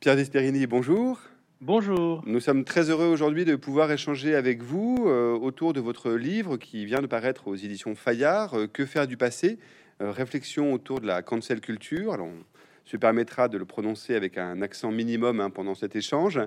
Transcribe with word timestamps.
Pierre 0.00 0.14
Vesperini, 0.14 0.68
bonjour. 0.68 1.18
Bonjour. 1.60 2.22
Nous 2.24 2.38
sommes 2.38 2.62
très 2.62 2.88
heureux 2.88 3.08
aujourd'hui 3.08 3.44
de 3.44 3.56
pouvoir 3.56 3.90
échanger 3.90 4.36
avec 4.36 4.62
vous 4.62 4.96
euh, 5.08 5.32
autour 5.32 5.72
de 5.72 5.80
votre 5.80 6.12
livre 6.12 6.56
qui 6.56 6.84
vient 6.84 7.02
de 7.02 7.08
paraître 7.08 7.48
aux 7.48 7.56
éditions 7.56 7.96
Fayard, 7.96 8.54
euh, 8.54 8.66
Que 8.68 8.86
faire 8.86 9.08
du 9.08 9.16
passé? 9.16 9.58
Euh, 10.00 10.12
Réflexion 10.12 10.72
autour 10.72 11.00
de 11.00 11.08
la 11.08 11.22
cancel 11.22 11.60
culture. 11.60 12.12
Alors, 12.12 12.28
se 12.88 12.96
permettra 12.96 13.48
de 13.48 13.58
le 13.58 13.66
prononcer 13.66 14.14
avec 14.14 14.38
un 14.38 14.62
accent 14.62 14.90
minimum 14.90 15.40
hein, 15.40 15.50
pendant 15.50 15.74
cet 15.74 15.94
échange, 15.94 16.40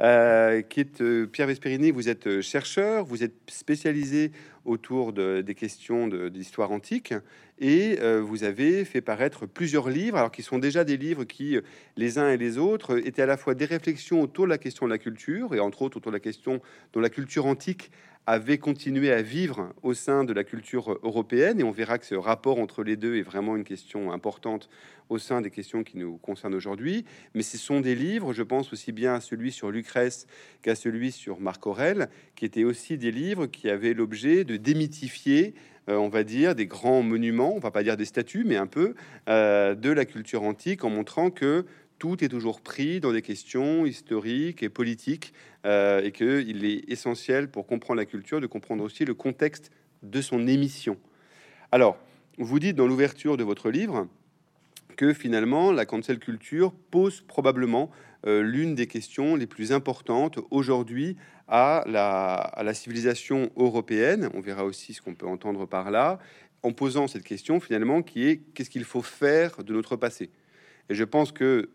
euh, 0.00 0.60
qui 0.62 0.80
est 0.80 1.00
euh, 1.00 1.26
Pierre 1.26 1.46
Vesperini, 1.46 1.92
vous 1.92 2.08
êtes 2.08 2.26
euh, 2.26 2.42
chercheur, 2.42 3.04
vous 3.04 3.22
êtes 3.22 3.36
spécialisé 3.46 4.32
autour 4.64 5.12
de, 5.12 5.40
des 5.40 5.54
questions 5.54 6.08
d'histoire 6.08 6.72
antique 6.72 7.14
et 7.60 7.98
vous 8.22 8.44
avez 8.44 8.86
fait 8.86 9.02
paraître 9.02 9.44
plusieurs 9.44 9.90
livres, 9.90 10.16
alors 10.16 10.32
qui 10.32 10.42
sont 10.42 10.58
déjà 10.58 10.84
des 10.84 10.96
livres 10.96 11.24
qui, 11.24 11.58
les 11.98 12.18
uns 12.18 12.30
et 12.30 12.38
les 12.38 12.56
autres, 12.56 13.06
étaient 13.06 13.20
à 13.20 13.26
la 13.26 13.36
fois 13.36 13.54
des 13.54 13.66
réflexions 13.66 14.22
autour 14.22 14.46
de 14.46 14.50
la 14.50 14.56
question 14.56 14.86
de 14.86 14.90
la 14.90 14.96
culture 14.96 15.54
et 15.54 15.60
entre 15.60 15.82
autres 15.82 15.98
autour 15.98 16.12
de 16.12 16.16
la 16.16 16.20
question 16.20 16.62
dont 16.94 17.00
la 17.00 17.10
culture 17.10 17.44
antique 17.44 17.90
avait 18.26 18.58
continué 18.58 19.12
à 19.12 19.22
vivre 19.22 19.74
au 19.82 19.92
sein 19.92 20.24
de 20.24 20.32
la 20.32 20.44
culture 20.44 20.98
européenne, 21.02 21.60
et 21.60 21.64
on 21.64 21.70
verra 21.70 21.98
que 21.98 22.06
ce 22.06 22.14
rapport 22.14 22.58
entre 22.58 22.82
les 22.82 22.96
deux 22.96 23.16
est 23.16 23.22
vraiment 23.22 23.56
une 23.56 23.64
question 23.64 24.12
importante 24.12 24.70
au 25.10 25.18
sein 25.18 25.42
des 25.42 25.50
questions 25.50 25.84
qui 25.84 25.98
nous 25.98 26.16
concernent 26.16 26.54
aujourd'hui. 26.54 27.04
Mais 27.34 27.42
ce 27.42 27.58
sont 27.58 27.80
des 27.80 27.94
livres, 27.94 28.32
je 28.32 28.42
pense 28.42 28.72
aussi 28.72 28.92
bien 28.92 29.14
à 29.14 29.20
celui 29.20 29.52
sur 29.52 29.70
Lucrèce 29.70 30.26
qu'à 30.62 30.74
celui 30.74 31.12
sur 31.12 31.40
Marc 31.40 31.66
Aurèle, 31.66 32.08
qui 32.34 32.46
étaient 32.46 32.64
aussi 32.64 32.96
des 32.96 33.10
livres 33.10 33.46
qui 33.46 33.68
avaient 33.68 33.94
l'objet 33.94 34.44
de 34.44 34.56
démythifier 34.56 35.54
euh, 35.90 35.96
on 35.96 36.08
va 36.08 36.24
dire, 36.24 36.54
des 36.54 36.66
grands 36.66 37.02
monuments, 37.02 37.54
on 37.54 37.58
va 37.58 37.70
pas 37.70 37.82
dire 37.82 37.98
des 37.98 38.06
statues, 38.06 38.44
mais 38.46 38.56
un 38.56 38.66
peu, 38.66 38.94
euh, 39.28 39.74
de 39.74 39.90
la 39.90 40.06
culture 40.06 40.42
antique, 40.42 40.82
en 40.82 40.88
montrant 40.88 41.30
que 41.30 41.66
tout 41.98 42.22
est 42.24 42.28
toujours 42.28 42.60
pris 42.60 43.00
dans 43.00 43.12
des 43.12 43.22
questions 43.22 43.86
historiques 43.86 44.62
et 44.62 44.68
politiques 44.68 45.32
euh, 45.64 46.02
et 46.02 46.12
qu'il 46.12 46.64
est 46.64 46.90
essentiel 46.90 47.50
pour 47.50 47.66
comprendre 47.66 47.98
la 47.98 48.06
culture 48.06 48.40
de 48.40 48.46
comprendre 48.46 48.84
aussi 48.84 49.04
le 49.04 49.14
contexte 49.14 49.70
de 50.02 50.20
son 50.20 50.46
émission. 50.46 50.98
Alors, 51.72 51.96
vous 52.38 52.58
dites 52.58 52.76
dans 52.76 52.86
l'ouverture 52.86 53.36
de 53.36 53.44
votre 53.44 53.70
livre 53.70 54.08
que 54.96 55.12
finalement 55.12 55.72
la 55.72 55.86
cancel 55.86 56.18
culture 56.18 56.72
pose 56.90 57.20
probablement 57.22 57.90
euh, 58.26 58.42
l'une 58.42 58.74
des 58.74 58.86
questions 58.86 59.36
les 59.36 59.46
plus 59.46 59.72
importantes 59.72 60.38
aujourd'hui 60.50 61.16
à 61.48 61.84
la, 61.86 62.34
à 62.34 62.62
la 62.62 62.74
civilisation 62.74 63.50
européenne. 63.56 64.30
On 64.34 64.40
verra 64.40 64.64
aussi 64.64 64.94
ce 64.94 65.02
qu'on 65.02 65.14
peut 65.14 65.26
entendre 65.26 65.66
par 65.66 65.90
là, 65.90 66.18
en 66.62 66.72
posant 66.72 67.06
cette 67.06 67.24
question 67.24 67.60
finalement 67.60 68.02
qui 68.02 68.26
est 68.26 68.40
qu'est-ce 68.54 68.70
qu'il 68.70 68.84
faut 68.84 69.02
faire 69.02 69.62
de 69.62 69.72
notre 69.72 69.96
passé? 69.96 70.30
Et 70.88 70.94
je 70.94 71.04
pense 71.04 71.32
que 71.32 71.70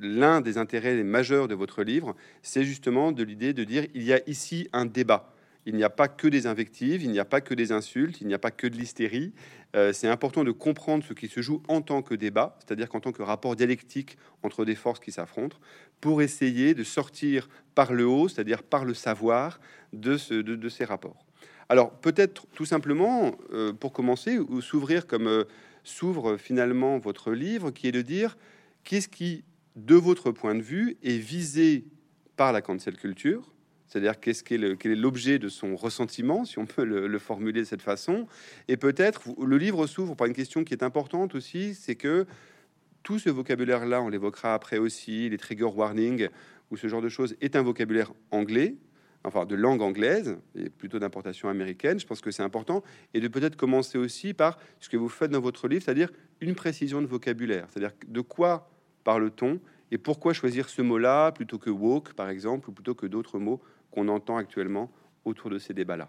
l'un 0.00 0.40
des 0.40 0.58
intérêts 0.58 1.02
majeurs 1.02 1.48
de 1.48 1.54
votre 1.54 1.82
livre, 1.82 2.14
c'est 2.42 2.64
justement 2.64 3.12
de 3.12 3.22
l'idée 3.22 3.52
de 3.52 3.64
dire 3.64 3.86
il 3.94 4.02
y 4.02 4.12
a 4.12 4.20
ici 4.28 4.68
un 4.72 4.86
débat. 4.86 5.32
Il 5.64 5.76
n'y 5.76 5.84
a 5.84 5.90
pas 5.90 6.08
que 6.08 6.26
des 6.26 6.46
invectives, 6.46 7.02
il 7.02 7.10
n'y 7.12 7.20
a 7.20 7.24
pas 7.24 7.40
que 7.40 7.54
des 7.54 7.70
insultes, 7.70 8.20
il 8.20 8.26
n'y 8.26 8.34
a 8.34 8.38
pas 8.38 8.50
que 8.50 8.66
de 8.66 8.76
l'hystérie. 8.76 9.32
Euh, 9.76 9.92
c'est 9.92 10.08
important 10.08 10.42
de 10.42 10.50
comprendre 10.50 11.04
ce 11.04 11.12
qui 11.12 11.28
se 11.28 11.40
joue 11.40 11.62
en 11.68 11.82
tant 11.82 12.02
que 12.02 12.14
débat, 12.14 12.58
c'est-à-dire 12.58 12.88
qu'en 12.88 13.00
tant 13.00 13.12
que 13.12 13.22
rapport 13.22 13.54
dialectique 13.54 14.18
entre 14.42 14.64
des 14.64 14.74
forces 14.74 14.98
qui 14.98 15.12
s'affrontent, 15.12 15.56
pour 16.00 16.20
essayer 16.20 16.74
de 16.74 16.82
sortir 16.82 17.48
par 17.74 17.92
le 17.92 18.06
haut, 18.06 18.28
c'est-à-dire 18.28 18.62
par 18.64 18.84
le 18.84 18.92
savoir, 18.92 19.60
de, 19.92 20.16
ces 20.16 20.84
rapports. 20.84 21.24
Alors 21.68 21.92
peut-être 21.92 22.46
tout 22.54 22.64
simplement, 22.64 23.36
euh, 23.52 23.72
pour 23.72 23.92
commencer, 23.92 24.38
ou 24.38 24.60
s'ouvrir 24.60 25.06
comme 25.06 25.28
euh, 25.28 25.44
s'ouvre 25.84 26.36
finalement 26.36 26.98
votre 26.98 27.32
livre, 27.32 27.70
qui 27.70 27.86
est 27.86 27.92
de 27.92 28.02
dire 28.02 28.36
qu'est-ce 28.84 29.08
qui 29.08 29.44
de 29.76 29.94
votre 29.94 30.30
point 30.30 30.54
de 30.54 30.62
vue, 30.62 30.96
est 31.02 31.18
visé 31.18 31.84
par 32.36 32.52
la 32.52 32.62
cancel 32.62 32.96
culture, 32.96 33.52
c'est-à-dire 33.92 34.20
qu'est-ce 34.20 34.42
quel 34.42 34.64
est 34.64 34.96
l'objet 34.96 35.38
de 35.38 35.48
son 35.48 35.76
ressentiment, 35.76 36.46
si 36.46 36.58
on 36.58 36.64
peut 36.64 36.84
le, 36.84 37.18
formuler 37.18 37.60
de 37.60 37.66
cette 37.66 37.82
façon. 37.82 38.26
Et 38.68 38.78
peut-être, 38.78 39.22
le 39.38 39.58
livre 39.58 39.86
s'ouvre 39.86 40.14
par 40.14 40.26
une 40.26 40.32
question 40.32 40.64
qui 40.64 40.72
est 40.72 40.82
importante 40.82 41.34
aussi, 41.34 41.74
c'est 41.74 41.94
que 41.94 42.26
tout 43.02 43.18
ce 43.18 43.28
vocabulaire-là, 43.28 44.00
on 44.00 44.08
l'évoquera 44.08 44.54
après 44.54 44.78
aussi, 44.78 45.28
les 45.28 45.36
trigger 45.36 45.64
warnings 45.64 46.28
ou 46.70 46.78
ce 46.78 46.88
genre 46.88 47.02
de 47.02 47.10
choses, 47.10 47.36
est 47.42 47.54
un 47.54 47.62
vocabulaire 47.62 48.12
anglais, 48.30 48.76
enfin 49.24 49.44
de 49.44 49.54
langue 49.54 49.82
anglaise, 49.82 50.38
et 50.54 50.70
plutôt 50.70 50.98
d'importation 50.98 51.50
américaine. 51.50 52.00
Je 52.00 52.06
pense 52.06 52.22
que 52.22 52.30
c'est 52.30 52.42
important. 52.42 52.82
Et 53.12 53.20
de 53.20 53.28
peut-être 53.28 53.56
commencer 53.56 53.98
aussi 53.98 54.32
par 54.32 54.58
ce 54.80 54.88
que 54.88 54.96
vous 54.96 55.10
faites 55.10 55.30
dans 55.30 55.40
votre 55.40 55.68
livre, 55.68 55.82
c'est-à-dire 55.84 56.10
une 56.40 56.54
précision 56.54 57.02
de 57.02 57.06
vocabulaire, 57.06 57.66
c'est-à-dire 57.70 57.92
de 58.08 58.20
quoi 58.22 58.71
parle-t-on 59.04 59.60
et 59.92 59.98
pourquoi 59.98 60.32
choisir 60.32 60.70
ce 60.70 60.80
mot-là 60.80 61.32
plutôt 61.32 61.58
que 61.58 61.68
woke, 61.68 62.14
par 62.14 62.30
exemple, 62.30 62.70
ou 62.70 62.72
plutôt 62.72 62.94
que 62.94 63.06
d'autres 63.06 63.38
mots 63.38 63.60
qu'on 63.90 64.08
entend 64.08 64.38
actuellement 64.38 64.90
autour 65.26 65.50
de 65.50 65.58
ces 65.58 65.74
débats-là? 65.74 66.08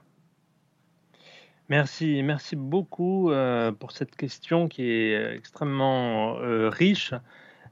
Merci, 1.68 2.24
merci 2.24 2.56
beaucoup 2.56 3.32
euh, 3.32 3.72
pour 3.74 3.92
cette 3.92 4.16
question 4.16 4.70
qui 4.70 4.90
est 4.90 5.36
extrêmement 5.36 6.38
euh, 6.40 6.70
riche. 6.70 7.14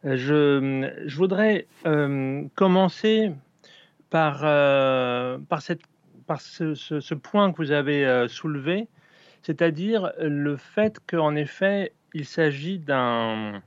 Je, 0.03 1.15
voudrais 1.15 1.67
euh, 1.85 2.43
commencer 2.55 3.31
par, 4.09 4.41
par, 5.47 5.61
cette, 5.61 5.81
par 6.27 6.41
ce, 6.41 6.73
ce, 6.75 7.13
point 7.13 7.53
que 7.53 7.57
vous 7.57 7.71
avez 7.71 8.25
soulevé, 8.27 8.87
c'est-à-dire 9.43 10.11
le 10.19 10.57
fait 10.57 10.99
qu'en 11.07 11.35
effet, 11.35 11.93
il 12.13 12.25
s'agit 12.25 12.79
d'un 12.79 13.61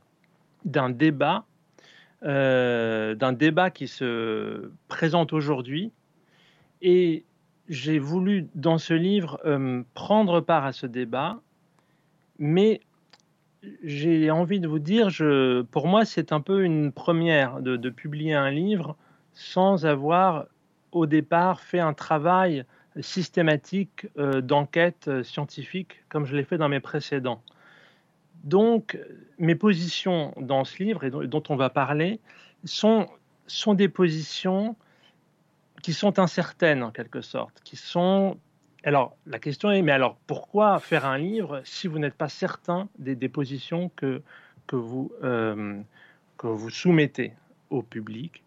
d'un 0.64 0.90
débat, 0.90 1.44
euh, 2.22 3.14
d'un 3.14 3.32
débat 3.32 3.70
qui 3.70 3.88
se 3.88 4.70
présente 4.88 5.32
aujourd'hui. 5.32 5.92
Et 6.80 7.24
j'ai 7.68 7.98
voulu, 7.98 8.48
dans 8.54 8.78
ce 8.78 8.94
livre, 8.94 9.40
euh, 9.44 9.82
prendre 9.94 10.40
part 10.40 10.64
à 10.64 10.72
ce 10.72 10.86
débat, 10.86 11.40
mais 12.38 12.80
j'ai 13.82 14.30
envie 14.30 14.60
de 14.60 14.68
vous 14.68 14.78
dire, 14.78 15.08
pour 15.70 15.86
moi, 15.86 16.04
c'est 16.04 16.32
un 16.32 16.40
peu 16.40 16.64
une 16.64 16.92
première 16.92 17.60
de, 17.62 17.88
publier 17.90 18.34
un 18.34 18.50
livre 18.50 18.96
sans 19.32 19.86
avoir 19.86 20.46
au 20.92 21.06
départ 21.06 21.60
fait 21.60 21.80
un 21.80 21.94
travail 21.94 22.64
systématique 23.00 24.06
euh, 24.18 24.40
d'enquête 24.40 25.10
scientifique 25.24 26.04
comme 26.08 26.26
je 26.26 26.36
l'ai 26.36 26.44
fait 26.44 26.58
dans 26.58 26.68
mes 26.68 26.80
précédents. 26.80 27.42
Donc, 28.44 28.98
mes 29.38 29.54
positions 29.54 30.32
dans 30.36 30.64
ce 30.64 30.82
livre 30.82 31.04
et 31.04 31.10
dont 31.10 31.42
on 31.48 31.56
va 31.56 31.70
parler 31.70 32.20
sont, 32.64 33.08
sont 33.46 33.74
des 33.74 33.88
positions 33.88 34.76
qui 35.82 35.92
sont 35.92 36.18
incertaines 36.18 36.82
en 36.82 36.90
quelque 36.90 37.20
sorte, 37.20 37.60
qui 37.64 37.76
sont 37.76 38.38
alors, 38.86 39.16
la 39.26 39.38
question 39.38 39.70
est, 39.70 39.80
mais 39.80 39.92
alors 39.92 40.18
pourquoi 40.26 40.78
faire 40.78 41.06
un 41.06 41.16
livre 41.16 41.62
si 41.64 41.88
vous 41.88 41.98
n'êtes 41.98 42.14
pas 42.14 42.28
certain 42.28 42.88
des, 42.98 43.14
des, 43.16 43.30
positions 43.30 43.90
que, 43.96 44.20
que, 44.66 44.76
vous, 44.76 45.10
euh, 45.22 45.80
que 46.36 46.46
vous 46.46 46.68
soumettez 46.68 47.32
au 47.70 47.82
public? 47.82 48.42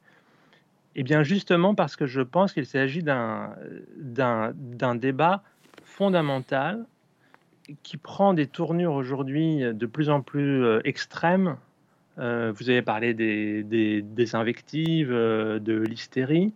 Eh 0.95 1.01
bien, 1.01 1.23
justement 1.23 1.73
parce 1.73 1.95
que 1.95 2.05
je 2.05 2.21
pense 2.21 2.53
qu'il 2.53 2.67
s'agit 2.67 3.01
d'un 3.01 3.55
débat 4.95 5.43
fondamental 5.83 6.85
qui 7.83 7.97
prend 7.97 8.33
des 8.33 8.47
tournures 8.47 8.93
aujourd'hui 8.93 9.59
de 9.73 9.85
plus 9.85 10.09
en 10.09 10.21
plus 10.21 10.63
euh, 10.63 10.79
extrêmes. 10.85 11.57
Euh, 12.17 12.51
vous 12.55 12.69
avez 12.69 12.81
parlé 12.81 13.13
des, 13.13 13.63
des, 13.63 14.35
invectives, 14.35 15.11
euh, 15.11 15.59
de 15.59 15.77
l'hystérie. 15.77 16.53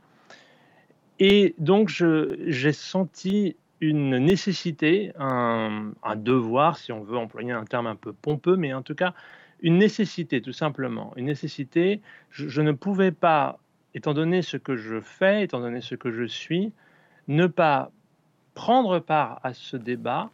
Et 1.20 1.54
donc, 1.60 1.90
j'ai 1.90 2.74
senti 2.74 3.56
une 3.80 4.18
nécessité, 4.18 5.12
un, 5.20 5.92
devoir, 6.16 6.78
si 6.78 6.92
on 6.92 7.02
veut 7.02 7.18
employer 7.18 7.52
un 7.52 7.66
terme 7.66 7.88
un 7.88 7.96
peu 7.96 8.12
pompeux, 8.12 8.56
mais 8.56 8.74
en 8.74 8.82
tout 8.82 8.96
cas, 8.96 9.14
une 9.62 9.78
nécessité, 9.78 10.42
tout 10.42 10.54
simplement. 10.54 11.14
Une 11.18 11.26
nécessité, 11.26 12.02
je 12.32 12.62
ne 12.62 12.72
pouvais 12.72 13.12
pas, 13.12 13.60
étant 13.94 14.16
donné 14.16 14.42
ce 14.42 14.58
que 14.58 14.76
je 14.76 15.00
fais, 15.00 15.44
étant 15.44 15.60
donné 15.60 15.82
ce 15.82 15.94
que 15.94 16.12
je 16.12 16.24
suis, 16.24 16.74
ne 17.28 17.46
pas 17.46 17.92
prendre 18.56 18.98
part 18.98 19.40
à 19.44 19.54
ce 19.54 19.78
débat 19.78 20.32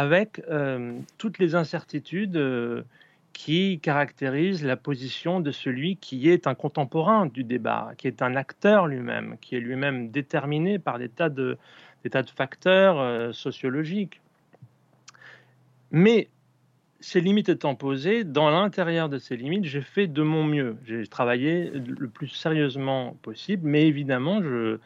avec 0.00 0.42
euh, 0.48 0.98
toutes 1.18 1.38
les 1.38 1.54
incertitudes 1.54 2.38
euh, 2.38 2.84
qui 3.34 3.80
caractérisent 3.80 4.64
la 4.64 4.78
position 4.78 5.40
de 5.40 5.50
celui 5.50 5.98
qui 5.98 6.30
est 6.30 6.46
un 6.46 6.54
contemporain 6.54 7.26
du 7.26 7.44
débat, 7.44 7.92
qui 7.98 8.06
est 8.06 8.22
un 8.22 8.34
acteur 8.34 8.86
lui-même, 8.86 9.36
qui 9.42 9.56
est 9.56 9.60
lui-même 9.60 10.10
déterminé 10.10 10.78
par 10.78 10.98
des 10.98 11.10
tas 11.10 11.28
de, 11.28 11.58
facteurs 12.34 12.98
euh, 12.98 13.32
sociologiques. 13.32 14.22
Mais 15.90 16.28
ces 17.00 17.20
limites 17.20 17.50
étant 17.50 17.74
posées, 17.74 18.24
dans 18.24 18.48
l'intérieur 18.48 19.10
de 19.10 19.18
ces 19.18 19.36
limites, 19.36 19.66
j'ai 19.66 19.82
fait 19.82 20.06
de 20.06 20.22
mon 20.22 20.44
mieux. 20.44 20.78
J'ai 20.86 21.06
travaillé 21.06 21.70
le 21.74 22.08
plus 22.08 22.28
sérieusement 22.28 23.18
possible, 23.20 23.68
mais 23.68 23.86
évidemment, 23.86 24.40
je 24.42 24.78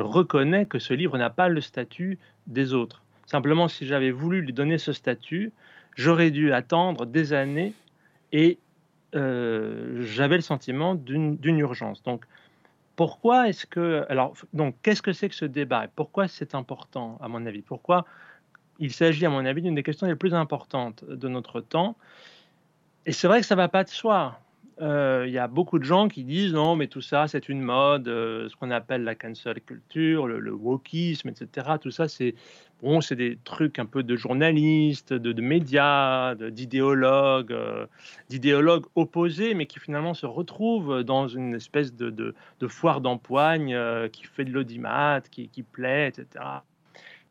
reconnais 0.00 0.66
que 0.66 0.80
ce 0.80 0.94
livre 0.94 1.16
n'a 1.16 1.30
pas 1.30 1.48
le 1.48 1.60
statut 1.60 2.18
des 2.48 2.74
autres. 2.74 3.04
Simplement, 3.26 3.68
si 3.68 3.86
j'avais 3.86 4.10
voulu 4.10 4.40
lui 4.40 4.52
donner 4.52 4.78
ce 4.78 4.92
statut, 4.92 5.52
j'aurais 5.96 6.30
dû 6.30 6.52
attendre 6.52 7.06
des 7.06 7.32
années 7.32 7.74
et 8.32 8.58
j'avais 9.12 10.36
le 10.36 10.42
sentiment 10.42 10.94
d'une 10.94 11.58
urgence. 11.58 12.02
Donc, 12.02 12.24
pourquoi 12.96 13.48
est-ce 13.48 13.66
que. 13.66 14.04
Alors, 14.08 14.34
donc, 14.52 14.74
qu'est-ce 14.82 15.02
que 15.02 15.12
c'est 15.12 15.28
que 15.28 15.34
ce 15.34 15.44
débat 15.44 15.86
pourquoi 15.94 16.28
c'est 16.28 16.54
important, 16.54 17.18
à 17.20 17.28
mon 17.28 17.44
avis? 17.46 17.62
Pourquoi 17.62 18.06
il 18.78 18.92
s'agit, 18.92 19.26
à 19.26 19.30
mon 19.30 19.44
avis, 19.44 19.62
d'une 19.62 19.74
des 19.74 19.82
questions 19.82 20.06
les 20.06 20.16
plus 20.16 20.34
importantes 20.34 21.04
de 21.04 21.28
notre 21.28 21.60
temps? 21.60 21.96
Et 23.06 23.12
c'est 23.12 23.26
vrai 23.26 23.40
que 23.40 23.46
ça 23.46 23.54
ne 23.54 23.60
va 23.60 23.68
pas 23.68 23.84
de 23.84 23.88
soi. 23.88 24.38
Euh, 24.82 25.24
il 25.26 25.32
y 25.32 25.38
a 25.38 25.48
beaucoup 25.48 25.78
de 25.78 25.84
gens 25.84 26.08
qui 26.08 26.22
disent 26.22 26.52
non, 26.52 26.76
mais 26.76 26.86
tout 26.86 27.00
ça, 27.00 27.28
c'est 27.28 27.48
une 27.48 27.62
mode, 27.62 28.08
euh, 28.08 28.48
ce 28.50 28.56
qu'on 28.56 28.70
appelle 28.70 29.04
la 29.04 29.14
cancel 29.14 29.60
culture, 29.62 30.26
le, 30.26 30.52
wokisme, 30.52 31.28
etc. 31.30 31.76
Tout 31.80 31.90
ça, 31.90 32.08
c'est 32.08 32.34
bon, 32.82 33.00
c'est 33.00 33.16
des 33.16 33.38
trucs 33.42 33.78
un 33.78 33.86
peu 33.86 34.02
de 34.02 34.16
journalistes, 34.16 35.14
de, 35.14 35.40
médias, 35.40 36.34
d'idéologues, 36.34 37.52
euh, 37.52 37.86
d'idéologues 38.28 38.84
opposés, 38.96 39.54
mais 39.54 39.64
qui 39.64 39.80
finalement 39.80 40.12
se 40.12 40.26
retrouvent 40.26 41.02
dans 41.02 41.26
une 41.26 41.54
espèce 41.54 41.94
de, 41.94 42.10
de 42.10 42.68
foire 42.68 43.00
d'empoigne 43.00 43.78
qui 44.12 44.24
fait 44.24 44.44
de 44.44 44.52
l'audimat, 44.52 45.22
qui, 45.30 45.48
qui 45.48 45.62
plaît, 45.62 46.08
etc., 46.08 46.44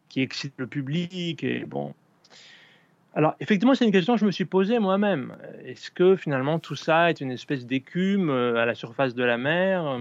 qui 0.09 0.21
excite 0.21 0.53
le 0.57 0.65
public. 0.65 1.43
Et 1.43 1.63
bon, 1.65 1.93
alors, 3.15 3.35
effectivement, 3.39 3.73
c'est 3.73 3.85
une 3.85 3.93
question 3.93 4.15
que 4.15 4.19
je 4.19 4.25
me 4.25 4.31
suis 4.31 4.43
posée 4.43 4.77
moi-même. 4.77 5.37
Est-ce 5.63 5.89
que 5.89 6.17
finalement 6.17 6.59
tout 6.59 6.75
ça 6.75 7.09
est 7.09 7.21
une 7.21 7.31
espèce 7.31 7.65
d'écume 7.65 8.29
euh, 8.29 8.57
à 8.57 8.65
la 8.65 8.75
surface 8.75 9.15
de 9.15 9.23
la 9.23 9.37
mer 9.37 9.87
euh, 9.87 9.99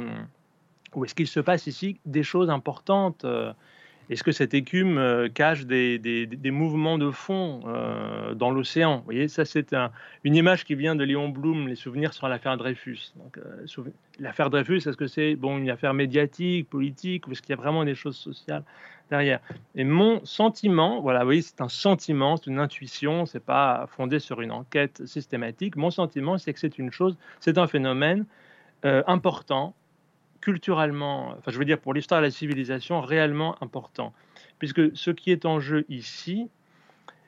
Ou 0.96 1.04
est-ce 1.04 1.14
qu'il 1.14 1.28
se 1.28 1.38
passe 1.38 1.68
ici 1.68 2.00
des 2.06 2.24
choses 2.24 2.50
importantes 2.50 3.24
euh, 3.24 3.52
Est-ce 4.10 4.24
que 4.24 4.32
cette 4.32 4.52
écume 4.52 5.28
cache 5.32 5.64
des, 5.64 6.36
mouvements 6.50 6.98
de 6.98 7.12
fond 7.12 7.60
dans 8.34 8.50
l'océan? 8.50 8.98
Vous 8.98 9.04
voyez, 9.04 9.28
ça 9.28 9.44
c'est 9.44 9.76
une 10.24 10.34
image 10.34 10.64
qui 10.64 10.74
vient 10.74 10.96
de 10.96 11.04
Léon 11.04 11.28
Blum, 11.28 11.68
les 11.68 11.76
souvenirs 11.76 12.12
sur 12.14 12.26
l'affaire 12.26 12.56
Dreyfus. 12.56 13.14
l'affaire 14.18 14.50
Dreyfus, 14.50 14.88
est-ce 14.88 14.96
que 14.96 15.06
c'est 15.06 15.36
bon, 15.36 15.58
une 15.58 15.70
affaire 15.70 15.94
médiatique, 15.94 16.68
politique, 16.68 17.28
ou 17.28 17.32
est-ce 17.32 17.42
qu'il 17.42 17.50
y 17.50 17.58
a 17.58 17.62
vraiment 17.62 17.84
des 17.84 17.94
choses 17.94 18.16
sociales? 18.16 18.64
Derrière. 19.10 19.40
Et 19.74 19.84
mon 19.84 20.24
sentiment, 20.24 21.00
voilà, 21.00 21.24
oui, 21.26 21.42
c'est 21.42 21.60
un 21.60 21.68
sentiment, 21.68 22.36
c'est 22.36 22.50
une 22.50 22.58
intuition, 22.58 23.26
c'est 23.26 23.44
pas 23.44 23.86
fondé 23.88 24.18
sur 24.18 24.40
une 24.40 24.52
enquête 24.52 25.04
systématique. 25.06 25.76
Mon 25.76 25.90
sentiment, 25.90 26.38
c'est 26.38 26.52
que 26.52 26.60
c'est 26.60 26.78
une 26.78 26.90
chose, 26.90 27.16
c'est 27.40 27.58
un 27.58 27.66
phénomène 27.66 28.24
euh, 28.84 29.02
important, 29.06 29.74
culturellement, 30.40 31.34
enfin, 31.38 31.50
je 31.50 31.58
veux 31.58 31.64
dire 31.64 31.78
pour 31.78 31.94
l'histoire 31.94 32.20
de 32.20 32.26
la 32.26 32.30
civilisation, 32.30 33.00
réellement 33.00 33.56
important, 33.62 34.12
puisque 34.58 34.94
ce 34.96 35.10
qui 35.10 35.30
est 35.30 35.46
en 35.46 35.60
jeu 35.60 35.84
ici, 35.88 36.48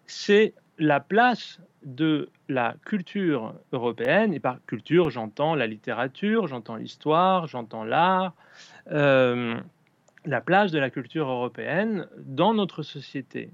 c'est 0.06 0.52
la 0.78 1.00
place 1.00 1.60
de 1.82 2.28
la 2.48 2.74
culture 2.84 3.54
européenne, 3.72 4.34
et 4.34 4.40
par 4.40 4.58
culture, 4.66 5.08
j'entends 5.08 5.54
la 5.54 5.66
littérature, 5.66 6.46
j'entends 6.46 6.76
l'histoire, 6.76 7.46
j'entends 7.46 7.84
l'art. 7.84 8.34
Euh, 8.90 9.56
la 10.26 10.40
place 10.40 10.72
de 10.72 10.78
la 10.78 10.90
culture 10.90 11.28
européenne 11.28 12.08
dans 12.18 12.52
notre 12.52 12.82
société, 12.82 13.50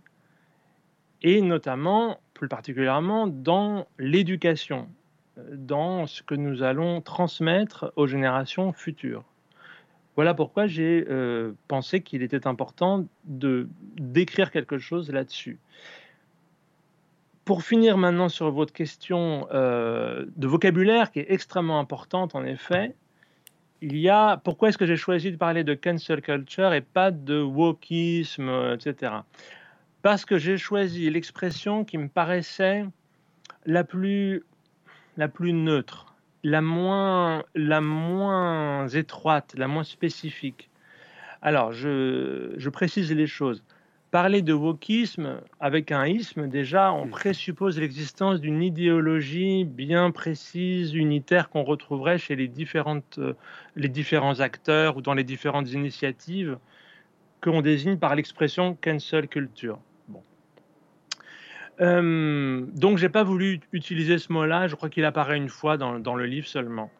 et 1.23 1.41
notamment, 1.41 2.19
plus 2.35 2.49
particulièrement, 2.49 3.27
dans 3.27 3.87
l'éducation, 3.99 4.89
dans 5.37 6.07
ce 6.07 6.23
que 6.23 6.35
nous 6.35 6.63
allons 6.63 7.01
transmettre 7.01 7.93
aux 7.97 8.07
générations 8.07 8.73
futures. 8.73 9.25
Voilà 10.17 10.35
pourquoi 10.35 10.67
j'ai 10.67 11.07
euh, 11.09 11.53
pensé 11.69 12.03
qu'il 12.03 12.23
était 12.23 12.47
important 12.47 13.07
de 13.25 13.69
d'écrire 13.97 14.51
quelque 14.51 14.79
chose 14.79 15.11
là-dessus. 15.11 15.59
Pour 17.45 17.63
finir 17.63 17.97
maintenant 17.97 18.29
sur 18.29 18.51
votre 18.51 18.73
question 18.73 19.49
euh, 19.53 20.27
de 20.37 20.47
vocabulaire 20.47 21.11
qui 21.11 21.21
est 21.21 21.27
extrêmement 21.31 21.81
importante 21.81 22.35
en 22.35 22.45
effet, 22.45 22.95
il 23.83 23.97
y 23.99 24.09
a 24.09 24.37
pourquoi 24.37 24.69
est-ce 24.69 24.79
que 24.79 24.87
j'ai 24.87 24.97
choisi 24.97 25.33
de 25.33 25.37
parler 25.37 25.65
de 25.65 25.75
cancel 25.75 26.23
culture 26.23 26.73
et 26.73 26.81
pas 26.81 27.11
de 27.11 27.43
wokisme, 27.43 28.49
etc. 28.75 29.13
Parce 30.03 30.25
que 30.25 30.39
j'ai 30.39 30.57
choisi 30.57 31.11
l'expression 31.11 31.85
qui 31.85 31.99
me 31.99 32.09
paraissait 32.09 32.85
la 33.67 33.83
plus, 33.83 34.45
la 35.17 35.27
plus 35.27 35.53
neutre, 35.53 36.15
la 36.45 36.63
moins, 36.63 37.43
la 37.57 37.81
moins 37.81 38.87
étroite, 38.87 39.55
la 39.57 39.67
moins 39.67 39.85
spécifique. 39.85 40.71
Alors, 41.43 41.73
je, 41.73 42.55
je 42.57 42.69
précise 42.69 43.13
les 43.13 43.27
choses. 43.27 43.65
Parler 44.13 44.43
de 44.43 44.53
wokisme 44.53 45.41
avec 45.59 45.91
un 45.91 46.05
isme, 46.05 46.47
déjà, 46.47 46.93
on 46.93 47.09
présuppose 47.09 47.81
l'existence 47.81 48.43
d'une 48.43 48.63
idéologie 48.63 49.65
bien 49.65 50.11
précise, 50.11 50.93
unitaire, 50.93 51.49
qu'on 51.49 51.63
retrouverait 51.63 52.19
chez 52.19 52.37
les, 52.37 52.47
différentes, 52.47 53.17
euh, 53.17 53.33
les 53.75 53.89
différents 53.89 54.41
acteurs 54.41 54.99
ou 54.99 55.01
dans 55.01 55.15
les 55.15 55.25
différentes 55.25 55.73
initiatives 55.73 56.59
qu'on 57.41 57.63
désigne 57.63 57.97
par 57.97 58.15
l'expression 58.15 58.77
cancel 58.79 59.29
culture. 59.29 59.79
Bon. 60.09 60.23
Euh, 61.81 62.67
donc, 62.75 62.99
j'ai 62.99 63.09
pas 63.09 63.23
voulu 63.23 63.61
utiliser 63.73 64.19
ce 64.19 64.31
mot-là. 64.31 64.69
Je 64.69 64.75
crois 64.75 64.91
qu'il 64.91 65.07
apparaît 65.07 65.39
une 65.39 65.49
fois 65.49 65.79
dans, 65.79 65.99
dans 65.99 66.17
le 66.17 66.27
livre 66.27 66.47
seulement. 66.47 66.91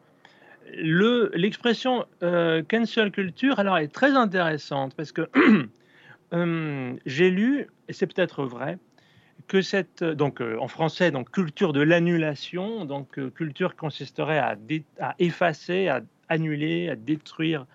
L'expression 0.73 2.07
euh, 2.23 2.63
cancel 2.67 3.11
culture, 3.11 3.59
alors, 3.59 3.77
est 3.77 3.93
très 3.93 4.15
intéressante 4.15 4.95
parce 4.95 5.11
que 5.11 5.29
Euh, 6.33 6.95
j'ai 7.05 7.29
lu, 7.29 7.67
et 7.87 7.93
c'est 7.93 8.07
peut-être 8.07 8.45
vrai, 8.45 8.77
que 9.47 9.61
cette, 9.61 10.03
donc 10.03 10.41
euh, 10.41 10.57
en 10.59 10.67
français, 10.67 11.11
donc 11.11 11.29
culture 11.29 11.73
de 11.73 11.81
l'annulation, 11.81 12.85
donc 12.85 13.19
euh, 13.19 13.29
culture 13.29 13.75
consisterait 13.75 14.39
à, 14.39 14.57
effacer, 15.19 15.89
à 15.89 16.01
annuler, 16.29 16.89
à 16.89 16.95
détruire 16.95 17.65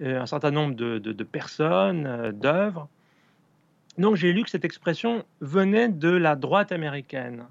un 0.00 0.26
certain 0.26 0.52
nombre 0.52 0.76
de, 0.76 1.24
personnes, 1.24 2.30
d'œuvres. 2.30 2.88
Donc 3.98 4.14
j'ai 4.14 4.32
lu 4.32 4.44
que 4.44 4.50
cette 4.50 4.64
expression 4.64 5.24
venait 5.40 5.88
de 5.88 6.10
la 6.10 6.36
droite 6.36 6.70
américaine. 6.70 7.46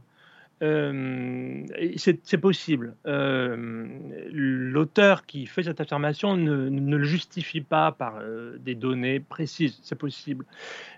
Euh, 0.64 1.66
c'est 1.98 2.38
possible. 2.40 2.96
Euh, 3.06 3.86
l'auteur 4.32 5.26
qui 5.28 5.46
fait 5.46 5.64
cette 5.64 5.80
affirmation 5.80 6.36
ne, 6.36 6.70
le 6.70 7.04
justifie 7.04 7.62
pas 7.62 7.92
par 7.92 8.18
euh, 8.18 8.58
des 8.58 8.74
données 8.74 9.20
précises. 9.20 9.80
C'est 9.84 9.98
possible. 9.98 10.46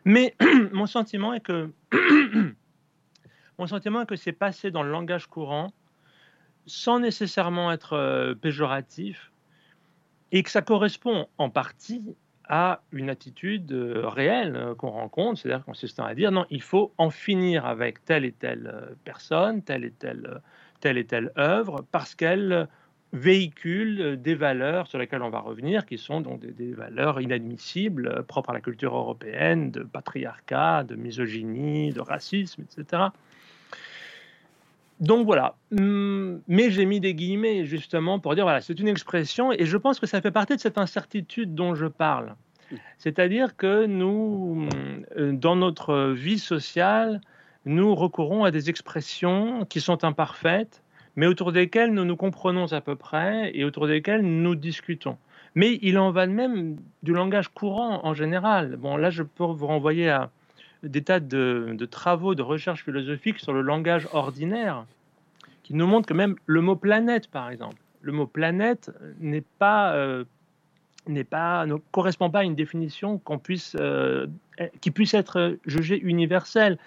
Mais 0.05 0.35
mon 0.71 0.85
sentiment 0.85 1.33
est 1.33 1.41
que 1.41 1.69
mon 3.59 3.67
sentiment 3.67 4.01
est 4.01 4.05
que 4.05 4.15
c'est 4.15 4.31
passé 4.31 4.71
dans 4.71 4.83
le 4.83 4.91
langage 4.91 5.27
courant 5.27 5.73
sans 6.65 6.99
nécessairement 6.99 7.71
être 7.71 8.35
péjoratif 8.41 9.31
et 10.31 10.43
que 10.43 10.51
ça 10.51 10.61
correspond 10.61 11.27
en 11.37 11.49
partie 11.49 12.15
à 12.49 12.81
une 12.91 13.09
attitude 13.11 13.71
euh, 13.71 14.07
réelle 14.07 14.55
euh, 14.55 14.75
qu'on 14.75 14.89
rencontre, 14.89 15.39
c'est-à-dire 15.39 15.63
consistant 15.63 16.03
à 16.03 16.15
dire 16.15 16.31
non, 16.31 16.45
il 16.49 16.63
faut 16.63 16.91
en 16.97 17.11
finir 17.11 17.65
avec 17.67 18.03
telle 18.03 18.25
et 18.25 18.31
telle 18.31 18.71
euh, 18.73 18.95
personne, 19.05 19.61
telle 19.61 19.85
et 19.85 19.91
telle, 19.91 20.41
telle 20.79 20.97
et 20.97 21.05
telle 21.05 21.31
œuvre, 21.37 21.85
parce 21.91 22.15
qu'elle 22.15 22.67
véhicule 23.13 24.19
des 24.21 24.35
valeurs 24.35 24.87
sur 24.87 24.97
lesquelles 24.97 25.21
on 25.21 25.29
va 25.29 25.39
revenir, 25.39 25.85
qui 25.85 25.97
sont 25.97 26.21
donc 26.21 26.41
des, 26.41 26.73
valeurs 26.73 27.21
inadmissibles, 27.21 28.23
propres 28.27 28.51
à 28.51 28.53
la 28.53 28.61
culture 28.61 28.95
européenne, 28.95 29.71
de 29.71 29.81
patriarcat, 29.81 30.83
de 30.83 30.95
misogynie, 30.95 31.91
de 31.91 32.01
racisme, 32.01 32.63
etc. 32.63 33.03
Donc 34.99 35.25
voilà, 35.25 35.55
hum, 35.77 36.41
mais 36.47 36.71
j'ai 36.71 36.85
mis 36.85 36.99
des 36.99 37.13
guillemets 37.13 37.65
justement 37.65 38.19
pour 38.19 38.35
dire 38.35 38.43
voilà, 38.43 38.59
c'est 38.59 38.77
une 38.79 38.87
expression 38.87 39.53
et 39.53 39.65
je 39.65 39.77
pense 39.77 39.99
que 39.99 40.07
ça 40.07 40.19
fait 40.21 40.31
partie 40.31 40.55
de 40.55 40.61
cette 40.61 40.77
incertitude 40.77 41.55
dont 41.55 41.73
je 41.73 41.85
parle. 41.85 42.35
C'est-à-dire 42.97 43.55
que 43.55 43.85
nous, 43.85 44.67
euh, 45.17 45.31
dans 45.31 45.55
notre 45.55 46.11
vie 46.11 46.37
sociale, 46.37 47.21
nous 47.65 47.95
recourons 47.95 48.43
à 48.43 48.51
des 48.51 48.69
expressions 48.69 49.65
qui 49.65 49.81
sont 49.81 50.03
imparfaites, 50.03 50.83
mais 51.15 51.25
autour 51.25 51.51
desquelles 51.51 51.93
nous 51.93 52.05
nous 52.05 52.15
comprenons 52.15 52.71
à 52.71 52.81
peu 52.81 52.95
près 52.95 53.51
et 53.55 53.63
autour 53.63 53.87
desquelles 53.87 54.21
nous 54.21 54.55
discutons. 54.55 55.17
Mais 55.55 55.79
il 55.81 55.97
en 55.97 56.11
va 56.11 56.27
de 56.27 56.31
même 56.31 56.77
du 57.01 57.13
langage 57.13 57.49
courant 57.49 58.05
en 58.05 58.13
général. 58.13 58.75
Bon, 58.75 58.97
là, 58.97 59.09
je 59.09 59.23
peux 59.23 59.45
vous 59.45 59.65
renvoyer 59.65 60.09
à, 60.09 60.29
des 60.83 61.01
tas 61.03 61.19
de, 61.19 61.87
travaux 61.89 62.35
de 62.35 62.41
recherche 62.41 62.83
philosophique 62.83 63.39
sur 63.39 63.53
le 63.53 63.61
langage 63.61 64.07
ordinaire 64.13 64.85
qui 65.63 65.73
nous 65.73 65.87
montrent 65.87 66.07
que 66.07 66.13
même 66.13 66.35
le 66.45 66.61
mot 66.61 66.75
planète, 66.75 67.27
par 67.27 67.49
exemple, 67.49 67.77
le 68.01 68.11
mot 68.11 68.27
planète 68.27 68.91
n'est 69.19 69.43
pas, 69.59 69.93
euh, 69.93 70.23
n'est 71.07 71.23
pas, 71.23 71.65
ne 71.65 71.75
correspond 71.91 72.29
pas 72.29 72.39
à 72.39 72.43
une 72.43 72.55
définition 72.55 73.17
qu'on 73.19 73.37
puisse, 73.37 73.75
euh, 73.79 74.27
qui 74.81 74.91
puisse 74.91 75.13
être 75.13 75.57
jugée 75.65 75.99
universelle. 75.99 76.77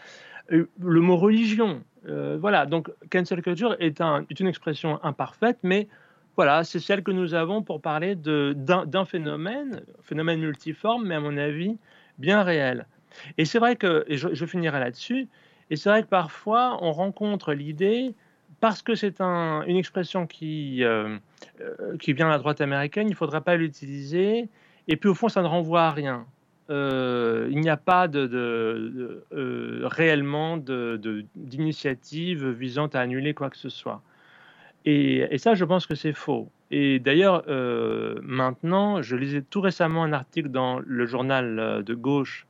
Euh, 0.50 0.68
le 0.80 1.00
mot 1.00 1.16
religion, 1.16 1.82
voilà. 2.04 2.66
Donc, 2.66 2.90
cancel 3.10 3.42
culture 3.42 3.76
est, 3.78 4.00
un, 4.00 4.24
est, 4.28 4.40
une 4.40 4.48
expression 4.48 4.98
imparfaite, 5.04 5.58
mais 5.62 5.86
voilà, 6.34 6.64
c'est 6.64 6.80
celle 6.80 7.02
que 7.02 7.12
nous 7.12 7.34
avons 7.34 7.62
pour 7.62 7.80
parler 7.80 8.16
d'un 8.16 9.04
phénomène, 9.04 9.82
phénomène 10.02 10.40
multiforme, 10.40 11.06
mais 11.06 11.14
à 11.14 11.20
mon 11.20 11.36
avis 11.36 11.76
bien 12.18 12.42
réel. 12.42 12.86
Et 13.38 13.44
c'est 13.44 13.58
vrai 13.58 13.76
que, 13.76 14.04
et 14.08 14.16
je, 14.16 14.46
finirai 14.46 14.80
là-dessus, 14.80 15.28
et 15.70 15.76
c'est 15.76 15.88
vrai 15.88 16.02
que 16.02 16.08
parfois 16.08 16.78
on 16.82 16.92
rencontre 16.92 17.52
l'idée 17.52 18.14
parce 18.60 18.82
que 18.82 18.94
c'est 18.94 19.20
un, 19.20 19.62
une 19.66 19.76
expression 19.76 20.26
qui, 20.26 20.82
qui 22.00 22.12
vient 22.12 22.26
de 22.26 22.30
la 22.30 22.38
droite 22.38 22.60
américaine, 22.60 23.08
il 23.08 23.12
ne 23.12 23.16
faudra 23.16 23.40
pas 23.40 23.56
l'utiliser. 23.56 24.48
Et 24.88 24.96
puis 24.96 25.08
au 25.08 25.14
fond, 25.14 25.28
ça 25.28 25.42
ne 25.42 25.48
renvoie 25.48 25.82
à 25.82 25.90
rien. 25.90 26.26
il 26.68 27.60
n'y 27.60 27.70
a 27.70 27.76
pas 27.76 28.08
réellement 29.82 30.58
d'initiative 30.58 32.48
visant 32.50 32.86
à 32.86 33.00
annuler 33.00 33.34
quoi 33.34 33.50
que 33.50 33.56
ce 33.56 33.68
soit. 33.68 34.02
Et, 34.84 35.38
ça, 35.38 35.54
je 35.54 35.64
pense 35.64 35.86
que 35.86 35.94
c'est 35.94 36.12
faux. 36.12 36.50
Et 36.70 36.98
d'ailleurs, 36.98 37.44
euh, 37.48 38.18
maintenant, 38.22 39.02
je 39.02 39.14
lisais 39.14 39.42
tout 39.42 39.60
récemment 39.60 40.02
un 40.02 40.12
article 40.12 40.48
dans 40.48 40.80
le 40.80 41.06
journal 41.06 41.58
euh, 41.58 41.82
de 41.82 41.94
gauche 41.94 42.46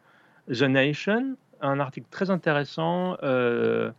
The 0.50 0.62
Nation, 0.62 1.36
un 1.60 1.80
article 1.80 2.06
très 2.10 2.30
intéressant 2.30 3.16
euh, 3.22 3.90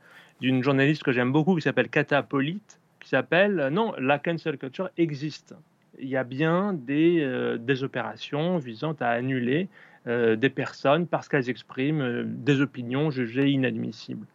d'une 0.41 0.63
journaliste 0.63 1.03
que 1.03 1.12
j'aime 1.12 1.31
beaucoup 1.31 1.55
qui 1.55 1.62
s'appelle 1.62 1.89
Catapolite, 1.89 2.79
qui 3.00 3.09
s'appelle 3.09 3.69
Non, 3.71 3.93
la 3.97 4.19
cancel 4.19 4.57
culture 4.57 4.89
existe. 4.97 5.55
Il 6.00 6.07
y 6.07 6.17
a 6.17 6.23
bien 6.23 6.73
des, 6.73 7.55
des 7.59 7.83
opérations 7.83 8.57
visant 8.57 8.95
à 9.00 9.09
annuler 9.09 9.69
des 10.05 10.50
personnes 10.50 11.05
parce 11.05 11.29
qu'elles 11.29 11.50
expriment 11.50 12.23
des 12.25 12.62
opinions 12.62 13.12
jugées 13.12 13.51
inadmissibles. 13.51 14.25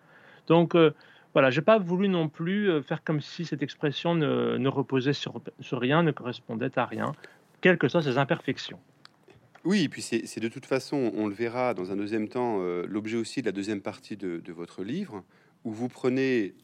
Donc, 0.46 0.76
voilà, 1.34 1.50
j'ai 1.50 1.62
pas 1.62 1.78
voulu 1.78 2.08
non 2.08 2.28
plus 2.28 2.70
euh, 2.70 2.82
faire 2.82 3.04
comme 3.04 3.20
si 3.20 3.44
cette 3.44 3.62
expression 3.62 4.14
ne, 4.14 4.68
reposait 4.68 5.12
sur, 5.12 5.40
rien, 5.72 6.02
ne 6.02 6.10
correspondait 6.10 6.76
à 6.78 6.86
rien, 6.86 7.12
quelles 7.60 7.78
que 7.78 7.88
soient 7.88 8.02
ses 8.02 8.18
imperfections. 8.18 8.80
Oui, 9.64 9.84
et 9.84 9.88
puis 9.88 10.02
c'est 10.02 10.40
de 10.40 10.48
toute 10.48 10.66
façon, 10.66 11.12
on 11.16 11.26
le 11.26 11.34
verra 11.34 11.74
dans 11.74 11.90
un 11.90 11.96
deuxième 11.96 12.28
temps, 12.28 12.58
euh, 12.60 12.86
l'objet 12.88 13.16
aussi 13.16 13.40
de 13.40 13.46
la 13.46 13.52
deuxième 13.52 13.80
partie 13.80 14.16
de, 14.16 14.52
votre 14.52 14.84
livre, 14.84 15.24
où 15.64 15.72
vous 15.72 15.88
prenez, 15.88 16.54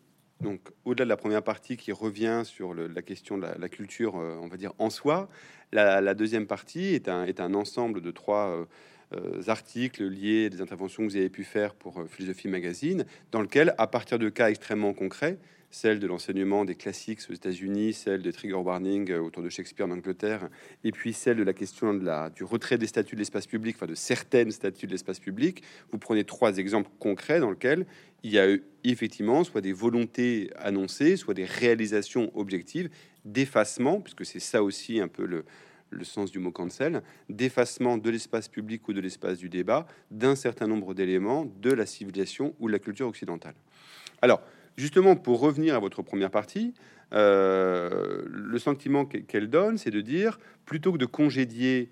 donc 0.40 0.60
au-delà 0.84 1.04
de 1.04 1.08
la 1.08 1.16
première 1.16 1.42
partie 1.42 1.76
qui 1.76 1.90
revient 1.90 2.42
sur 2.44 2.72
la 2.72 3.02
question 3.02 3.36
de 3.36 3.46
la, 3.58 3.68
culture, 3.68 4.16
euh, 4.16 4.38
on 4.40 4.46
va 4.46 4.56
dire 4.56 4.72
en 4.78 4.90
soi, 4.90 5.28
la, 5.72 6.14
deuxième 6.14 6.46
partie 6.46 6.94
est 6.94 7.08
un, 7.08 7.24
est 7.24 7.40
un 7.40 7.54
ensemble 7.54 8.00
de 8.00 8.12
trois 8.12 8.64
euh, 9.12 9.42
articles 9.48 10.04
liés 10.04 10.46
à 10.46 10.48
des 10.50 10.60
interventions 10.60 11.02
que 11.04 11.10
vous 11.10 11.16
avez 11.16 11.30
pu 11.30 11.42
faire 11.42 11.74
pour 11.74 12.04
Philosophie 12.08 12.48
Magazine, 12.48 13.04
dans 13.32 13.42
lequel, 13.42 13.74
à 13.76 13.88
partir 13.88 14.20
de 14.20 14.28
cas 14.28 14.50
extrêmement 14.50 14.94
concrets, 14.94 15.38
celle 15.74 15.98
de 15.98 16.06
l'enseignement 16.06 16.64
des 16.64 16.76
classiques 16.76 17.18
aux 17.28 17.32
États-Unis, 17.32 17.94
celle 17.94 18.22
des 18.22 18.32
trigger 18.32 18.54
warning 18.54 19.10
euh, 19.10 19.18
autour 19.18 19.42
de 19.42 19.48
Shakespeare 19.48 19.86
en 19.86 19.90
Angleterre, 19.90 20.48
et 20.84 20.92
puis 20.92 21.12
celle 21.12 21.36
de 21.36 21.42
la 21.42 21.52
question 21.52 21.92
du 21.92 22.44
retrait 22.44 22.78
des 22.78 22.86
statuts 22.86 23.16
de 23.16 23.20
l'espace 23.20 23.48
public, 23.48 23.74
enfin 23.76 23.86
de 23.86 23.96
certaines 23.96 24.52
statuts 24.52 24.86
de 24.86 24.92
l'espace 24.92 25.18
public, 25.18 25.64
vous 25.90 25.98
prenez 25.98 26.22
trois 26.22 26.58
exemples 26.58 26.90
concrets 27.00 27.40
dans 27.40 27.50
lesquels 27.50 27.86
il 28.22 28.30
y 28.30 28.38
a 28.38 28.56
effectivement 28.84 29.42
soit 29.42 29.60
des 29.60 29.72
volontés 29.72 30.50
annoncées, 30.58 31.16
soit 31.16 31.34
des 31.34 31.44
réalisations 31.44 32.30
objectives 32.38 32.88
d'effacement, 33.24 34.00
puisque 34.00 34.24
c'est 34.24 34.38
ça 34.38 34.62
aussi 34.62 35.00
un 35.00 35.08
peu 35.08 35.26
le, 35.26 35.44
le 35.90 36.04
sens 36.04 36.30
du 36.30 36.38
mot 36.38 36.52
cancel, 36.52 37.02
d'effacement 37.28 37.98
de 37.98 38.10
l'espace 38.10 38.46
public 38.46 38.86
ou 38.86 38.92
de 38.92 39.00
l'espace 39.00 39.38
du 39.38 39.48
débat 39.48 39.88
d'un 40.12 40.36
certain 40.36 40.68
nombre 40.68 40.94
d'éléments 40.94 41.52
de 41.60 41.72
la 41.72 41.84
civilisation 41.84 42.54
ou 42.60 42.68
de 42.68 42.72
la 42.72 42.78
culture 42.78 43.08
occidentale. 43.08 43.54
Alors, 44.22 44.40
justement, 44.76 45.16
pour 45.16 45.40
revenir 45.40 45.74
à 45.74 45.78
votre 45.78 46.02
première 46.02 46.30
partie, 46.30 46.74
euh, 47.12 48.22
le 48.26 48.58
sentiment 48.58 49.04
qu'elle 49.04 49.48
donne, 49.48 49.78
c'est 49.78 49.90
de 49.90 50.00
dire, 50.00 50.38
plutôt 50.64 50.92
que 50.92 50.98
de 50.98 51.06
congédier 51.06 51.90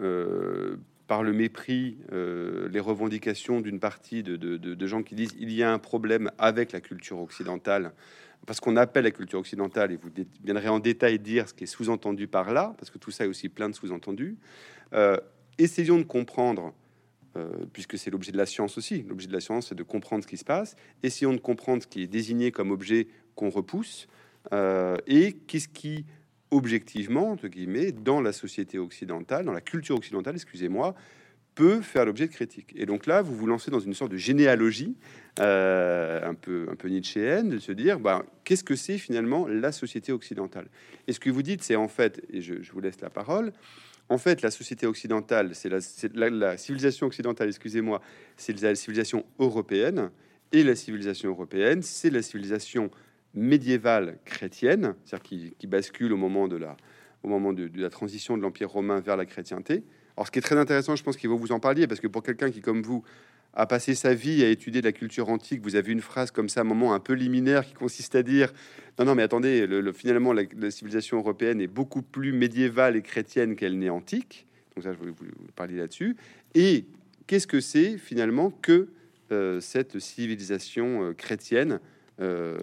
euh, 0.00 0.76
par 1.06 1.22
le 1.22 1.32
mépris 1.32 1.96
euh, 2.12 2.68
les 2.68 2.80
revendications 2.80 3.60
d'une 3.60 3.80
partie 3.80 4.22
de, 4.22 4.86
gens 4.86 5.02
qui 5.02 5.14
disent 5.14 5.34
il 5.38 5.52
y 5.52 5.62
a 5.62 5.72
un 5.72 5.78
problème 5.78 6.30
avec 6.38 6.72
la 6.72 6.80
culture 6.80 7.18
occidentale 7.18 7.92
parce 8.46 8.60
qu'on 8.60 8.76
appelle 8.76 9.04
la 9.04 9.10
culture 9.10 9.40
occidentale, 9.40 9.92
et 9.92 9.96
vous 9.96 10.10
viendrez 10.44 10.68
en 10.68 10.78
détail 10.78 11.18
dire 11.18 11.48
ce 11.48 11.54
qui 11.54 11.64
est 11.64 11.66
sous-entendu 11.66 12.28
par 12.28 12.52
là, 12.52 12.72
parce 12.78 12.88
que 12.88 12.96
tout 12.96 13.10
ça 13.10 13.24
est 13.24 13.26
aussi 13.26 13.48
plein 13.48 13.68
de 13.68 13.74
sous-entendus. 13.74 14.36
Essayons 15.58 15.98
de 15.98 16.04
comprendre, 16.04 16.72
puisque 17.72 17.96
c'est 17.98 18.10
l'objet 18.10 18.32
de 18.32 18.36
la 18.36 18.46
science 18.46 18.78
aussi, 18.78 19.02
l'objet 19.02 19.28
de 19.28 19.32
la 19.32 19.40
science, 19.40 19.68
c'est 19.68 19.74
de 19.74 19.82
comprendre 19.82 20.24
ce 20.24 20.28
qui 20.28 20.36
se 20.36 20.44
passe. 20.44 20.74
Essayons 21.02 21.32
de 21.32 21.38
comprendre 21.38 21.82
ce 21.82 21.86
qui 21.86 22.02
est 22.02 22.08
désigné 22.08 22.50
comme 22.50 22.72
objet 22.72 23.06
qu'on 23.36 23.50
repousse, 23.50 24.08
euh, 24.52 24.96
et 25.06 25.32
qu'est-ce 25.32 25.68
qui, 25.68 26.04
objectivement, 26.50 27.30
entre 27.30 27.48
guillemets, 27.48 27.92
dans 27.92 28.20
la 28.20 28.32
société 28.32 28.78
occidentale, 28.78 29.44
dans 29.44 29.52
la 29.52 29.60
culture 29.60 29.96
occidentale, 29.96 30.34
excusez-moi, 30.34 30.94
peut 31.54 31.80
faire 31.80 32.04
l'objet 32.04 32.28
de 32.28 32.32
critiques. 32.32 32.72
Et 32.76 32.86
donc 32.86 33.06
là, 33.06 33.20
vous 33.20 33.34
vous 33.34 33.46
lancez 33.46 33.70
dans 33.70 33.80
une 33.80 33.94
sorte 33.94 34.12
de 34.12 34.16
généalogie 34.16 34.96
euh, 35.40 36.28
un 36.28 36.34
peu 36.34 36.68
un 36.70 36.76
peu 36.76 36.88
nietzschéenne 36.88 37.48
de 37.48 37.58
se 37.58 37.72
dire 37.72 37.98
bah, 37.98 38.24
qu'est-ce 38.44 38.62
que 38.62 38.76
c'est 38.76 38.96
finalement 38.96 39.48
la 39.48 39.72
société 39.72 40.12
occidentale? 40.12 40.68
Et 41.08 41.12
ce 41.12 41.18
que 41.18 41.30
vous 41.30 41.42
dites, 41.42 41.64
c'est 41.64 41.74
en 41.74 41.88
fait, 41.88 42.24
et 42.30 42.40
je, 42.42 42.54
vous 42.72 42.80
laisse 42.80 43.00
la 43.00 43.10
parole. 43.10 43.52
En 44.10 44.18
fait, 44.18 44.42
la 44.42 44.50
société 44.50 44.86
occidentale, 44.86 45.54
c'est 45.54 45.68
la, 45.68 46.56
civilisation 46.56 47.06
occidentale, 47.06 47.48
excusez-moi, 47.48 48.00
c'est 48.36 48.58
la 48.60 48.74
civilisation 48.74 49.24
européenne. 49.38 50.10
Et 50.50 50.62
la 50.62 50.74
civilisation 50.74 51.28
européenne, 51.28 51.82
c'est 51.82 52.08
la 52.08 52.22
civilisation 52.22 52.90
médiévale 53.34 54.18
chrétienne, 54.24 54.94
c'est-à-dire 55.04 55.54
qui, 55.58 55.66
bascule 55.66 56.14
au 56.14 56.16
moment 56.16 56.48
de 56.48 56.56
la, 56.56 56.74
au 57.22 57.28
moment 57.28 57.52
de 57.52 57.70
la 57.74 57.90
transition 57.90 58.38
de 58.38 58.42
l'Empire 58.42 58.70
romain 58.70 59.00
vers 59.00 59.18
la 59.18 59.26
chrétienté. 59.26 59.84
Alors, 60.16 60.26
ce 60.26 60.32
qui 60.32 60.38
est 60.38 60.42
très 60.42 60.56
intéressant, 60.56 60.96
je 60.96 61.04
pense 61.04 61.18
qu'il 61.18 61.28
faut 61.28 61.36
vous 61.36 61.52
en 61.52 61.60
parliez, 61.60 61.86
parce 61.86 62.00
que 62.00 62.06
pour 62.06 62.22
quelqu'un 62.22 62.50
qui, 62.50 62.62
comme 62.62 62.82
vous, 62.82 63.04
a 63.58 63.66
passé 63.66 63.96
sa 63.96 64.14
vie 64.14 64.44
à 64.44 64.48
étudier 64.48 64.80
la 64.80 64.92
culture 64.92 65.28
antique, 65.28 65.62
vous 65.62 65.74
avez 65.74 65.90
une 65.90 66.00
phrase 66.00 66.30
comme 66.30 66.48
ça, 66.48 66.60
un 66.60 66.64
moment 66.64 66.94
un 66.94 67.00
peu 67.00 67.12
liminaire, 67.12 67.66
qui 67.66 67.74
consiste 67.74 68.14
à 68.14 68.22
dire 68.22 68.52
non, 68.98 69.04
non, 69.04 69.14
mais 69.16 69.24
attendez, 69.24 69.66
le, 69.66 69.92
finalement, 69.92 70.32
la, 70.32 70.44
civilisation 70.70 71.18
européenne 71.18 71.60
est 71.60 71.66
beaucoup 71.66 72.02
plus 72.02 72.32
médiévale 72.32 72.94
et 72.96 73.02
chrétienne 73.02 73.56
qu'elle 73.56 73.76
n'est 73.76 73.90
antique. 73.90 74.46
Donc, 74.74 74.84
ça, 74.84 74.92
je 74.92 74.98
voulais 74.98 75.10
vous, 75.10 75.26
parler 75.56 75.76
là-dessus. 75.76 76.16
Et 76.54 76.84
qu'est-ce 77.26 77.48
que 77.48 77.60
c'est 77.60 77.98
finalement 77.98 78.50
que 78.50 78.88
euh, 79.32 79.60
cette 79.60 79.98
civilisation 79.98 81.02
euh, 81.02 81.12
chrétienne 81.12 81.80
euh, 82.20 82.56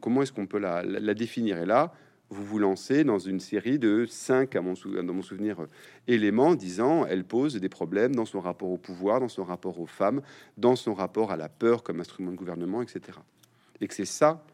Comment 0.00 0.22
est-ce 0.22 0.32
qu'on 0.32 0.46
peut 0.46 0.58
la, 0.58 0.82
la 0.82 1.14
définir? 1.14 1.58
Et 1.58 1.66
là, 1.66 1.92
vous 2.34 2.44
vous 2.44 2.58
lancez 2.58 3.04
dans 3.04 3.18
une 3.18 3.40
série 3.40 3.78
de 3.78 4.06
cinq, 4.06 4.56
à 4.56 4.60
mon, 4.60 4.74
dans 4.74 5.14
mon 5.14 5.22
souvenir, 5.22 5.62
euh, 5.62 5.68
éléments 6.08 6.54
disant 6.54 7.06
elle 7.06 7.24
pose 7.24 7.56
des 7.56 7.68
problèmes 7.68 8.14
dans 8.14 8.24
son 8.24 8.40
rapport 8.40 8.70
au 8.70 8.76
pouvoir, 8.76 9.20
dans 9.20 9.28
son 9.28 9.44
rapport 9.44 9.78
aux 9.80 9.86
femmes, 9.86 10.20
dans 10.58 10.76
son 10.76 10.94
rapport 10.94 11.30
à 11.30 11.36
la 11.36 11.48
peur 11.48 11.82
comme 11.82 12.00
instrument 12.00 12.32
de 12.32 12.36
gouvernement, 12.36 12.82
etc. 12.82 13.18
Et 13.80 13.86
que 13.86 13.94
c'est 13.94 14.04
ça 14.04 14.44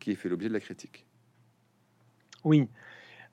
qui 0.00 0.14
fait 0.16 0.28
l'objet 0.28 0.48
de 0.48 0.54
la 0.54 0.60
critique. 0.60 1.06
Oui. 2.44 2.66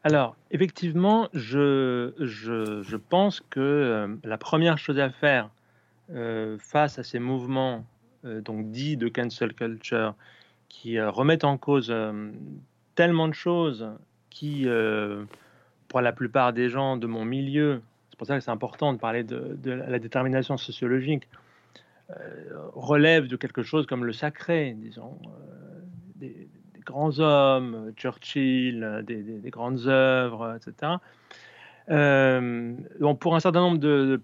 Alors, 0.04 0.36
effectivement, 0.52 1.30
je, 1.34 2.14
je, 2.20 2.96
pense 2.96 3.42
que 3.50 3.60
euh, 3.60 4.16
la 4.24 4.38
première 4.38 4.78
chose 4.78 5.00
à 5.00 5.10
faire 5.10 5.50
euh, 6.12 6.58
face 6.60 7.00
à 7.00 7.04
ces 7.04 7.20
mouvements 7.20 7.86
donc 8.24 8.72
dits 8.72 8.98
de 8.98 9.08
cancel 9.08 9.54
culture 9.54 10.16
qui 10.68 11.00
remettent 11.00 11.44
en 11.44 11.60
cause 11.60 11.94
tellement 12.96 13.28
de 13.28 13.34
choses 13.34 13.88
qui, 14.30 14.64
euh, 14.66 15.24
pour 15.88 16.02
la 16.02 16.12
plupart 16.12 16.54
des 16.54 16.70
gens 16.70 16.98
de 16.98 17.08
mon 17.08 17.25
milieu, 17.25 17.82
c'est 18.10 18.18
pour 18.18 18.28
ça 18.28 18.38
que 18.38 18.44
c'est 18.44 18.52
important 18.52 18.94
de 18.94 18.98
parler 18.98 19.24
de, 19.24 19.58
la 19.72 20.00
détermination 20.00 20.58
sociologique, 20.58 21.28
euh, 22.10 22.16
relève 22.74 23.28
de 23.28 23.36
quelque 23.36 23.64
chose 23.64 23.86
comme 23.86 24.06
le 24.06 24.14
sacré, 24.14 24.75
disons, 24.78 25.18
euh, 25.25 25.80
des, 26.16 26.50
grands 26.86 27.20
hommes, 27.20 27.92
Churchill, 27.96 29.04
des, 29.08 29.50
grandes 29.50 29.88
œuvres, 29.88 30.56
etc. 30.56 30.98
donc 33.00 33.20
pour 33.20 33.36
un 33.36 33.40
certain 33.40 33.62
nombre 33.62 33.80
de, 33.80 34.22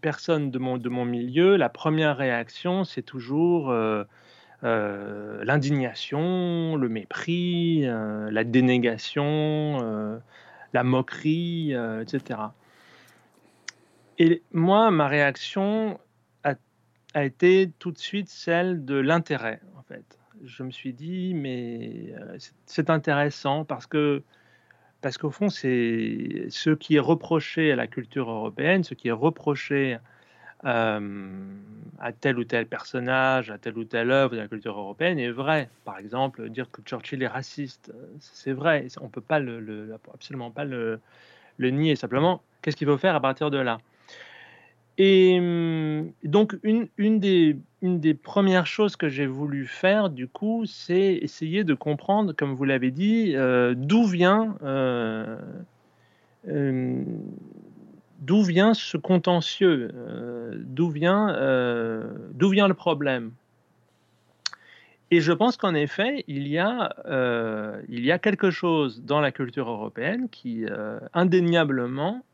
personnes 0.00 0.50
de 0.50 0.58
mon, 0.58 0.78
de 0.78 0.88
mon 0.88 1.04
milieu, 1.04 1.54
la 1.56 1.68
première 1.68 2.16
réaction, 2.16 2.82
c'est 2.82 3.02
toujours 3.02 3.72
euh, 4.64 5.42
l'indignation, 5.44 6.76
le 6.76 6.88
mépris, 6.88 7.82
euh, 7.84 8.30
la 8.30 8.44
dénégation, 8.44 9.80
euh, 9.82 10.18
la 10.72 10.84
moquerie, 10.84 11.74
etc. 12.00 12.40
Et 14.18 14.42
moi, 14.52 14.90
ma 14.90 15.08
réaction 15.08 15.98
a, 16.44 16.54
a, 17.14 17.24
été 17.24 17.70
tout 17.78 17.90
de 17.90 17.98
suite 17.98 18.28
celle 18.28 18.84
de 18.84 18.94
l'intérêt, 18.94 19.60
en 19.76 19.82
fait. 19.82 20.18
Je 20.44 20.62
me 20.62 20.70
suis 20.70 20.92
dit, 20.92 21.34
mais 21.34 22.14
c'est 22.66 22.90
intéressant 22.90 23.64
parce 23.64 23.86
que 23.86 24.22
parce 25.00 25.18
qu'au 25.18 25.30
fond, 25.30 25.48
c'est 25.48 26.46
ce 26.48 26.70
qui 26.70 26.94
est 26.94 27.00
reproché 27.00 27.72
à 27.72 27.76
la 27.76 27.88
culture 27.88 28.30
européenne, 28.30 28.84
ce 28.84 28.94
qui 28.94 29.08
est 29.08 29.12
reproché 29.12 29.98
euh, 30.64 31.30
à 31.98 32.12
tel 32.12 32.38
ou 32.38 32.44
tel 32.44 32.66
personnage, 32.66 33.50
à 33.50 33.58
telle 33.58 33.78
ou 33.78 33.84
telle 33.84 34.10
œuvre 34.10 34.32
de 34.32 34.40
la 34.40 34.48
culture 34.48 34.78
européenne 34.78 35.18
est 35.18 35.30
vrai. 35.30 35.68
Par 35.84 35.98
exemple, 35.98 36.48
dire 36.48 36.70
que 36.70 36.82
Churchill 36.82 37.22
est 37.22 37.28
raciste, 37.28 37.92
c'est 38.18 38.52
vrai. 38.52 38.86
On 39.00 39.08
peut 39.08 39.20
pas 39.20 39.38
le, 39.38 39.96
absolument 40.12 40.50
pas 40.50 40.64
le, 40.64 41.00
nier. 41.58 41.96
Simplement, 41.96 42.42
qu'est-ce 42.60 42.76
qu'il 42.76 42.88
faut 42.88 42.98
faire 42.98 43.14
à 43.14 43.20
partir 43.20 43.50
de 43.50 43.58
là? 43.58 43.78
Et 44.98 45.38
hum, 45.38 46.12
donc, 46.24 46.56
une, 46.62 46.88
des, 47.18 48.14
premières 48.14 48.66
choses 48.66 48.96
que 48.96 49.08
j'ai 49.08 49.26
voulu 49.26 49.66
faire, 49.66 50.10
du 50.10 50.28
coup, 50.28 50.64
c'est 50.66 51.14
essayer 51.14 51.64
de 51.64 51.74
comprendre, 51.74 52.32
comme 52.32 52.54
vous 52.54 52.64
l'avez 52.64 52.90
dit, 52.90 53.32
euh, 53.34 53.74
d'où 53.76 54.04
vient, 54.04 54.56
euh, 54.62 55.38
euh, 56.48 57.04
d'où 58.22 58.42
vient 58.42 58.72
ce 58.72 58.96
contentieux, 58.96 59.90
d'où 60.56 60.88
vient, 60.88 61.36
d'où 62.32 62.48
vient 62.48 62.68
le 62.68 62.74
problème? 62.74 63.32
Et 65.10 65.20
je 65.20 65.32
pense 65.32 65.58
qu'en 65.58 65.74
effet, 65.74 66.24
il 66.26 66.48
y, 66.48 66.58
a, 66.58 66.94
a 67.04 68.18
quelque 68.18 68.50
chose 68.50 69.02
dans 69.02 69.20
la 69.20 69.30
culture 69.30 69.68
européenne 69.68 70.28
qui 70.30 70.64
indéniablement 71.12 72.24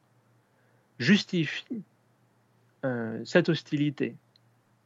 justifie 0.98 1.82
euh, 2.84 3.20
cette 3.24 3.48
hostilité 3.48 4.14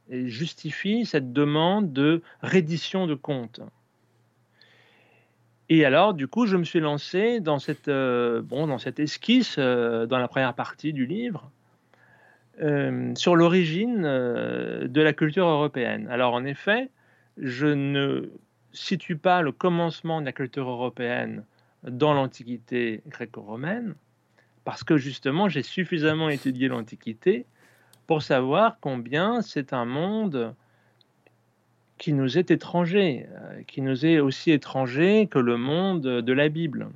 et 0.09 0.27
justifie 0.27 1.05
cette 1.05 1.31
demande 1.31 1.93
de 1.93 2.21
reddition 2.41 3.05
de 3.05 3.13
comptes. 3.13 3.61
Et 5.75 5.85
alors, 5.85 6.13
du 6.13 6.27
coup, 6.27 6.45
je 6.45 6.55
me 6.55 6.63
suis 6.63 6.79
lancé 6.79 7.39
dans 7.39 7.57
cette, 7.57 7.87
euh, 7.87 8.43
esquisse, 8.97 9.55
euh, 9.57 10.05
dans 10.05 10.19
la 10.19 10.27
première 10.27 10.53
partie 10.53 10.93
du 10.93 11.07
livre, 11.07 11.49
sur 13.15 13.35
l'origine 13.35 14.03
de 14.03 15.01
la 15.01 15.13
culture 15.13 15.47
européenne. 15.47 16.07
Alors, 16.11 16.35
en 16.35 16.45
effet, 16.45 16.91
je 17.37 17.65
ne 17.65 18.29
situe 18.71 19.15
pas 19.15 19.41
le 19.41 19.51
commencement 19.51 20.21
de 20.21 20.27
la 20.27 20.31
culture 20.31 20.69
européenne 20.69 21.43
dans 21.81 22.13
l'Antiquité 22.13 23.01
gréco-romaine, 23.07 23.95
parce 24.65 24.83
que 24.83 24.97
justement, 24.97 25.49
j'ai 25.49 25.63
suffisamment 25.63 26.29
étudié 26.29 26.67
l'Antiquité 26.67 27.47
pour 28.05 28.21
savoir 28.21 28.77
combien 28.79 29.41
c'est 29.41 29.73
un 29.73 29.85
monde 29.85 30.53
qui 32.03 32.11
nous 32.11 32.37
est 32.37 32.51
étranger, 32.51 33.27
euh, 33.29 33.63
qui 33.65 33.81
nous 33.81 34.05
est 34.05 34.19
aussi 34.19 34.51
étranger 34.51 35.27
que 35.31 35.39
le 35.39 35.55
monde 35.55 36.01
de 36.01 36.33
la 36.33 36.49
Bible. 36.49 36.89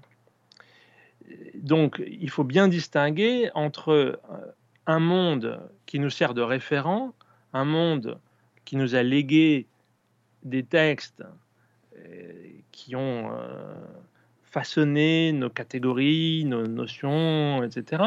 Donc 1.53 2.03
il 2.05 2.29
faut 2.29 2.43
bien 2.43 2.67
distinguer 2.67 3.49
entre 3.55 3.93
euh, 3.93 4.17
un 4.85 4.99
monde 4.99 5.61
qui 5.85 5.99
nous 5.99 6.09
sert 6.09 6.33
de 6.33 6.41
référent, 6.41 7.13
un 7.53 7.63
monde 7.63 8.19
qui 8.65 8.75
nous 8.75 8.95
a 8.95 9.01
légué 9.01 9.67
des 10.43 10.63
textes 10.63 11.23
euh, 11.95 12.33
qui 12.73 12.97
ont 12.97 13.31
façonné 14.43 15.31
nos 15.31 15.49
catégories, 15.49 16.43
nos 16.43 16.67
notions, 16.67 17.63
etc., 17.63 18.03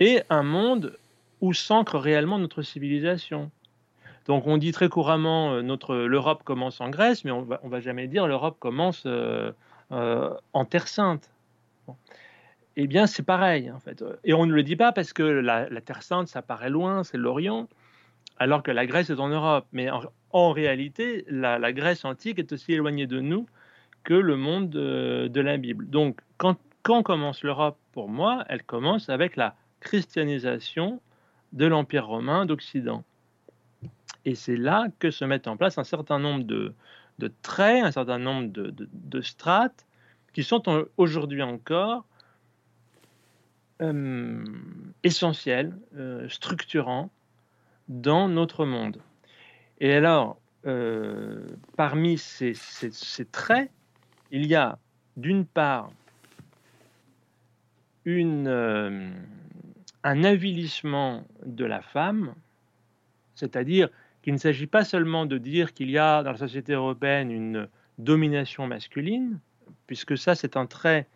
et 0.00 0.20
un 0.28 0.42
monde 0.42 0.98
où 1.40 1.54
s'ancre 1.54 1.98
réellement 1.98 2.38
notre 2.38 2.60
civilisation. 2.60 3.50
Donc 4.30 4.46
on 4.46 4.58
dit 4.58 4.70
très 4.70 4.88
couramment 4.88 5.54
euh, 5.54 5.60
notre 5.60 5.96
l'Europe 5.96 6.44
commence 6.44 6.80
en 6.80 6.88
Grèce, 6.88 7.24
mais 7.24 7.32
on 7.32 7.42
va, 7.42 7.58
on 7.64 7.68
va 7.68 7.80
jamais 7.80 8.06
dire 8.06 8.28
l'Europe 8.28 8.58
commence 8.60 9.02
euh, 9.04 9.50
euh, 9.90 10.32
en 10.52 10.64
Terre 10.64 10.86
Sainte. 10.86 11.32
Eh 12.76 12.86
bien 12.86 13.08
c'est 13.08 13.24
pareil 13.24 13.72
en 13.72 13.80
fait. 13.80 14.04
Et 14.22 14.32
on 14.32 14.46
ne 14.46 14.52
le 14.52 14.62
dit 14.62 14.76
pas 14.76 14.92
parce 14.92 15.12
que 15.12 15.24
la, 15.24 15.66
Terre 15.80 16.04
Sainte 16.04 16.28
ça 16.28 16.42
paraît 16.42 16.70
loin, 16.70 17.02
c'est 17.02 17.16
l'Orient, 17.16 17.68
alors 18.38 18.62
que 18.62 18.70
la 18.70 18.86
Grèce 18.86 19.10
est 19.10 19.18
en 19.18 19.30
Europe. 19.30 19.66
Mais 19.72 19.88
en, 20.30 20.52
réalité, 20.52 21.24
la, 21.28 21.72
Grèce 21.72 22.04
antique 22.04 22.38
est 22.38 22.52
aussi 22.52 22.74
éloignée 22.74 23.08
de 23.08 23.18
nous 23.18 23.46
que 24.04 24.14
le 24.14 24.36
monde 24.36 24.70
de, 24.70 25.26
de 25.28 25.40
la 25.40 25.56
Bible. 25.56 25.90
Donc 25.90 26.20
quand, 26.36 26.56
quand 26.84 27.02
commence 27.02 27.42
l'Europe 27.42 27.78
pour 27.90 28.08
moi, 28.08 28.44
elle 28.48 28.62
commence 28.62 29.08
avec 29.08 29.34
la 29.34 29.56
christianisation 29.80 31.00
de 31.52 31.66
l'Empire 31.66 32.06
romain 32.06 32.46
d'Occident. 32.46 33.02
Et 34.24 34.34
c'est 34.34 34.56
là 34.56 34.88
que 34.98 35.10
se 35.10 35.24
mettent 35.24 35.48
en 35.48 35.56
place 35.56 35.78
un 35.78 35.84
certain 35.84 36.18
nombre 36.18 36.44
de, 36.44 36.74
traits, 37.42 37.84
un 37.84 37.92
certain 37.92 38.18
nombre 38.18 38.48
de, 38.48 39.20
strates 39.20 39.86
qui 40.32 40.44
sont 40.44 40.86
aujourd'hui 40.96 41.42
encore 41.42 42.04
euh, 43.82 44.44
essentiels, 45.02 45.76
euh, 45.96 46.28
structurants 46.28 47.10
dans 47.88 48.28
notre 48.28 48.66
monde. 48.66 49.00
Et 49.80 49.92
alors, 49.92 50.38
euh, 50.66 51.46
parmi 51.76 52.18
ces, 52.18 52.54
traits, 53.32 53.70
il 54.30 54.46
y 54.46 54.54
a 54.54 54.78
d'une 55.16 55.46
part 55.46 55.90
une, 58.04 59.14
un 60.04 60.24
avilissement 60.24 61.24
de 61.44 61.64
la 61.64 61.80
femme, 61.80 62.34
c'est-à-dire 63.40 63.88
qu'il 64.22 64.34
ne 64.34 64.38
s'agit 64.38 64.66
pas 64.66 64.84
seulement 64.84 65.26
de 65.26 65.38
dire 65.38 65.72
qu'il 65.72 65.90
y 65.90 65.98
a 65.98 66.22
dans 66.22 66.32
la 66.32 66.38
société 66.38 66.74
européenne 66.74 67.30
une 67.30 67.68
domination 67.98 68.66
masculine, 68.66 69.38
puisque 69.86 70.16
ça 70.16 70.34
c'est 70.34 70.56
un 70.56 70.66
trait, 70.66 71.06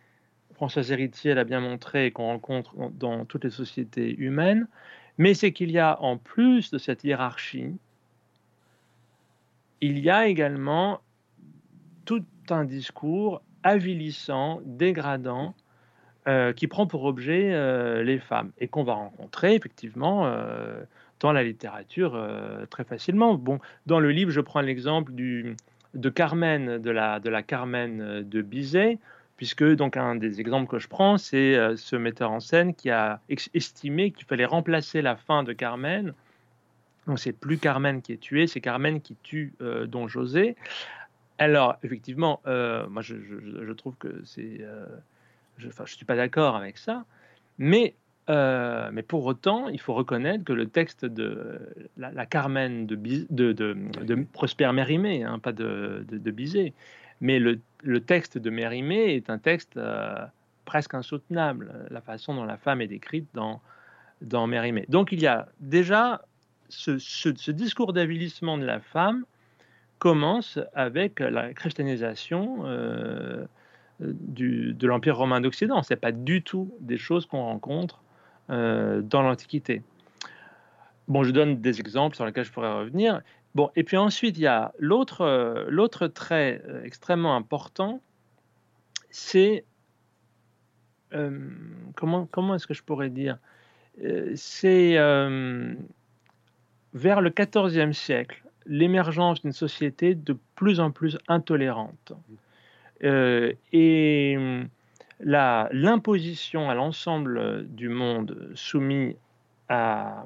Françoise 0.55 0.91
Héritier 0.91 1.33
l'a 1.33 1.43
bien 1.43 1.59
montré, 1.59 2.11
qu'on 2.11 2.25
rencontre 2.25 2.73
dans 2.91 3.25
toutes 3.25 3.43
les 3.43 3.49
sociétés 3.51 4.15
humaines, 4.17 4.67
mais 5.17 5.33
c'est 5.33 5.53
qu'il 5.53 5.71
y 5.71 5.79
a 5.79 6.01
en 6.01 6.17
plus 6.17 6.71
de 6.71 6.77
cette 6.77 7.03
hiérarchie, 7.03 7.73
il 9.81 9.99
y 9.99 10.09
a 10.09 10.27
également 10.27 11.01
tout 12.05 12.25
un 12.49 12.65
discours 12.65 13.41
avilissant, 13.63 14.61
dégradant, 14.65 15.55
euh, 16.27 16.53
qui 16.53 16.65
prend 16.65 16.87
pour 16.87 17.03
objet 17.03 17.53
euh, 17.53 18.01
les 18.01 18.17
femmes 18.17 18.51
et 18.57 18.67
qu'on 18.67 18.83
va 18.83 18.93
rencontrer 18.93 19.53
effectivement 19.53 20.25
euh, 20.25 20.83
dans 21.25 21.31
la 21.31 21.41
littérature 21.41 22.23
très 22.69 22.83
facilement. 22.83 23.33
Bon, 23.33 23.59
dans 23.87 23.99
le 23.99 24.11
livre, 24.11 24.29
je 24.29 24.41
prends 24.41 24.61
l'exemple 24.61 25.11
de 25.11 26.09
Carmen, 26.11 26.77
de 26.77 26.91
la, 26.91 27.41
Carmen 27.41 28.21
de 28.21 28.41
Bizet, 28.43 28.99
puisque 29.35 29.63
donc 29.63 29.97
un 29.97 30.13
des 30.13 30.39
exemples 30.39 30.69
que 30.69 30.77
je 30.77 30.87
prends, 30.87 31.17
c'est 31.17 31.57
ce 31.77 31.95
metteur 31.95 32.29
en 32.29 32.39
scène 32.39 32.75
qui 32.75 32.91
a 32.91 33.21
estimé 33.55 34.11
qu'il 34.11 34.27
fallait 34.27 34.45
remplacer 34.45 35.01
la 35.01 35.15
fin 35.15 35.41
de 35.41 35.51
Carmen. 35.51 36.13
Donc 37.07 37.17
c'est 37.17 37.33
plus 37.33 37.57
Carmen 37.57 38.03
qui 38.03 38.13
est 38.13 38.21
tuée, 38.21 38.45
c'est 38.45 38.61
Carmen 38.61 39.01
qui 39.01 39.15
tue 39.23 39.55
Don 39.87 40.07
José. 40.07 40.55
Alors 41.39 41.77
effectivement, 41.81 42.39
moi 42.45 43.01
je, 43.01 43.15
je, 43.15 43.73
trouve 43.73 43.95
que 43.95 44.21
c'est 44.25 44.63
je 45.57 45.67
ne 45.67 45.85
suis 45.87 46.05
pas 46.05 46.15
d'accord 46.15 46.55
avec 46.55 46.77
ça, 46.77 47.03
mais, 47.57 47.95
euh, 48.29 48.89
mais 48.91 49.03
pour 49.03 49.25
autant, 49.25 49.69
il 49.69 49.79
faut 49.79 49.93
reconnaître 49.93 50.43
que 50.43 50.53
le 50.53 50.67
texte 50.67 51.05
de 51.05 51.59
la, 51.97 52.25
Carmen 52.25 52.87
de, 52.87 52.95
de, 53.29 53.51
de, 53.53 54.25
Prosper 54.33 54.71
Mérimée, 54.73 55.23
hein, 55.23 55.37
pas 55.37 55.51
de, 55.51 56.05
Bizet, 56.31 56.73
mais 57.21 57.37
le, 57.37 57.59
le, 57.83 57.99
texte 57.99 58.37
de 58.37 58.49
Mérimée 58.49 59.15
est 59.15 59.29
un 59.29 59.37
texte 59.37 59.77
euh, 59.77 60.25
presque 60.65 60.95
insoutenable, 60.95 61.87
la 61.91 62.01
façon 62.01 62.33
dont 62.33 62.45
la 62.45 62.57
femme 62.57 62.81
est 62.81 62.87
décrite 62.87 63.27
dans, 63.35 63.61
dans 64.21 64.47
Mérimée. 64.47 64.85
Donc 64.89 65.11
il 65.11 65.21
y 65.21 65.27
a 65.27 65.47
déjà 65.59 66.23
ce, 66.69 66.97
ce, 66.97 67.51
discours 67.51 67.93
d'avilissement 67.93 68.57
de 68.57 68.65
la 68.65 68.79
femme 68.79 69.23
commence 69.99 70.57
avec 70.73 71.19
la 71.19 71.53
christianisation. 71.53 72.65
Euh, 72.65 73.45
de 74.01 74.87
l'Empire 74.87 75.15
romain 75.15 75.39
d'Occident. 75.39 75.81
Ce 75.81 75.93
n'est 75.93 75.99
pas 75.99 76.11
du 76.11 76.41
tout 76.41 76.69
des 76.81 76.97
choses 76.97 77.25
qu'on 77.25 77.43
rencontre 77.43 78.03
dans 78.49 79.21
l'Antiquité. 79.21 79.81
Bon, 81.07 81.23
je 81.23 81.31
donne 81.31 81.61
des 81.61 81.79
exemples 81.79 82.15
sur 82.15 82.25
lesquels 82.25 82.45
je 82.45 82.51
pourrais 82.51 82.73
revenir. 82.73 83.21
Bon, 83.53 83.71
et 83.75 83.83
puis 83.83 83.97
ensuite, 83.97 84.37
il 84.37 84.41
y 84.41 84.47
a 84.47 84.73
l'autre, 84.79 85.21
euh, 85.21 86.07
trait 86.09 86.61
euh, 86.67 86.83
extrêmement 86.83 87.35
important, 87.35 88.01
c'est 89.09 89.65
comment, 91.95 92.55
est-ce 92.55 92.67
que 92.67 92.73
je 92.73 92.83
pourrais 92.83 93.09
dire 93.09 93.37
C'est 94.35 94.97
vers 96.95 97.21
le 97.21 97.29
XIVe 97.29 97.91
siècle, 97.93 98.43
l'émergence 98.65 99.41
d'une 99.41 99.51
société 99.51 100.15
de 100.15 100.35
plus 100.55 100.79
en 100.79 100.91
plus 100.91 101.17
intolérante. 101.27 102.13
Euh, 103.03 103.53
et 103.73 104.37
l'imposition 105.25 106.69
à 106.69 106.75
l'ensemble 106.75 107.67
du 107.67 107.89
monde 107.89 108.51
soumis 108.53 109.15
à, 109.69 110.25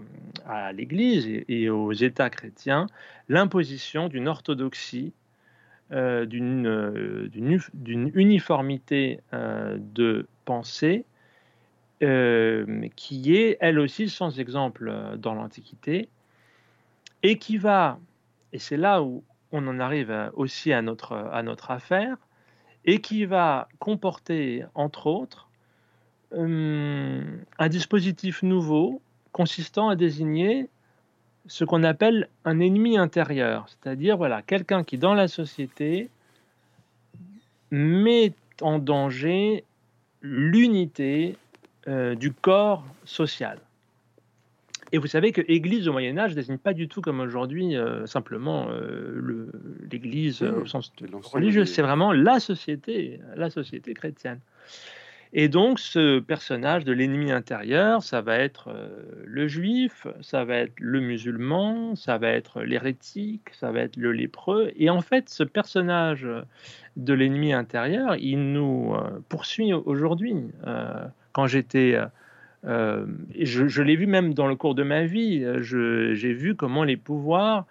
l'Église 0.74 1.44
et, 1.48 1.70
aux 1.70 1.94
États 1.94 2.30
chrétiens, 2.30 2.88
l'imposition 3.30 4.10
d'une 4.10 4.28
orthodoxie, 4.28 5.14
euh, 5.92 6.26
euh, 6.32 7.30
d'une 7.30 8.12
uniformité 8.14 9.22
de 9.32 10.28
pensée 10.46 11.06
qui 12.00 13.36
est 13.36 13.58
elle 13.60 13.80
aussi 13.80 14.10
sans 14.10 14.40
exemple 14.40 14.94
dans 15.18 15.34
l'Antiquité 15.34 16.10
et 17.24 17.38
qui 17.38 17.58
va, 17.58 18.00
et 18.54 18.60
c'est 18.60 18.78
là 18.78 19.04
où 19.04 19.24
on 19.52 19.68
en 19.68 19.80
arrive 19.80 20.32
aussi 20.34 20.72
à 20.72 20.82
notre 20.82 21.72
affaire, 21.72 22.18
et 22.90 23.02
qui 23.02 23.26
va 23.26 23.68
comporter, 23.78 24.66
entre 24.74 25.06
autres, 25.06 25.48
hum, 26.32 27.24
un 27.60 27.70
dispositif 27.70 28.42
nouveau 28.42 29.00
consistant 29.32 29.90
à 29.90 29.96
désigner 29.96 30.70
ce 31.46 31.66
qu'on 31.66 31.84
appelle 31.84 32.30
un 32.46 32.60
ennemi 32.60 32.98
intérieur, 32.98 33.68
c'est-à-dire 33.70 34.18
voilà, 34.18 34.42
quelqu'un 34.42 34.84
qui 34.84 34.98
dans 34.98 35.14
la 35.14 35.28
société 35.28 36.10
met 37.70 38.34
en 38.60 38.80
danger 38.80 39.64
l'unité 40.24 41.38
euh, 41.88 42.16
du 42.16 42.32
corps 42.32 42.84
social. 43.06 43.60
Et 44.92 44.98
vous 44.98 45.08
savez 45.08 45.32
que 45.32 45.42
Église 45.48 45.88
au 45.88 45.92
Moyen 45.92 46.18
Âge 46.18 46.36
désigne 46.36 46.58
pas 46.58 46.74
du 46.74 46.88
tout 46.88 47.02
comme 47.02 47.20
aujourd'hui 47.20 47.76
euh, 47.76 48.06
simplement 48.08 48.68
euh, 48.70 49.52
l'Église 49.92 50.42
au 50.44 50.66
sens 50.66 50.92
religieux. 51.24 51.66
C'est 51.66 51.82
vraiment 51.82 52.12
la 52.12 52.40
société, 52.40 53.20
la 53.36 53.50
société 53.50 53.94
chrétienne. 53.94 54.40
Et 55.32 55.48
donc, 55.48 55.80
ce 55.80 56.20
personnage 56.20 56.86
de 56.86 56.92
l'ennemi 56.92 57.32
intérieur, 57.32 58.02
ça 58.02 58.22
va 58.22 58.38
être 58.38 58.70
euh, 58.70 58.90
le 59.26 59.48
juif, 59.48 60.08
ça 60.22 60.44
va 60.44 60.56
être 60.56 60.74
le 60.78 61.02
musulman, 61.02 61.96
ça 61.96 62.18
va 62.18 62.30
être 62.30 62.64
l'hérétique, 62.64 63.50
ça 63.52 63.72
va 63.72 63.82
être 63.82 63.96
le 63.96 64.12
lépreux. 64.12 64.72
Et 64.76 64.90
en 64.90 65.02
fait, 65.02 65.30
ce 65.30 65.44
personnage 65.44 66.28
de 66.98 67.14
l'ennemi 67.14 67.54
intérieur, 67.54 68.16
il 68.16 68.54
nous 68.54 68.96
euh, 68.96 69.20
poursuit 69.30 69.72
aujourd'hui. 69.72 70.36
Euh, 70.66 71.06
quand 71.32 71.46
j'étais. 71.46 72.00
Je, 72.64 73.68
je 73.68 73.82
l'ai 73.82 73.96
vu 73.96 74.08
même 74.08 74.34
dans 74.34 74.48
le 74.48 74.56
cours 74.56 74.76
de 74.76 74.84
ma 74.84 75.06
vie, 75.06 75.46
j'ai 75.62 76.34
vu 76.34 76.56
comment 76.56 76.84
les 76.84 76.98
pouvoirs. 76.98 77.66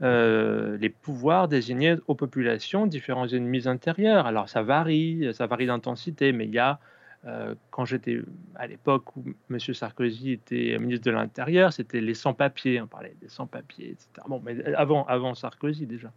les 0.00 0.94
pouvoirs 1.02 1.48
désignaient 1.48 1.96
aux 2.06 2.14
populations 2.14 2.86
différents 2.86 3.28
ennemis 3.28 3.68
intérieurs. 3.68 4.26
Alors 4.26 4.48
ça 4.48 4.62
varie, 4.62 5.28
ça 5.32 5.46
varie 5.46 5.66
d'intensité, 5.66 6.32
mais 6.32 6.46
il 6.46 6.54
y 6.54 6.58
a 6.58 6.80
euh, 7.26 7.54
quand 7.70 7.84
j'étais 7.84 8.22
à 8.54 8.66
l'époque 8.66 9.14
où 9.14 9.22
M. 9.50 9.58
Sarkozy 9.58 10.32
était 10.32 10.78
ministre 10.78 11.04
de 11.04 11.10
l'Intérieur, 11.10 11.72
c'était 11.72 12.00
les 12.00 12.14
sans-papiers, 12.14 12.80
on 12.80 12.86
parlait 12.86 13.14
des 13.20 13.28
sans-papiers, 13.28 13.90
etc. 13.90 14.08
Bon, 14.26 14.40
mais 14.42 14.64
avant, 14.74 15.04
avant 15.04 15.34
Sarkozy 15.34 15.86
déjà. 15.86 16.10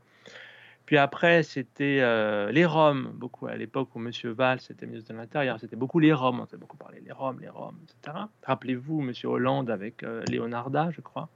Puis 0.86 0.98
après, 0.98 1.44
c'était 1.44 2.00
euh, 2.02 2.52
les 2.52 2.66
Roms, 2.66 3.12
beaucoup 3.16 3.48
à 3.48 3.56
l'époque 3.56 3.96
où 3.96 4.00
M. 4.00 4.12
Valls 4.26 4.60
était 4.70 4.86
ministre 4.86 5.14
de 5.14 5.18
l'Intérieur, 5.18 5.60
c'était 5.60 5.76
beaucoup 5.76 6.00
les 6.00 6.12
Roms, 6.12 6.42
on 6.42 6.46
s'est 6.46 6.58
beaucoup 6.58 6.78
parlé 6.78 7.02
les 7.06 7.12
Roms, 7.12 7.40
les 7.40 7.50
Roms, 7.50 7.78
etc. 7.84 8.18
Rappelez-vous 8.44 9.02
M. 9.02 9.14
Hollande 9.24 9.70
avec 9.70 10.04
euh, 10.04 10.24
Leonarda, 10.30 10.90
je 10.92 11.02
crois. 11.02 11.30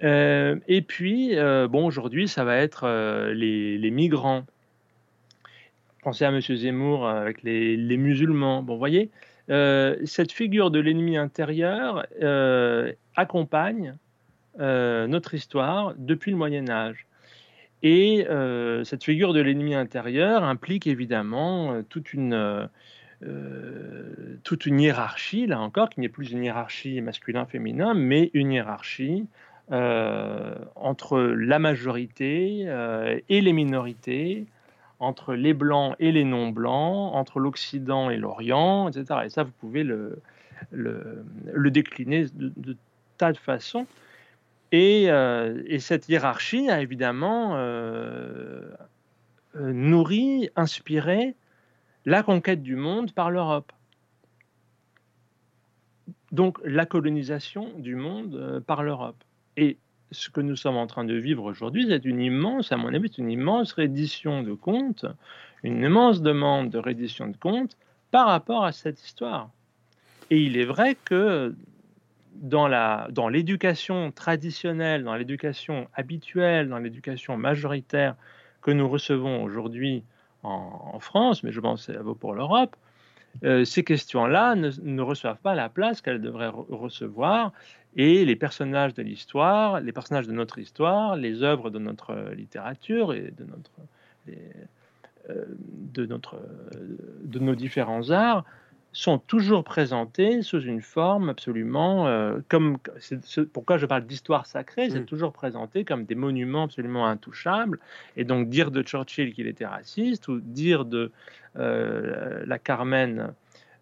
et 0.00 0.82
puis, 0.86 1.36
bon, 1.70 1.86
aujourd'hui, 1.86 2.28
ça 2.28 2.44
va 2.44 2.56
être 2.56 2.86
les, 3.32 3.90
migrants 3.90 4.44
Pensez 6.02 6.26
à 6.26 6.28
M. 6.28 6.40
Zemmour 6.40 7.08
avec 7.08 7.42
les, 7.42 7.96
musulmans. 7.96 8.62
Bon, 8.62 8.76
voyez, 8.76 9.10
euh, 9.50 9.96
cette 10.04 10.32
figure 10.32 10.70
de 10.70 10.78
l'ennemi 10.78 11.16
intérieur 11.16 12.06
euh, 12.22 12.92
accompagne 13.14 13.94
euh, 14.60 15.06
notre 15.06 15.34
histoire 15.34 15.94
depuis 15.98 16.30
le 16.30 16.36
Moyen 16.36 16.68
Âge. 16.70 17.06
Et 17.86 18.26
cette 18.84 19.04
figure 19.04 19.34
de 19.34 19.40
l'ennemi 19.40 19.74
intérieur 19.74 20.42
implique 20.42 20.86
évidemment 20.86 21.82
toute 21.90 22.14
une, 22.14 22.68
toute 24.42 24.64
une 24.64 24.80
hiérarchie, 24.80 25.46
là 25.46 25.60
encore, 25.60 25.90
qui 25.90 26.00
n'est 26.00 26.08
plus 26.08 26.32
une 26.32 26.44
hiérarchie 26.44 27.02
masculin-féminin, 27.02 27.92
mais 27.92 28.30
une 28.32 28.52
hiérarchie 28.52 29.26
entre 29.70 31.20
la 31.20 31.58
majorité 31.58 32.66
et 33.28 33.40
les 33.42 33.52
minorités, 33.52 34.46
entre 34.98 35.34
les 35.34 35.52
blancs 35.52 35.94
et 35.98 36.10
les 36.10 36.24
non-blancs, 36.24 37.14
entre 37.14 37.38
l'Occident 37.38 38.08
et 38.08 38.16
l'Orient, 38.16 38.88
etc. 38.88 39.20
Et 39.26 39.28
ça, 39.28 39.42
vous 39.42 39.52
pouvez 39.60 39.84
le, 39.84 40.22
le, 40.72 41.70
décliner 41.70 42.26
de, 42.34 42.76
tas 43.18 43.32
de 43.32 43.38
façons. 43.38 43.86
Et, 44.76 45.08
euh, 45.08 45.62
et, 45.66 45.78
cette 45.78 46.08
hiérarchie 46.08 46.68
a 46.68 46.82
évidemment 46.82 47.52
euh, 47.54 48.60
euh, 49.54 49.72
nourri, 49.72 50.50
inspiré 50.56 51.36
la 52.06 52.24
conquête 52.24 52.60
du 52.60 52.74
monde 52.74 53.12
par 53.12 53.30
l'Europe. 53.30 53.70
Donc 56.32 56.58
la 56.64 56.86
colonisation 56.86 57.70
du 57.78 57.94
monde 57.94 58.64
par 58.66 58.82
l'Europe. 58.82 59.22
Et 59.56 59.78
ce 60.10 60.28
que 60.28 60.40
nous 60.40 60.56
sommes 60.56 60.76
en 60.76 60.88
train 60.88 61.04
de 61.04 61.14
vivre 61.14 61.44
aujourd'hui, 61.44 61.86
c'est 61.88 62.04
une 62.04 62.20
immense, 62.20 62.72
à 62.72 62.76
mon 62.76 62.92
avis, 62.92 63.12
une 63.16 63.30
immense 63.30 63.74
reddition 63.74 64.42
de 64.42 64.54
comptes, 64.54 65.06
une 65.62 65.84
immense 65.84 66.20
demande 66.20 66.70
de 66.70 66.78
reddition 66.78 67.28
de 67.28 67.36
comptes 67.36 67.76
par 68.10 68.26
rapport 68.26 68.64
à 68.64 68.72
cette 68.72 69.00
histoire. 69.00 69.50
Et 70.30 70.42
il 70.42 70.56
est 70.56 70.64
vrai 70.64 70.96
que 71.04 71.54
dans, 72.34 73.28
l'éducation 73.28 74.10
traditionnelle, 74.12 75.04
dans 75.04 75.14
l'éducation 75.14 75.88
habituelle, 75.94 76.68
dans 76.68 76.78
l'éducation 76.78 77.36
majoritaire 77.36 78.16
que 78.62 78.70
nous 78.70 78.88
recevons 78.88 79.42
aujourd'hui 79.42 80.04
en, 80.42 80.98
France, 81.00 81.42
mais 81.42 81.52
je 81.52 81.60
pense 81.60 81.86
que 81.86 81.92
ça 81.94 82.02
vaut 82.02 82.14
pour 82.14 82.34
l'Europe, 82.34 82.76
euh, 83.44 83.64
ces 83.64 83.82
questions-là 83.82 84.54
ne, 84.54 85.02
reçoivent 85.02 85.40
pas 85.40 85.54
la 85.54 85.68
place 85.68 86.00
qu'elles 86.00 86.20
devraient 86.20 86.50
recevoir. 86.52 87.52
Et 87.96 88.24
les 88.24 88.36
personnages 88.36 88.92
de 88.94 89.02
l'histoire, 89.02 89.80
les 89.80 89.92
personnages 89.92 90.26
de 90.26 90.32
notre 90.32 90.58
histoire, 90.58 91.16
les 91.16 91.42
œuvres 91.42 91.70
de 91.70 91.78
notre 91.78 92.32
littérature 92.34 93.14
et 93.14 93.32
de 93.36 93.46
euh, 95.28 95.44
nos 97.40 97.54
différents 97.54 98.10
arts 98.10 98.44
sont 98.94 99.18
toujours 99.18 99.64
présentés 99.64 100.40
sous 100.42 100.60
une 100.60 100.80
forme 100.80 101.28
absolument 101.28 102.06
euh, 102.06 102.38
comme 102.48 102.78
pourquoi 103.52 103.76
je 103.76 103.86
parle 103.86 104.06
d'histoire 104.06 104.46
sacrée, 104.46 104.88
c'est 104.88 105.00
mm. 105.00 105.06
toujours 105.06 105.32
présenté 105.32 105.84
comme 105.84 106.04
des 106.04 106.14
monuments 106.14 106.62
absolument 106.64 107.06
intouchables. 107.06 107.78
Et 108.16 108.24
donc 108.24 108.48
dire 108.48 108.70
de 108.70 108.82
Churchill 108.82 109.34
qu'il 109.34 109.48
était 109.48 109.66
raciste 109.66 110.28
ou 110.28 110.40
dire 110.40 110.84
de 110.84 111.10
euh, 111.58 112.44
la 112.46 112.58
Carmen 112.58 113.34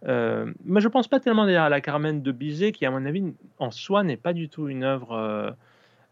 euh, 0.05 0.53
mais 0.65 0.81
je 0.81 0.89
pense 0.89 1.07
pas 1.07 1.21
tellement 1.21 1.45
d'ailleurs 1.45 1.63
à 1.63 1.69
la 1.69 1.81
Carmen 1.81 2.23
de 2.23 2.33
Bizet, 2.33 2.73
qui 2.73 2.85
à 2.87 2.91
mon 2.91 3.07
avis 3.07 3.23
en 3.61 3.71
soi 3.71 4.03
n'est 4.03 4.17
pas 4.17 4.33
du 4.33 4.49
tout 4.49 4.69
une 4.69 4.83
œuvre 4.83 5.55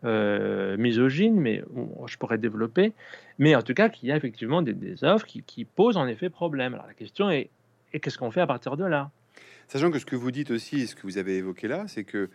euh, 0.05 0.79
misogyne, 0.79 1.39
mais 1.39 1.63
je 2.07 2.17
pourrais 2.17 2.39
développer. 2.39 2.95
Mais 3.39 3.55
en 3.55 3.63
tout 3.63 3.75
cas, 3.75 3.91
qu'il 3.91 4.09
y 4.09 4.13
a 4.13 4.17
effectivement 4.17 4.63
des, 4.63 5.05
œuvres 5.05 5.27
qui, 5.27 5.65
posent 5.65 5.99
en 5.99 6.07
effet 6.07 6.31
problème. 6.31 6.75
Alors 6.75 6.87
la 6.87 6.95
question 6.95 7.31
est, 7.31 7.51
et 7.93 8.01
qu'est-ce 8.01 8.19
qu'on 8.19 8.31
fait 8.31 8.41
à 8.41 8.47
partir 8.47 8.77
de 8.77 8.85
là? 8.85 9.11
Sachant 9.69 9.91
que 9.91 9.99
ce 9.99 10.07
que 10.07 10.17
vous 10.17 10.31
dites 10.31 10.51
aussi, 10.51 10.87
ce 10.87 10.95
que 10.95 11.03
vous 11.03 11.19
avez 11.19 11.37
évoqué 11.37 11.69
là, 11.69 11.85
c'est 11.87 12.05
que 12.05 12.29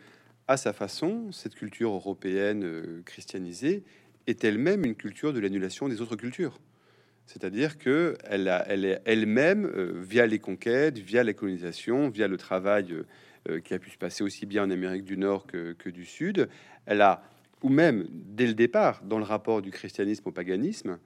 à 0.47 0.57
sa 0.57 0.73
façon, 0.73 1.31
cette 1.31 1.55
culture 1.55 1.91
européenne 1.91 3.01
christianisée 3.03 3.83
est 4.27 4.43
elle-même 4.43 4.85
une 4.85 4.95
culture 4.95 5.33
de 5.33 5.39
l'annulation 5.39 5.87
des 5.87 6.01
autres 6.01 6.15
cultures. 6.15 6.59
C'est-à-dire 7.25 7.77
qu'elle 7.77 8.63
elle 8.67 8.85
est 8.85 9.01
elle-même, 9.05 9.65
euh, 9.65 9.93
via 9.95 10.27
les 10.27 10.39
conquêtes, 10.39 10.99
via 10.99 11.23
la 11.23 11.33
colonisation, 11.33 12.09
via 12.09 12.27
le 12.27 12.37
travail 12.37 12.91
euh, 12.91 13.03
euh, 13.49 13.59
qui 13.59 13.73
a 13.73 13.79
pu 13.79 13.89
se 13.89 13.97
passer 13.97 14.23
aussi 14.23 14.45
bien 14.45 14.63
en 14.63 14.69
Amérique 14.69 15.05
du 15.05 15.17
Nord 15.17 15.47
que, 15.47 15.89
du 15.89 16.05
Sud, 16.05 16.49
elle 16.85 17.01
a, 17.01 17.23
ou 17.63 17.69
même 17.69 18.05
dès 18.09 18.45
le 18.47 18.53
départ, 18.53 19.01
dans 19.03 19.17
le 19.17 19.23
rapport 19.23 19.61
du 19.61 19.71
christianisme 19.71 20.27
au 20.27 20.31
paganisme, 20.31 20.99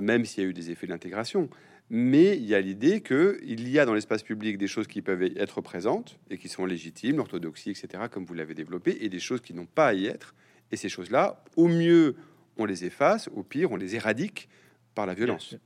même 0.00 0.24
s'il 0.24 0.42
y 0.42 0.46
a 0.46 0.50
eu 0.50 0.52
des 0.52 0.72
effets 0.72 0.88
d'intégration, 0.88 1.48
mais 1.90 2.36
il 2.36 2.44
y 2.44 2.54
a 2.54 2.60
l'idée 2.60 3.02
qu'il 3.02 3.68
y 3.68 3.78
a 3.78 3.84
dans 3.84 3.94
l'espace 3.94 4.22
public 4.22 4.58
des 4.58 4.66
choses 4.66 4.86
qui 4.86 5.02
peuvent 5.02 5.22
être 5.22 5.60
présentes 5.60 6.18
et 6.30 6.38
qui 6.38 6.48
sont 6.48 6.64
légitimes, 6.64 7.16
l'orthodoxie, 7.18 7.70
etc., 7.70 8.04
comme 8.10 8.24
vous 8.24 8.34
l'avez 8.34 8.54
développé, 8.54 8.98
et 9.00 9.08
des 9.08 9.20
choses 9.20 9.40
qui 9.40 9.54
n'ont 9.54 9.66
pas 9.66 9.88
à 9.88 9.94
y 9.94 10.06
être. 10.06 10.34
Et 10.72 10.76
ces 10.76 10.88
choses-là, 10.88 11.44
au 11.56 11.68
mieux, 11.68 12.16
on 12.56 12.64
les 12.64 12.84
efface, 12.84 13.28
au 13.34 13.42
pire, 13.42 13.70
on 13.70 13.76
les 13.76 13.96
éradique 13.96 14.48
par 14.94 15.06
la 15.06 15.14
violence. 15.14 15.56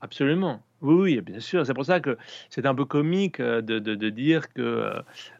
Absolument. 0.00 0.62
Oui, 0.80 1.20
bien 1.20 1.40
sûr. 1.40 1.66
C'est 1.66 1.74
pour 1.74 1.84
ça 1.84 1.98
que 1.98 2.16
c'est 2.50 2.64
un 2.64 2.74
peu 2.74 2.84
comique 2.84 3.40
euh, 3.40 3.60
de, 3.60 3.80
de, 3.80 4.10
dire 4.10 4.52
que 4.52 4.62
euh, 4.62 4.92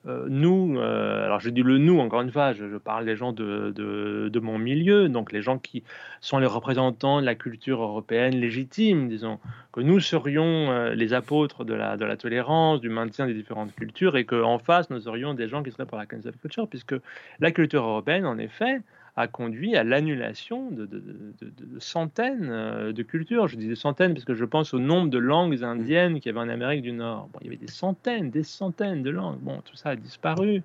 euh, 0.06 0.26
nous, 0.28 0.80
alors 0.80 1.38
je 1.38 1.48
dis 1.50 1.62
le 1.62 1.78
nous, 1.78 2.00
encore 2.00 2.22
une 2.22 2.32
fois, 2.32 2.52
je, 2.54 2.76
parle 2.76 3.04
des 3.04 3.14
gens 3.14 3.32
de, 3.32 3.72
de, 3.72 4.40
mon 4.40 4.58
milieu, 4.58 5.08
donc 5.08 5.30
les 5.30 5.40
gens 5.40 5.58
qui 5.58 5.84
sont 6.20 6.38
les 6.38 6.46
représentants 6.46 7.20
de 7.20 7.26
la 7.26 7.36
culture 7.36 7.80
européenne 7.82 8.34
légitime, 8.34 9.08
disons, 9.08 9.38
que 9.72 9.80
nous 9.80 10.00
serions 10.00 10.90
les 10.90 11.12
apôtres 11.12 11.64
de 11.64 11.74
la, 11.74 11.96
de 11.96 12.04
la 12.04 12.16
tolérance, 12.16 12.80
du 12.80 12.88
maintien 12.88 13.26
des 13.26 13.34
différentes 13.34 13.74
cultures, 13.76 14.16
et 14.16 14.24
qu'en 14.24 14.58
face, 14.58 14.90
nous 14.90 15.06
aurions 15.06 15.34
des 15.34 15.48
gens 15.48 15.62
qui 15.62 15.70
seraient 15.70 15.86
pour 15.86 15.98
la 15.98 16.06
cancel 16.06 16.32
culture, 16.36 16.68
puisque 16.68 16.94
la 17.38 17.52
culture 17.52 17.84
européenne, 17.84 18.26
en 18.26 18.38
effet, 18.38 18.80
a 19.18 19.26
conduit 19.26 19.76
à 19.76 19.82
l'annulation 19.82 20.70
de, 20.70 20.88
centaines 21.80 22.48
euh, 22.50 22.92
de 22.92 23.02
cultures. 23.02 23.48
Je 23.48 23.56
dis 23.56 23.66
des 23.66 23.74
centaines 23.74 24.14
parce 24.14 24.24
que 24.24 24.34
je 24.34 24.44
pense 24.44 24.72
au 24.74 24.78
nombre 24.78 25.08
de 25.08 25.18
langues 25.18 25.64
indiennes 25.64 26.20
qu'il 26.20 26.32
y 26.32 26.38
avait 26.38 26.46
en 26.46 26.48
Amérique 26.48 26.82
du 26.82 26.92
Nord. 26.92 27.28
Bon, 27.32 27.40
il 27.40 27.46
y 27.46 27.48
avait 27.48 27.56
des 27.56 27.66
centaines, 27.66 28.30
des 28.30 28.44
centaines 28.44 29.02
de 29.02 29.10
langues. 29.10 29.40
Bon, 29.40 29.60
tout 29.64 29.74
ça 29.74 29.90
a 29.90 29.96
disparu. 29.96 30.62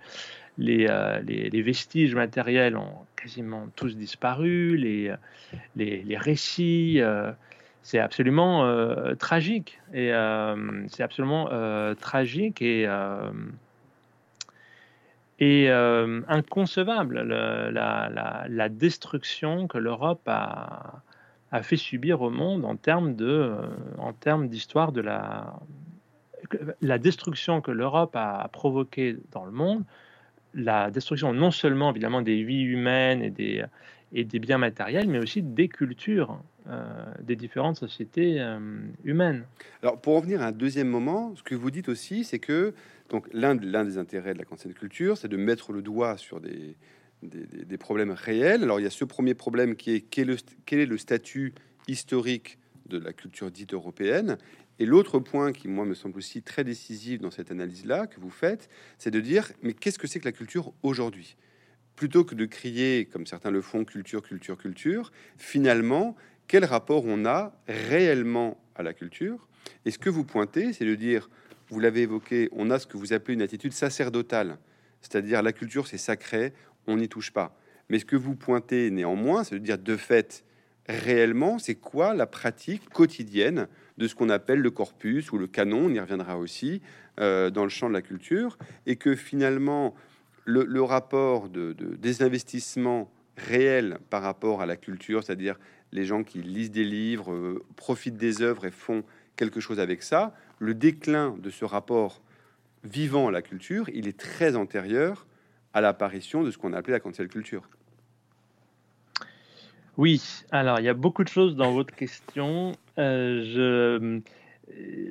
Les, 0.60 0.86
euh, 0.88 1.20
les, 1.22 1.62
vestiges 1.64 2.14
matériels 2.14 2.78
ont 2.78 2.94
quasiment 3.16 3.68
tous 3.76 3.98
disparu. 3.98 4.78
Les, 4.78 5.12
les, 5.76 6.04
les 6.04 6.18
récits, 6.18 7.02
euh, 7.02 7.32
c'est 7.82 7.98
absolument 7.98 8.64
tragique. 9.16 9.80
Et 9.96 10.12
c'est 10.90 11.02
absolument 11.02 11.50
tragique 11.96 12.62
et 12.62 12.88
et 15.44 15.70
inconcevable 16.28 17.22
la, 17.22 18.70
destruction 18.70 19.68
que 19.68 19.78
l'Europe 19.78 20.22
a, 20.28 21.02
fait 21.62 21.78
subir 21.78 22.22
au 22.22 22.30
monde 22.30 22.66
en 22.66 22.76
termes 22.76 23.16
de, 23.16 23.54
en 23.98 24.14
termes 24.14 24.48
d'histoire 24.48 24.92
de 24.92 25.02
la, 25.02 25.60
la 26.82 26.98
destruction 26.98 27.62
que 27.62 27.72
l'Europe 27.72 28.16
a 28.16 28.48
provoquée 28.52 29.18
dans 29.32 29.46
le 29.46 29.52
monde, 29.52 29.84
la 30.54 30.92
destruction 30.92 31.34
non 31.34 31.52
seulement 31.52 31.92
évidemment 31.92 32.22
des 32.22 32.44
vies 32.44 32.64
humaines 32.64 33.22
et 33.22 33.30
des, 33.30 33.64
et 34.14 34.24
des 34.24 34.40
biens 34.40 34.58
matériels, 34.58 35.08
mais 35.08 35.20
aussi 35.20 35.42
des 35.42 35.68
cultures 35.68 36.40
euh, 36.68 37.06
des 37.22 37.36
différentes 37.36 37.78
sociétés 37.78 38.40
euh, 38.40 38.60
humaines. 39.04 39.46
Alors, 39.82 40.00
pour 40.00 40.16
revenir 40.16 40.42
à 40.42 40.48
un 40.48 40.52
deuxième 40.52 40.88
moment, 40.88 41.36
ce 41.36 41.44
que 41.44 41.56
vous 41.56 41.72
dites 41.72 41.90
aussi, 41.90 42.24
c'est 42.24 42.40
que 42.40 42.74
donc 43.10 43.28
l'un 43.34 43.56
des 43.56 43.98
intérêts 43.98 44.34
de 44.34 44.40
la 44.40 44.46
cancel 44.46 44.74
culture, 44.74 45.18
c'est 45.18 45.28
de 45.28 45.38
mettre 45.38 45.72
le 45.72 45.82
doigt 45.82 46.18
sur 46.18 46.40
des, 46.40 46.76
problèmes 47.80 48.12
réels. 48.12 48.64
Alors, 48.64 48.80
il 48.80 48.84
y 48.84 48.88
a 48.88 48.92
ce 48.92 49.06
premier 49.06 49.34
problème 49.34 49.76
qui 49.76 49.92
est 49.92 50.02
quel, 50.02 50.30
est 50.30 50.34
le, 50.34 50.56
quel 50.66 50.80
est 50.80 50.86
le 50.86 50.98
statut 50.98 51.54
historique 51.88 52.60
de 52.88 52.98
la 52.98 53.14
culture 53.14 53.52
dite 53.52 53.74
européenne 53.74 54.38
et 54.80 54.86
l'autre 54.86 55.20
point 55.20 55.52
qui, 55.52 55.68
moi, 55.68 55.86
me 55.86 55.94
semble 55.94 56.18
aussi 56.18 56.42
très 56.42 56.64
décisif 56.64 57.22
dans 57.22 57.32
cette 57.32 57.52
analyse-là 57.52 58.08
que 58.08 58.20
vous 58.20 58.32
faites, 58.32 58.70
c'est 58.98 59.12
de 59.12 59.20
dire, 59.20 59.52
mais 59.62 59.74
qu'est-ce 59.74 60.00
que 60.00 60.08
c'est 60.08 60.20
que 60.20 60.26
la 60.26 60.32
culture 60.32 60.74
aujourd'hui? 60.82 61.38
Plutôt 61.96 62.24
que 62.24 62.34
de 62.34 62.46
crier, 62.46 63.06
comme 63.06 63.28
certains 63.28 63.52
le 63.52 63.62
font, 63.62 63.86
culture, 63.86 64.24
culture, 64.24 64.58
culture, 64.58 65.12
finalement, 65.38 66.16
quel 66.48 66.66
rapport 66.66 67.04
on 67.06 67.26
a 67.26 67.54
réellement 67.68 68.58
à 68.76 68.84
la 68.84 68.94
culture. 68.94 69.48
Et 69.86 69.92
ce 69.92 70.00
que 70.00 70.10
vous 70.10 70.24
pointez, 70.24 70.74
c'est 70.74 70.86
de 70.86 70.96
dire, 70.96 71.30
vous 71.70 71.80
l'avez 71.80 72.02
évoqué, 72.02 72.50
on 72.52 72.70
a 72.70 72.80
ce 72.80 72.88
que 72.88 72.98
vous 72.98 73.14
appelez 73.14 73.34
une 73.34 73.42
attitude 73.42 73.74
sacerdotale, 73.74 74.58
c'est-à-dire 75.02 75.42
la 75.42 75.54
culture 75.54 75.88
c'est 75.88 75.98
sacré, 75.98 76.54
on 76.88 76.98
n'y 76.98 77.10
touche 77.10 77.32
pas. 77.32 77.56
Mais 77.90 78.00
ce 78.00 78.06
que 78.06 78.16
vous 78.16 78.36
pointez 78.36 78.92
néanmoins, 78.92 79.44
c'est 79.44 79.56
de 79.56 79.60
dire 79.60 79.78
de 79.78 79.98
fait, 79.98 80.44
réellement, 80.88 81.60
c'est 81.60 81.76
quoi 81.76 82.14
la 82.14 82.26
pratique 82.26 82.90
quotidienne 82.90 83.68
de 83.98 84.08
ce 84.08 84.16
qu'on 84.16 84.30
appelle 84.30 84.60
le 84.60 84.72
corpus 84.72 85.32
ou 85.32 85.38
le 85.38 85.48
canon, 85.48 85.86
on 85.86 85.90
y 85.90 86.00
reviendra 86.00 86.38
aussi, 86.38 86.82
euh, 87.20 87.50
dans 87.50 87.64
le 87.64 87.70
champ 87.70 87.90
de 87.90 87.94
la 87.94 88.02
culture, 88.02 88.58
et 88.86 88.96
que 88.96 89.16
finalement, 89.16 89.94
le, 90.46 90.82
rapport 90.82 91.50
de, 91.50 91.74
des 91.74 92.22
investissements 92.22 93.12
réels 93.38 93.98
par 94.10 94.22
rapport 94.22 94.62
à 94.62 94.66
la 94.66 94.76
culture, 94.76 95.24
c'est-à-dire 95.24 95.58
les 95.94 96.06
gens 96.06 96.24
qui 96.24 96.42
lisent 96.42 96.72
des 96.72 96.84
livres, 96.84 97.32
euh, 97.32 97.64
profitent 97.76 98.18
des 98.18 98.42
œuvres 98.42 98.66
et 98.66 98.72
font 98.72 99.04
quelque 99.36 99.60
chose 99.60 99.80
avec 99.80 100.04
ça, 100.04 100.34
le 100.60 100.74
déclin 100.74 101.36
de 101.40 101.50
ce 101.50 101.66
rapport 101.66 102.22
vivant 102.84 103.28
à 103.28 103.32
la 103.32 103.42
culture, 103.42 103.88
il 103.94 104.08
est 104.08 104.18
très 104.18 104.56
antérieur 104.56 105.26
à 105.74 105.82
l'apparition 105.82 106.44
de 106.44 106.52
ce 106.52 106.58
qu'on 106.58 106.74
a 106.74 106.78
appelé 106.78 106.94
la 106.94 107.00
cancel 107.00 107.28
culture. 107.28 107.70
Oui, 109.98 110.44
alors 110.52 110.80
il 110.80 110.86
y 110.86 110.90
a 110.90 110.94
beaucoup 110.96 111.24
de 111.24 111.30
choses 111.30 111.56
dans 111.56 111.72
votre 111.72 111.96
question. 111.96 112.74
Euh, 112.98 114.22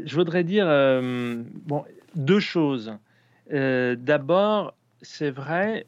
je, 0.05 0.15
voudrais 0.15 0.43
dire 0.45 0.67
euh, 0.69 1.43
deux 2.17 2.41
choses. 2.41 2.93
D'abord, 3.51 4.75
c'est 5.03 5.31
vrai, 5.31 5.87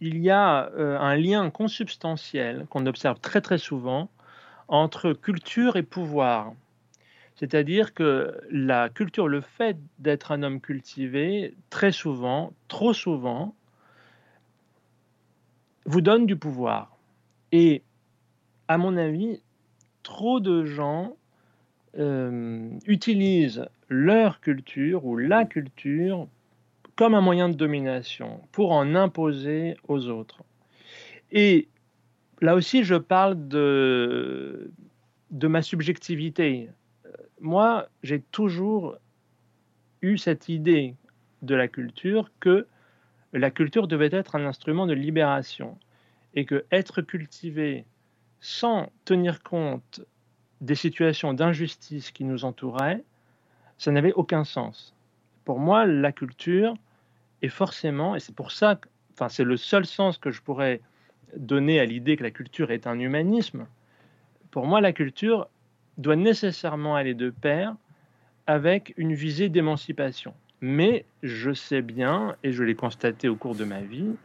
il 0.00 0.18
y 0.18 0.30
a 0.30 0.70
euh, 0.72 0.98
un 0.98 1.16
lien 1.16 1.50
consubstantiel 1.50 2.66
qu'on 2.70 2.86
observe 2.86 3.20
très 3.20 3.40
très 3.40 3.58
souvent 3.58 4.10
entre 4.68 5.12
culture 5.12 5.76
et 5.76 5.82
pouvoir. 5.82 6.52
C'est-à-dire 7.34 7.94
que 7.94 8.38
la 8.50 8.88
culture, 8.88 9.28
le 9.28 9.40
fait 9.40 9.76
d'être 9.98 10.32
un 10.32 10.42
homme 10.42 10.60
cultivé, 10.60 11.54
très 11.70 11.92
souvent, 11.92 12.52
trop 12.68 12.92
souvent, 12.92 13.54
vous 15.86 16.00
donne 16.00 16.26
du 16.26 16.36
pouvoir. 16.36 16.96
Et 17.52 17.82
à 18.68 18.78
mon 18.78 18.96
avis, 18.96 19.42
trop 20.02 20.38
de 20.38 20.64
gens 20.64 21.16
euh, 21.98 22.70
utilisent 22.86 23.66
leur 23.88 24.40
culture 24.40 25.04
ou 25.04 25.16
la 25.16 25.44
culture 25.44 26.28
comme 27.00 27.14
un 27.14 27.22
moyen 27.22 27.48
de 27.48 27.54
domination 27.54 28.42
pour 28.52 28.72
en 28.72 28.94
imposer 28.94 29.74
aux 29.88 30.08
autres. 30.08 30.44
Et 31.32 31.66
là 32.42 32.54
aussi, 32.54 32.84
je 32.84 32.94
parle 32.94 33.48
de, 33.48 34.70
de 35.30 35.48
ma 35.48 35.62
subjectivité. 35.62 36.68
Moi, 37.40 37.88
j'ai 38.02 38.20
toujours 38.20 38.98
eu 40.02 40.18
cette 40.18 40.50
idée 40.50 40.94
de 41.40 41.54
la 41.54 41.68
culture 41.68 42.30
que 42.38 42.66
la 43.32 43.50
culture 43.50 43.88
devait 43.88 44.10
être 44.12 44.36
un 44.36 44.44
instrument 44.44 44.86
de 44.86 44.92
libération 44.92 45.78
et 46.34 46.44
que 46.44 46.66
être 46.70 47.00
cultivé 47.00 47.86
sans 48.40 48.92
tenir 49.06 49.42
compte 49.42 50.02
des 50.60 50.74
situations 50.74 51.32
d'injustice 51.32 52.10
qui 52.10 52.24
nous 52.24 52.44
entouraient, 52.44 53.02
ça 53.78 53.90
n'avait 53.90 54.12
aucun 54.12 54.44
sens. 54.44 54.94
Pour 55.46 55.60
moi, 55.60 55.86
la 55.86 56.12
culture, 56.12 56.74
et 57.42 57.48
forcément, 57.48 58.16
et 58.16 58.20
c'est 58.20 58.34
pour 58.34 58.52
ça, 58.52 58.78
enfin, 59.14 59.28
c'est 59.28 59.44
le 59.44 59.56
seul 59.56 59.86
sens 59.86 60.18
que 60.18 60.30
je 60.30 60.42
pourrais 60.42 60.80
donner 61.36 61.80
à 61.80 61.84
l'idée 61.84 62.16
que 62.16 62.22
la 62.22 62.30
culture 62.30 62.70
est 62.70 62.86
un 62.86 62.98
humanisme. 62.98 63.66
Pour 64.50 64.66
moi, 64.66 64.80
la 64.80 64.92
culture 64.92 65.48
doit 65.98 66.16
nécessairement 66.16 66.96
aller 66.96 67.14
de 67.14 67.30
pair 67.30 67.76
avec 68.46 68.94
une 68.96 69.14
visée 69.14 69.48
d'émancipation. 69.48 70.34
Mais 70.60 71.04
je 71.22 71.52
sais 71.52 71.82
bien, 71.82 72.36
et 72.42 72.52
je 72.52 72.62
l'ai 72.62 72.74
constaté 72.74 73.28
au 73.28 73.36
cours 73.36 73.54
de 73.54 73.64
ma 73.64 73.80
vie, 73.80 74.16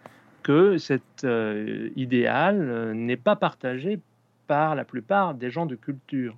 que 0.43 0.77
cet 0.77 1.23
euh, 1.23 1.89
idéal 1.95 2.61
euh, 2.61 2.93
n'est 2.93 3.17
pas 3.17 3.35
partagé 3.35 3.99
par 4.47 4.75
la 4.75 4.83
plupart 4.83 5.33
des 5.33 5.49
gens 5.49 5.65
de 5.65 5.75
culture. 5.75 6.35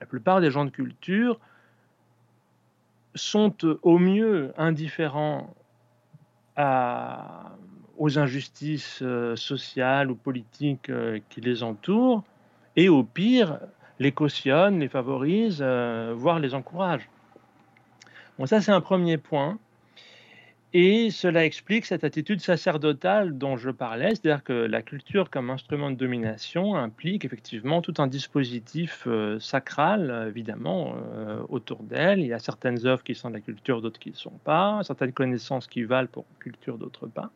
La 0.00 0.06
plupart 0.06 0.40
des 0.40 0.50
gens 0.50 0.64
de 0.64 0.70
culture 0.70 1.40
sont 3.14 3.54
euh, 3.64 3.78
au 3.82 3.98
mieux 3.98 4.52
indifférents 4.56 5.54
aux 6.56 8.18
injustices 8.18 9.00
euh, 9.02 9.36
sociales 9.36 10.10
ou 10.10 10.14
politiques 10.14 10.90
euh, 10.90 11.20
qui 11.30 11.40
les 11.40 11.62
entourent, 11.62 12.24
et 12.76 12.88
au 12.88 13.04
pire, 13.04 13.58
les 13.98 14.12
cautionnent, 14.12 14.80
les 14.80 14.88
favorisent, 14.88 15.60
euh, 15.62 16.12
voire 16.16 16.38
les 16.38 16.54
encouragent. 16.54 17.08
Bon, 18.38 18.46
ça 18.46 18.60
c'est 18.60 18.72
un 18.72 18.80
premier 18.80 19.18
point. 19.18 19.58
Et 20.74 21.10
cela 21.10 21.44
explique 21.44 21.84
cette 21.84 22.02
attitude 22.02 22.40
sacerdotale 22.40 23.36
dont 23.36 23.58
je 23.58 23.68
parlais, 23.68 24.10
c'est-à-dire 24.10 24.42
que 24.42 24.54
la 24.54 24.80
culture 24.80 25.28
comme 25.28 25.50
instrument 25.50 25.90
de 25.90 25.96
domination 25.96 26.76
implique 26.76 27.26
effectivement 27.26 27.82
tout 27.82 27.92
un 27.98 28.06
dispositif 28.06 29.04
euh, 29.06 29.38
sacral, 29.38 30.28
évidemment, 30.28 30.94
euh, 31.14 31.42
autour 31.50 31.82
d'elle. 31.82 32.20
Il 32.20 32.26
y 32.26 32.32
a 32.32 32.38
certaines 32.38 32.86
œuvres 32.86 33.02
qui 33.02 33.14
sont 33.14 33.28
de 33.28 33.34
la 33.34 33.42
culture, 33.42 33.82
d'autres 33.82 34.00
qui 34.00 34.12
ne 34.12 34.16
sont 34.16 34.38
pas, 34.44 34.80
certaines 34.82 35.12
connaissances 35.12 35.66
qui 35.66 35.82
valent 35.82 36.08
pour 36.10 36.24
culture, 36.38 36.78
d'autres 36.78 37.06
pas. 37.06 37.30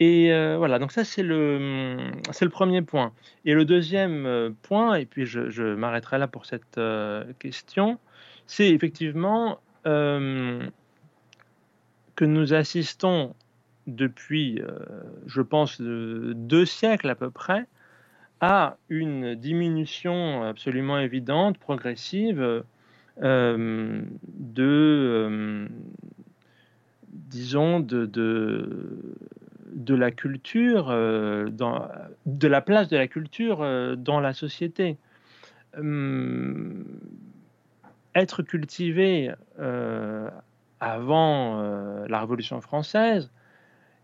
Et 0.00 0.32
euh, 0.32 0.56
voilà, 0.56 0.80
donc 0.80 0.90
ça 0.90 1.04
c'est 1.04 1.22
le, 1.22 2.10
c'est 2.32 2.44
le 2.44 2.50
premier 2.50 2.82
point. 2.82 3.12
Et 3.44 3.54
le 3.54 3.64
deuxième 3.64 4.56
point, 4.62 4.94
et 4.96 5.04
puis 5.04 5.26
je, 5.26 5.48
je 5.50 5.62
m'arrêterai 5.62 6.18
là 6.18 6.26
pour 6.26 6.44
cette 6.44 6.80
question, 7.38 8.00
c'est 8.46 8.70
effectivement 8.70 9.60
que 12.20 12.26
nous 12.26 12.52
assistons 12.52 13.34
depuis, 13.86 14.60
euh, 14.60 14.76
je 15.24 15.40
pense, 15.40 15.80
deux 15.80 16.66
siècles 16.66 17.08
à 17.08 17.14
peu 17.14 17.30
près, 17.30 17.64
à 18.42 18.76
une 18.90 19.34
diminution 19.34 20.42
absolument 20.42 20.98
évidente, 20.98 21.56
progressive, 21.56 22.62
euh, 23.22 24.02
de, 24.22 24.62
euh, 24.62 25.66
disons, 27.08 27.80
de, 27.80 28.04
de, 28.04 29.94
la 29.94 30.10
culture, 30.10 30.88
dans, 31.52 31.88
de 32.26 32.48
la 32.48 32.60
place 32.60 32.88
de 32.88 32.98
la 32.98 33.08
culture 33.08 33.96
dans 33.96 34.20
la 34.20 34.34
société. 34.34 34.98
Être 38.14 38.42
cultivé 38.42 39.32
avant 40.80 41.60
euh, 41.60 42.06
la 42.08 42.20
Révolution 42.20 42.60
française, 42.60 43.30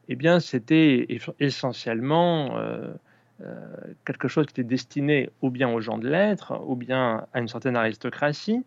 eh 0.08 0.14
bien, 0.14 0.38
c'était 0.38 1.08
essentiellement 1.40 2.58
euh, 2.58 2.92
euh, 3.40 3.76
quelque 4.04 4.28
chose 4.28 4.46
qui 4.46 4.60
était 4.60 4.68
destiné 4.68 5.30
ou 5.42 5.50
bien 5.50 5.68
aux 5.68 5.80
gens 5.80 5.98
de 5.98 6.08
lettres, 6.08 6.60
ou 6.66 6.76
bien 6.76 7.26
à 7.32 7.40
une 7.40 7.48
certaine 7.48 7.76
aristocratie. 7.76 8.64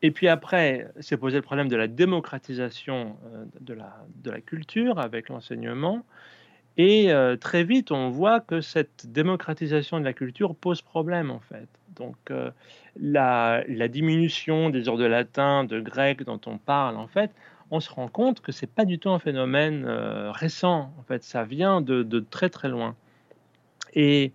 Et 0.00 0.10
puis 0.10 0.28
après, 0.28 0.88
s'est 1.00 1.16
posé 1.16 1.36
le 1.36 1.42
problème 1.42 1.68
de 1.68 1.76
la 1.76 1.86
démocratisation 1.86 3.16
de 3.60 3.74
la, 3.74 4.04
de 4.22 4.30
la 4.30 4.40
culture 4.40 4.98
avec 4.98 5.28
l'enseignement. 5.28 6.04
Et 6.76 7.12
très 7.40 7.62
vite, 7.62 7.92
on 7.92 8.10
voit 8.10 8.40
que 8.40 8.60
cette 8.60 9.06
démocratisation 9.06 10.00
de 10.00 10.04
la 10.04 10.12
culture 10.12 10.56
pose 10.56 10.82
problème, 10.82 11.30
en 11.30 11.38
fait. 11.38 11.68
Donc, 11.94 12.16
la, 13.00 13.62
diminution 13.88 14.70
des 14.70 14.88
heures 14.88 14.96
de 14.96 15.04
latin, 15.04 15.62
de 15.62 15.80
grec 15.80 16.24
dont 16.24 16.40
on 16.46 16.58
parle, 16.58 16.96
en 16.96 17.06
fait, 17.06 17.30
on 17.70 17.78
se 17.78 17.92
rend 17.92 18.08
compte 18.08 18.40
que 18.40 18.50
c'est 18.50 18.66
pas 18.66 18.84
du 18.84 18.98
tout 18.98 19.10
un 19.10 19.20
phénomène 19.20 19.86
récent. 19.86 20.92
En 20.98 21.02
fait, 21.04 21.22
ça 21.22 21.44
vient 21.44 21.80
de, 21.80 22.18
très 22.28 22.50
très 22.50 22.68
loin. 22.68 22.96
Et 23.94 24.32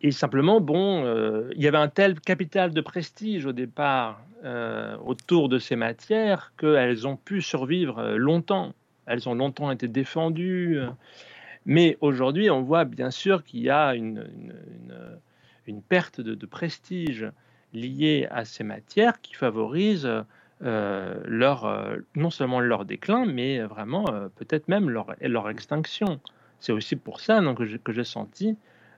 et 0.00 0.12
simplement, 0.12 0.60
bon, 0.60 1.04
euh, 1.04 1.50
il 1.56 1.62
y 1.62 1.66
avait 1.66 1.78
un 1.78 1.88
tel 1.88 2.20
capital 2.20 2.72
de 2.72 2.80
prestige 2.80 3.46
au 3.46 3.52
départ 3.52 4.20
euh, 4.44 4.96
autour 5.04 5.48
de 5.48 5.58
ces 5.58 5.74
matières 5.74 6.52
qu'elles 6.56 7.06
ont 7.08 7.16
pu 7.16 7.42
survivre 7.42 7.98
euh, 7.98 8.16
longtemps. 8.16 8.74
Elles 9.08 9.28
ont 9.28 9.34
longtemps 9.34 9.70
été 9.70 9.88
défendues. 9.88 10.78
Mais 11.66 11.98
aujourd'hui, 12.00 12.50
on 12.50 12.62
voit 12.62 12.84
bien 12.84 13.10
sûr 13.10 13.44
qu'il 13.44 13.60
y 13.60 13.70
a 13.70 13.94
une, 13.94 14.24
perte 15.88 16.20
de, 16.20 16.46
prestige 16.46 17.30
liée 17.72 18.26
à 18.30 18.44
ces 18.44 18.64
matières 18.64 19.20
qui 19.20 19.34
favorise 19.34 20.08
leur, 20.60 21.98
non 22.14 22.30
seulement 22.30 22.60
leur 22.60 22.84
déclin, 22.84 23.26
mais 23.26 23.60
vraiment 23.60 24.04
peut-être 24.36 24.68
même 24.68 24.88
leur, 24.88 25.48
extinction. 25.50 26.20
C'est 26.60 26.72
aussi 26.72 26.96
pour 26.96 27.20
ça 27.20 27.40
que 27.84 27.92
j'ai 27.92 28.04
senti 28.04 28.56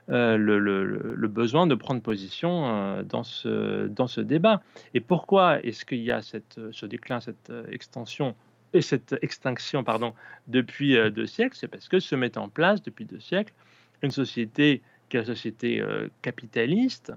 euh, 0.09 0.35
le, 0.37 1.27
besoin 1.27 1.67
de 1.67 1.75
prendre 1.75 2.01
position 2.01 2.65
euh, 2.65 3.03
dans, 3.03 3.23
ce, 3.23 4.21
débat. 4.21 4.61
Et 4.93 4.99
pourquoi 4.99 5.63
est-ce 5.63 5.85
qu'il 5.85 6.01
y 6.01 6.11
a 6.11 6.21
ce 6.21 6.85
déclin, 6.85 7.21
cette 7.21 7.49
euh, 7.49 7.63
extension 7.69 8.35
et 8.73 8.81
cette 8.81 9.15
extinction 9.21 9.83
pardon, 9.83 10.13
depuis 10.47 10.97
deux 11.11 11.27
siècles 11.27 11.57
C'est 11.59 11.67
parce 11.67 11.89
que 11.89 11.99
se 11.99 12.15
met 12.15 12.37
en 12.37 12.49
place 12.49 12.81
depuis 12.81 13.05
deux 13.05 13.19
siècles 13.19 13.53
une 14.01 14.11
société 14.11 14.81
qui 15.09 15.17
est 15.17 15.19
la 15.19 15.25
société 15.25 15.83
capitaliste, 16.21 17.13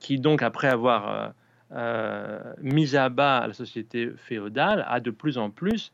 qui 0.00 0.18
donc 0.18 0.42
après 0.42 0.68
avoir 0.68 1.34
mis 2.60 2.96
à 2.96 3.08
bas 3.10 3.46
la 3.46 3.54
société 3.54 4.10
féodale, 4.16 4.84
a 4.88 4.98
de 4.98 5.10
plus 5.12 5.38
en 5.38 5.50
plus 5.50 5.92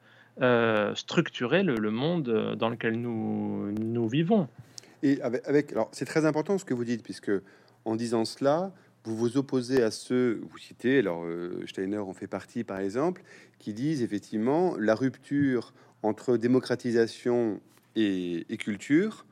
structuré 0.95 1.63
le, 1.65 1.91
monde 1.91 2.55
dans 2.57 2.71
lequel 2.71 2.99
nous 2.99 4.09
vivons. 4.09 4.49
Et 5.03 5.21
avec, 5.23 5.73
alors 5.73 5.89
c'est 5.93 6.05
très 6.05 6.27
important 6.27 6.59
ce 6.59 6.65
que 6.65 6.75
vous 6.75 6.85
dites, 6.85 7.03
puisque 7.03 7.31
en 7.85 7.97
disant 7.97 8.25
cela, 8.25 8.73
vous 9.05 9.17
vous 9.17 9.37
opposez 9.37 9.83
à 9.83 9.91
ceux, 9.91 10.41
vous 10.51 10.59
citez, 10.59 10.99
alors 10.99 11.25
euh, 11.25 11.65
Steiner 11.67 11.99
en 11.99 12.13
fait 12.13 12.27
partie 12.27 12.65
par 12.65 12.79
exemple, 12.79 13.23
qui 13.59 13.73
disent 13.73 14.03
effectivement 14.03 14.77
la 14.79 14.95
rupture 14.95 15.73
entre 16.03 16.37
démocratisation 16.37 17.61
et, 17.97 18.45
culture, 18.59 19.27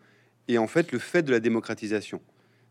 et 0.49 0.59
en 0.59 0.67
fait 0.67 0.93
le 0.93 0.99
fait 0.99 1.23
de 1.23 1.31
la 1.31 1.41
démocratisation. 1.41 2.21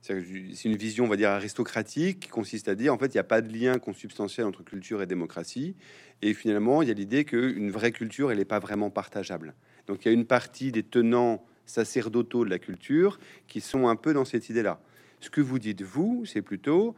C'est 0.02 0.66
une 0.66 0.76
vision, 0.76 1.06
on 1.06 1.08
va 1.08 1.16
dire, 1.16 1.32
aristocratique 1.32 2.20
qui 2.20 2.30
consiste 2.30 2.68
à 2.68 2.76
dire, 2.76 2.94
en 2.94 2.98
fait, 3.00 3.08
il 3.08 3.18
n'y 3.18 3.22
a 3.22 3.24
pas 3.24 3.42
de 3.42 3.52
lien 3.52 3.80
consubstantiel 3.80 4.46
entre 4.46 4.64
culture 4.64 5.02
et 5.02 5.08
démocratie. 5.08 5.76
Et 6.22 6.36
finalement, 6.36 6.84
il 6.84 6.90
y 6.90 6.92
a 6.92 6.94
l'idée 6.94 7.26
qu'une 7.26 7.72
vraie 7.72 7.92
culture, 7.92 8.30
elle 8.30 8.38
n'est 8.38 8.46
pas 8.46 8.60
vraiment 8.60 8.92
partageable. 8.92 9.56
Donc, 9.88 10.06
il 10.06 10.10
y 10.10 10.12
a 10.12 10.14
une 10.14 10.28
partie 10.28 10.72
des 10.72 10.84
tenants 10.84 11.44
sacerdotaux 11.66 12.46
de 12.46 12.52
la 12.52 12.60
culture 12.60 13.18
qui 13.48 13.62
sont 13.62 13.88
un 13.88 13.96
peu 13.96 14.14
dans 14.14 14.26
cette 14.26 14.48
idée-là. 14.48 14.80
Ce 15.20 15.30
que 15.30 15.42
vous 15.42 15.60
dites, 15.60 15.82
vous, 15.82 16.26
c'est 16.26 16.42
plutôt, 16.42 16.96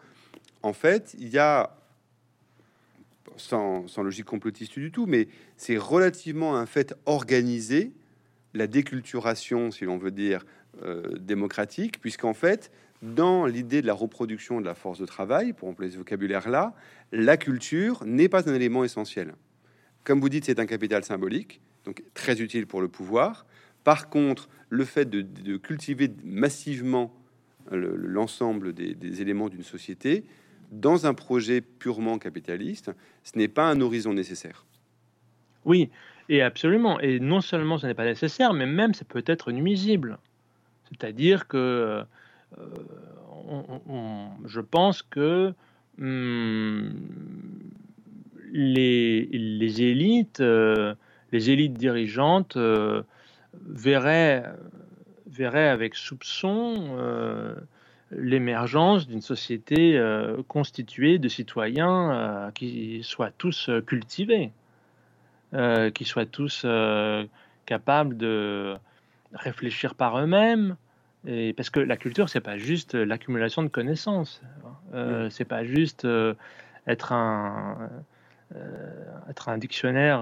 en 0.63 0.73
fait, 0.73 1.15
il 1.17 1.29
y 1.29 1.37
a, 1.37 1.77
sans, 3.37 3.85
logique 3.97 4.25
complotiste 4.25 4.77
du 4.79 4.91
tout, 4.91 5.05
mais 5.05 5.27
c'est 5.55 5.77
relativement 5.77 6.55
un 6.55 6.65
fait 6.65 6.95
organisé, 7.05 7.93
la 8.53 8.67
déculturation, 8.67 9.71
si 9.71 9.85
l'on 9.85 9.97
veut 9.97 10.11
dire, 10.11 10.45
euh, 10.83 11.17
démocratique, 11.17 11.99
puisqu'en 12.01 12.33
fait, 12.33 12.71
dans 13.01 13.45
l'idée 13.45 13.81
de 13.81 13.87
la 13.87 13.93
reproduction 13.93 14.59
de 14.59 14.65
la 14.65 14.73
force 14.73 14.99
de 14.99 15.05
travail, 15.05 15.53
pour 15.53 15.67
employer 15.67 15.91
ce 15.91 15.97
vocabulaire-là, 15.97 16.73
la 17.11 17.37
culture 17.37 18.03
n'est 18.05 18.29
pas 18.29 18.49
un 18.49 18.55
élément 18.55 18.83
essentiel. 18.83 19.35
Comme 20.03 20.19
vous 20.19 20.29
dites, 20.29 20.45
c'est 20.45 20.59
un 20.59 20.65
capital 20.65 21.03
symbolique, 21.03 21.61
donc 21.85 22.03
très 22.13 22.41
utile 22.41 22.65
pour 22.65 22.81
le 22.81 22.87
pouvoir. 22.87 23.45
Par 23.83 24.09
contre, 24.09 24.49
le 24.69 24.85
fait 24.85 25.09
de, 25.09 25.57
cultiver 25.57 26.11
massivement 26.23 27.13
l'ensemble 27.71 28.73
des, 28.73 29.21
éléments 29.21 29.49
d'une 29.49 29.63
société 29.63 30.23
dans 30.71 31.05
un 31.05 31.13
projet 31.13 31.61
purement 31.61 32.17
capitaliste, 32.17 32.91
ce 33.23 33.37
n'est 33.37 33.47
pas 33.47 33.69
un 33.69 33.79
horizon 33.79 34.13
nécessaire. 34.13 34.65
Oui, 35.63 35.89
et 36.29 36.41
absolument. 36.41 36.99
Et 36.99 37.19
non 37.19 37.41
seulement 37.41 37.77
ce 37.77 37.87
n'est 37.87 37.93
pas 37.93 38.05
nécessaire, 38.05 38.53
mais 38.53 38.65
même 38.65 38.93
ça 38.93 39.05
peut 39.05 39.23
être 39.25 39.51
nuisible. 39.51 40.17
C'est-à-dire 40.89 41.47
que 41.47 42.03
euh, 42.57 42.73
je 44.45 44.59
pense 44.59 45.01
que 45.03 45.53
hum, 45.99 46.93
les, 48.51 49.81
élites, 49.81 50.39
euh, 50.39 50.95
les 51.31 51.49
élites 51.49 51.73
dirigeantes 51.73 52.57
euh, 52.57 53.03
verrait, 53.65 54.43
verrait 55.37 55.67
avec 55.67 55.95
soupçon 55.95 56.75
euh, 56.97 57.55
l'émergence 58.11 59.07
d'une 59.07 59.21
société 59.21 59.97
euh, 59.97 60.41
constituée 60.47 61.19
de 61.19 61.27
citoyens 61.27 62.11
euh, 62.11 62.51
qui 62.51 63.01
soient 63.03 63.31
tous 63.31 63.69
cultivés, 63.85 64.51
qui 65.93 66.03
soient 66.03 66.25
tous 66.25 66.65
capables 67.65 68.17
de 68.17 68.75
réfléchir 69.33 69.95
par 69.95 70.19
eux-mêmes. 70.19 70.75
Et 71.25 71.53
parce 71.53 71.69
que 71.69 71.79
la 71.79 71.97
culture, 71.97 72.29
c'est 72.29 72.41
pas 72.41 72.57
juste 72.57 72.95
l'accumulation 72.95 73.63
de 73.63 73.69
connaissances. 73.69 74.41
C'est 75.29 75.45
pas 75.47 75.63
juste 75.63 76.05
être 76.85 77.13
un 77.13 77.89
être 79.29 79.47
un 79.47 79.57
dictionnaire 79.57 80.19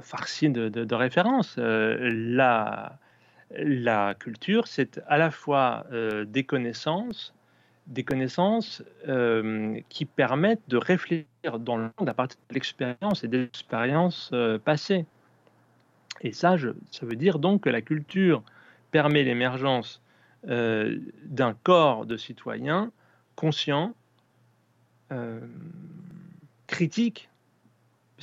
farci 0.00 0.48
de, 0.48 0.68
de, 0.68 0.94
références. 0.94 1.56
Euh, 1.58 2.10
la, 2.12 2.98
la 3.56 4.14
culture, 4.14 4.66
c'est 4.66 5.00
à 5.06 5.18
la 5.18 5.30
fois 5.30 5.84
euh, 5.92 6.24
des 6.24 6.44
connaissances, 6.44 7.34
des 7.86 8.04
connaissances 8.04 8.82
euh, 9.08 9.78
qui 9.88 10.04
permettent 10.04 10.68
de 10.68 10.76
réfléchir 10.76 11.58
dans 11.58 11.76
le 11.76 11.90
monde 11.98 12.08
à 12.08 12.14
partir 12.14 12.38
de 12.48 12.54
l'expérience 12.54 13.24
et 13.24 13.28
des 13.28 13.42
expériences 13.42 14.32
passées. 14.64 15.06
Et 16.20 16.32
ça, 16.32 16.56
ça 16.90 17.06
veut 17.06 17.16
dire 17.16 17.38
donc 17.38 17.62
que 17.62 17.70
la 17.70 17.82
culture 17.82 18.42
permet 18.92 19.24
l'émergence 19.24 20.00
d'un 20.44 21.54
corps 21.62 22.06
de 22.06 22.16
citoyens 22.16 22.92
conscients, 23.34 23.94
critiques, 26.68 27.28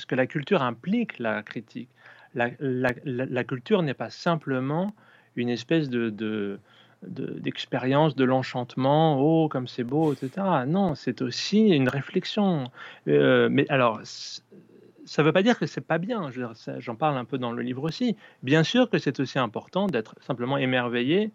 parce 0.00 0.06
que 0.06 0.14
la 0.14 0.26
culture 0.26 0.62
implique 0.62 1.18
la 1.18 1.42
critique. 1.42 1.90
La, 2.34 3.44
culture 3.44 3.82
n'est 3.82 3.92
pas 3.92 4.08
simplement 4.08 4.94
une 5.36 5.48
espèce 5.48 5.88
de, 5.88 6.58
d'expérience 7.02 8.14
de, 8.14 8.24
l'enchantement, 8.24 9.20
oh 9.20 9.48
comme 9.48 9.68
c'est 9.68 9.84
beau, 9.84 10.12
etc. 10.12 10.46
Non, 10.66 10.94
c'est 10.94 11.22
aussi 11.22 11.68
une 11.68 11.88
réflexion. 11.88 12.64
Euh, 13.08 13.48
mais 13.50 13.66
alors, 13.68 14.00
ça 14.04 15.22
ne 15.22 15.26
veut 15.26 15.32
pas 15.32 15.42
dire 15.42 15.58
que 15.58 15.66
c'est 15.66 15.80
pas 15.80 15.98
bien. 15.98 16.30
J'en 16.78 16.94
parle 16.94 17.16
un 17.16 17.24
peu 17.24 17.38
dans 17.38 17.52
le 17.52 17.62
livre 17.62 17.84
aussi. 17.84 18.16
Bien 18.42 18.62
sûr 18.62 18.90
que 18.90 18.98
c'est 18.98 19.18
aussi 19.20 19.38
important 19.38 19.86
d'être 19.86 20.14
simplement 20.20 20.58
émerveillé 20.58 21.30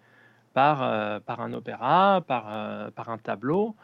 par, 0.55 0.83
euh, 0.83 1.19
par 1.19 1.41
un 1.41 1.51
opéra, 1.51 2.23
par, 2.25 2.45
euh, 2.49 2.89
un 3.07 3.17
tableau. 3.17 3.75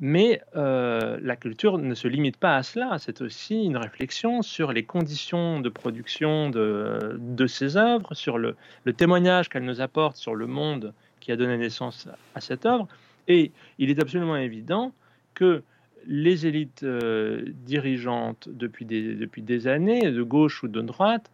Mais 0.00 0.42
euh, 0.56 1.16
la 1.22 1.36
culture 1.36 1.78
ne 1.78 1.94
se 1.94 2.08
limite 2.08 2.36
pas 2.36 2.56
à 2.56 2.64
cela, 2.64 2.98
c'est 2.98 3.20
aussi 3.22 3.64
une 3.64 3.76
réflexion 3.76 4.42
sur 4.42 4.72
les 4.72 4.82
conditions 4.82 5.60
de 5.60 5.68
production 5.68 6.50
de, 6.50 7.46
ces 7.46 7.76
œuvres, 7.76 8.14
sur 8.14 8.36
le, 8.36 8.56
témoignage 8.96 9.48
qu'elles 9.48 9.64
nous 9.64 9.80
apportent 9.80 10.16
sur 10.16 10.34
le 10.34 10.48
monde 10.48 10.92
qui 11.20 11.30
a 11.30 11.36
donné 11.36 11.56
naissance 11.56 12.08
à 12.34 12.40
cette 12.40 12.66
œuvre. 12.66 12.88
Et 13.28 13.52
il 13.78 13.88
est 13.90 14.00
absolument 14.02 14.36
évident 14.36 14.92
que 15.34 15.62
les 16.08 16.48
élites 16.48 16.84
dirigeantes 16.84 18.48
depuis 18.50 18.84
des, 18.84 19.68
années, 19.68 20.10
de 20.10 20.22
gauche 20.24 20.64
ou 20.64 20.68
de 20.68 20.80
droite, 20.80 21.30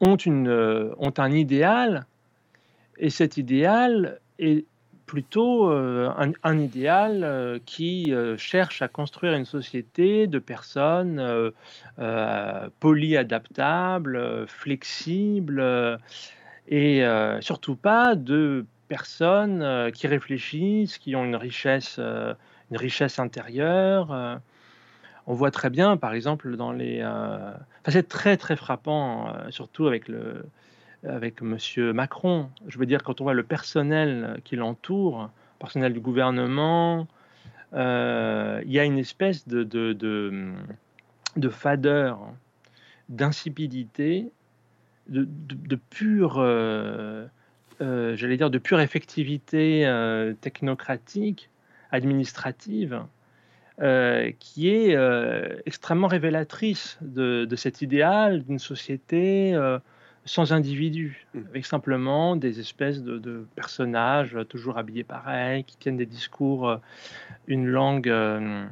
ont, 0.00 0.16
une, 0.16 0.48
ont 0.98 1.14
un 1.16 1.32
idéal, 1.32 2.06
et 2.98 3.10
cet 3.10 3.36
idéal 3.36 4.20
est 4.38 4.64
plutôt 5.06 5.70
euh, 5.70 6.10
un, 6.42 6.58
idéal 6.58 7.22
euh, 7.22 7.58
qui 7.64 8.12
euh, 8.12 8.36
cherche 8.36 8.82
à 8.82 8.88
construire 8.88 9.34
une 9.34 9.44
société 9.44 10.26
de 10.26 10.38
personnes 10.38 11.52
polyadaptables, 12.80 14.46
flexibles, 14.48 16.00
et 16.68 17.04
surtout 17.40 17.76
pas 17.76 18.16
de 18.16 18.66
personnes 18.88 19.90
qui 19.92 20.06
réfléchissent, 20.06 20.98
qui 20.98 21.16
ont 21.16 21.24
une 21.24 21.36
richesse, 21.36 21.98
une 21.98 22.76
richesse 22.76 23.18
intérieure. 23.18 24.40
on 25.26 25.34
voit 25.34 25.50
très 25.50 25.70
bien, 25.70 25.96
par 25.96 26.12
exemple, 26.12 26.56
dans 26.56 26.72
les... 26.72 27.02
C'est 27.88 28.08
très 28.08 28.36
très 28.36 28.56
frappant, 28.56 29.32
surtout 29.50 29.86
avec 29.86 30.08
le, 30.08 30.44
avec 31.04 31.40
M. 31.40 31.58
Macron. 31.92 32.50
Je 32.66 32.78
veux 32.78 32.86
dire, 32.86 33.02
quand 33.02 33.20
on 33.20 33.24
voit 33.24 33.34
le 33.34 33.42
personnel 33.42 34.40
qui 34.44 34.56
l'entoure, 34.56 35.30
personnel 35.58 35.92
du 35.92 36.00
gouvernement, 36.00 37.06
euh, 37.74 38.62
il 38.64 38.72
y 38.72 38.78
a 38.78 38.84
une 38.84 38.98
espèce 38.98 39.46
de, 39.48 39.62
de, 39.64 39.92
de 41.36 41.48
fadeur, 41.48 42.20
d'insipidité, 43.08 44.30
de, 45.08 45.76
pure, 45.90 46.38
euh, 46.38 47.26
euh, 47.80 48.16
j'allais 48.16 48.36
dire, 48.36 48.50
de 48.50 48.58
pure 48.58 48.80
effectivité 48.80 49.84
technocratique, 50.40 51.50
administrative, 51.92 53.02
qui 53.78 54.68
est 54.68 54.96
extrêmement 55.66 56.08
révélatrice 56.08 56.98
de, 57.02 57.46
cet 57.56 57.82
idéal 57.82 58.42
d'une 58.42 58.58
société 58.58 59.54
sans 60.26 60.52
individu, 60.52 61.26
mmh. 61.32 61.40
avec 61.48 61.66
simplement 61.66 62.36
des 62.36 62.60
espèces 62.60 63.02
de, 63.02 63.46
personnages 63.54 64.36
toujours 64.48 64.76
habillés 64.76 65.04
pareil, 65.04 65.64
qui 65.64 65.76
tiennent 65.76 65.96
des 65.96 66.06
discours, 66.06 66.68
euh, 66.68 66.76
une 67.46 67.66
langue, 67.66 68.08
euh, 68.08 68.66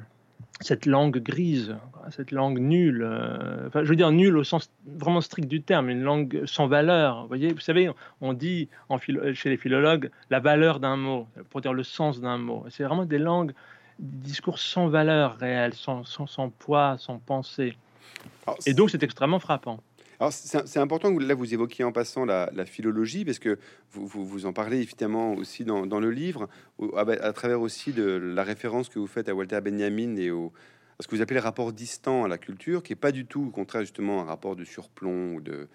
cette 0.60 0.84
langue 0.84 1.18
grise, 1.18 1.76
cette 2.10 2.32
langue 2.32 2.58
nulle, 2.58 3.02
euh, 3.02 3.68
enfin, 3.68 3.84
je 3.84 3.88
veux 3.88 3.96
dire 3.96 4.10
nulle 4.10 4.36
au 4.36 4.44
sens 4.44 4.70
vraiment 4.86 5.20
strict 5.20 5.48
du 5.48 5.62
terme, 5.62 5.88
une 5.88 6.02
langue 6.02 6.42
sans 6.44 6.66
valeur. 6.66 7.22
Vous 7.22 7.28
voyez, 7.28 7.52
vous 7.52 7.60
savez, 7.60 7.88
on 8.20 8.32
dit 8.32 8.68
en 8.88 8.98
chez 8.98 9.48
les 9.48 9.56
philologues 9.56 10.10
la 10.30 10.40
valeur 10.40 10.80
d'un 10.80 10.96
mot, 10.96 11.28
pour 11.50 11.60
dire 11.60 11.72
le 11.72 11.84
sens 11.84 12.20
d'un 12.20 12.38
mot. 12.38 12.64
C'est 12.68 12.82
vraiment 12.82 13.04
des 13.04 13.18
langues, 13.18 13.52
des 13.98 14.28
discours 14.28 14.58
sans 14.58 14.88
valeur 14.88 15.36
réelle, 15.38 15.74
sans, 15.74 16.04
sans 16.04 16.50
poids, 16.50 16.96
sans 16.98 17.18
pensée. 17.18 17.76
Et 18.66 18.74
donc 18.74 18.90
c'est 18.90 19.02
extrêmement 19.02 19.38
frappant. 19.38 19.80
Alors 20.20 20.32
c'est 20.32 20.78
important 20.78 21.14
que 21.14 21.22
là 21.22 21.34
vous 21.34 21.52
évoquiez 21.54 21.84
en 21.84 21.92
passant 21.92 22.24
la, 22.24 22.64
philologie 22.64 23.24
parce 23.24 23.38
que 23.38 23.58
vous, 23.90 24.06
vous, 24.06 24.46
en 24.46 24.52
parlez 24.52 24.80
évidemment 24.80 25.34
aussi 25.34 25.64
dans, 25.64 25.84
le 26.00 26.10
livre 26.10 26.48
à, 26.96 27.32
travers 27.32 27.60
aussi 27.60 27.92
de 27.92 28.04
la 28.04 28.44
référence 28.44 28.88
que 28.88 28.98
vous 28.98 29.08
faites 29.08 29.28
à 29.28 29.34
Walter 29.34 29.60
Benjamin 29.60 30.16
et 30.16 30.30
au 30.30 30.52
à 30.96 31.02
ce 31.02 31.08
que 31.08 31.16
vous 31.16 31.22
appelez 31.22 31.40
le 31.40 31.44
rapport 31.44 31.72
distant 31.72 32.22
à 32.22 32.28
la 32.28 32.38
culture 32.38 32.84
qui 32.84 32.92
est 32.92 32.96
pas 32.96 33.10
du 33.10 33.26
tout 33.26 33.46
au 33.48 33.50
contraire 33.50 33.82
justement 33.82 34.22
un 34.22 34.24
rapport 34.24 34.54
de 34.54 34.62
surplomb 34.62 35.34
ou 35.34 35.40
de, 35.40 35.68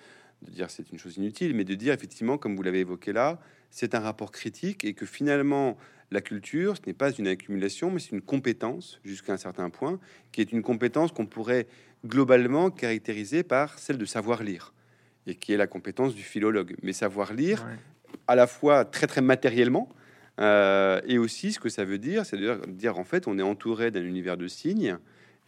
de 0.43 0.51
dire 0.51 0.71
c'est 0.71 0.89
une 0.89 0.97
chose 0.97 1.17
inutile 1.17 1.53
mais 1.53 1.65
de 1.65 1.75
dire 1.75 1.93
effectivement 1.93 2.37
comme 2.37 2.55
vous 2.55 2.63
l'avez 2.63 2.79
évoqué 2.79 3.11
là 3.11 3.39
c'est 3.69 3.93
un 3.93 3.99
rapport 3.99 4.31
critique 4.31 4.85
et 4.85 4.93
que 4.93 5.05
finalement 5.05 5.77
la 6.11 6.21
culture, 6.21 6.75
ce 6.77 6.81
n'est 6.87 6.93
pas 6.93 7.11
une 7.11 7.27
accumulation, 7.27 7.91
mais 7.91 7.99
c'est 7.99 8.11
une 8.11 8.21
compétence 8.21 8.99
jusqu'à 9.03 9.33
un 9.33 9.37
certain 9.37 9.69
point, 9.69 9.99
qui 10.31 10.41
est 10.41 10.51
une 10.51 10.61
compétence 10.61 11.11
qu'on 11.11 11.25
pourrait 11.25 11.67
globalement 12.05 12.71
caractérisée 12.71 13.43
par 13.43 13.77
celle 13.77 13.97
de 13.97 14.05
savoir 14.05 14.43
lire, 14.43 14.73
et 15.27 15.35
qui 15.35 15.53
est 15.53 15.57
la 15.57 15.67
compétence 15.67 16.15
du 16.15 16.23
philologue. 16.23 16.75
Mais 16.81 16.93
savoir 16.93 17.33
lire, 17.33 17.67
à 18.27 18.35
la 18.35 18.47
fois 18.47 18.85
très 18.85 19.07
très 19.07 19.21
matériellement, 19.21 19.89
euh, 20.39 21.01
et 21.05 21.17
aussi 21.17 21.51
ce 21.51 21.59
que 21.59 21.69
ça 21.69 21.83
veut 21.83 21.97
dire, 21.97 22.25
c'est 22.25 22.37
de 22.37 22.59
dire 22.67 22.97
en 22.97 23.03
fait 23.03 23.27
on 23.27 23.37
est 23.37 23.43
entouré 23.43 23.91
d'un 23.91 24.03
univers 24.03 24.37
de 24.37 24.47
signes, 24.47 24.97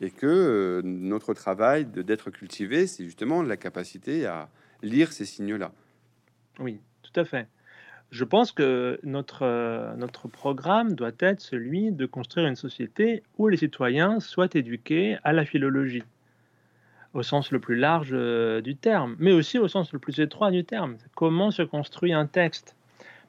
et 0.02 0.12
que 0.12 0.26
euh, 0.26 0.82
notre 0.84 1.34
travail 1.34 1.86
d'être 1.86 2.30
cultivé, 2.32 2.88
c'est 2.88 3.06
justement 3.06 3.42
la 3.44 3.58
capacité 3.58 4.26
à 4.26 4.50
lire 4.84 5.14
ces 5.14 5.26
signes-là. 5.26 5.72
Oui, 6.60 6.82
tout 7.02 7.20
à 7.20 7.24
fait. 7.24 7.48
Je 8.12 8.26
pense 8.26 8.52
que 8.52 9.00
notre, 9.04 9.44
euh, 9.44 9.96
notre 9.96 10.28
programme 10.28 10.96
doit 10.96 11.14
être 11.20 11.40
celui 11.40 11.94
de 11.94 12.06
construire 12.06 12.46
une 12.46 12.58
société 12.58 13.24
où 13.38 13.48
les 13.48 13.56
citoyens 13.56 14.20
soient 14.20 14.50
éduqués 14.54 15.18
à 15.24 15.32
la 15.32 15.46
philologie 15.46 16.04
au 17.14 17.24
sens 17.24 17.52
le 17.52 17.60
plus 17.60 17.76
large 17.76 18.10
euh, 18.12 18.62
du 18.62 18.76
terme, 18.76 19.16
mais 19.20 19.32
aussi 19.32 19.58
au 19.60 19.68
sens 19.70 19.94
le 19.94 20.00
plus 20.00 20.20
étroit 20.20 20.52
du 20.52 20.66
terme. 20.66 20.98
Comment 21.16 21.52
se 21.52 21.62
construit 21.62 22.12
un 22.12 22.26
texte 22.26 22.76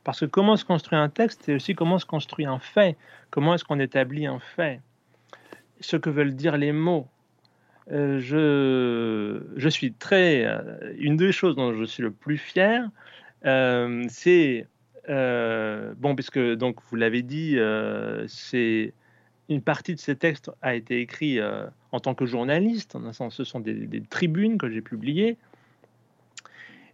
Parce 0.02 0.20
que 0.20 0.26
comment 0.26 0.56
se 0.56 0.64
construit 0.64 0.98
un 0.98 1.08
texte, 1.08 1.42
c'est 1.44 1.54
aussi 1.54 1.74
comment 1.76 1.98
se 1.98 2.06
construit 2.06 2.46
un 2.46 2.58
fait. 2.58 2.96
Comment 3.30 3.54
est-ce 3.54 3.64
qu'on 3.64 3.78
établit 3.78 4.26
un 4.26 4.40
fait? 4.40 4.80
Ce 5.80 5.96
que 5.96 6.10
veulent 6.10 6.34
dire 6.34 6.56
les 6.56 6.72
mots. 6.72 7.06
Euh, 7.90 8.18
je, 8.20 9.42
je, 9.56 9.68
suis 9.68 9.92
très... 9.92 10.46
Une 10.98 11.16
des 11.16 11.32
choses 11.32 11.56
dont 11.56 11.72
je 11.72 11.84
suis 11.84 12.02
le 12.02 12.10
plus 12.10 12.38
fier, 12.38 12.88
c'est... 13.44 14.66
bon, 15.08 16.14
puisque 16.14 16.38
donc 16.54 16.76
vous 16.90 16.96
l'avez 16.96 17.22
dit, 17.22 17.56
c'est 18.28 18.92
une 19.48 19.62
partie 19.62 19.94
de 19.94 20.00
ces 20.00 20.16
textes 20.16 20.50
a 20.62 20.74
été 20.74 21.00
écrit 21.00 21.38
euh, 21.38 21.66
en 21.92 22.00
tant 22.00 22.14
que 22.14 22.26
journaliste. 22.26 22.96
En 22.96 23.30
ce 23.30 23.44
sont 23.44 23.60
des, 23.60 24.02
tribunes 24.08 24.58
que 24.58 24.68
j'ai 24.68 24.80
publiées. 24.80 25.36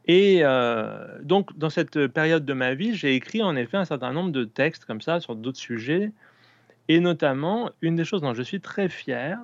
Et 0.07 0.41
euh, 0.43 1.19
donc, 1.23 1.57
dans 1.59 1.71
cette 1.71 2.07
période 2.09 2.45
de 2.45 2.53
ma 2.55 2.75
vie, 2.75 2.95
j'ai 2.95 3.15
écrit 3.15 3.43
en 3.43 3.57
effet 3.57 3.77
un 3.77 3.85
certain 3.85 4.13
nombre 4.13 4.33
de 4.33 4.45
textes 4.45 4.85
comme 4.85 5.01
ça 5.01 5.21
sur 5.21 5.37
d'autres 5.37 5.59
sujets. 5.59 6.13
Et 6.89 7.01
notamment, 7.01 7.71
une 7.83 7.97
des 7.97 8.05
choses 8.05 8.23
dont 8.23 8.33
je 8.33 8.43
suis 8.43 8.61
très 8.61 8.89
fier, 8.89 9.39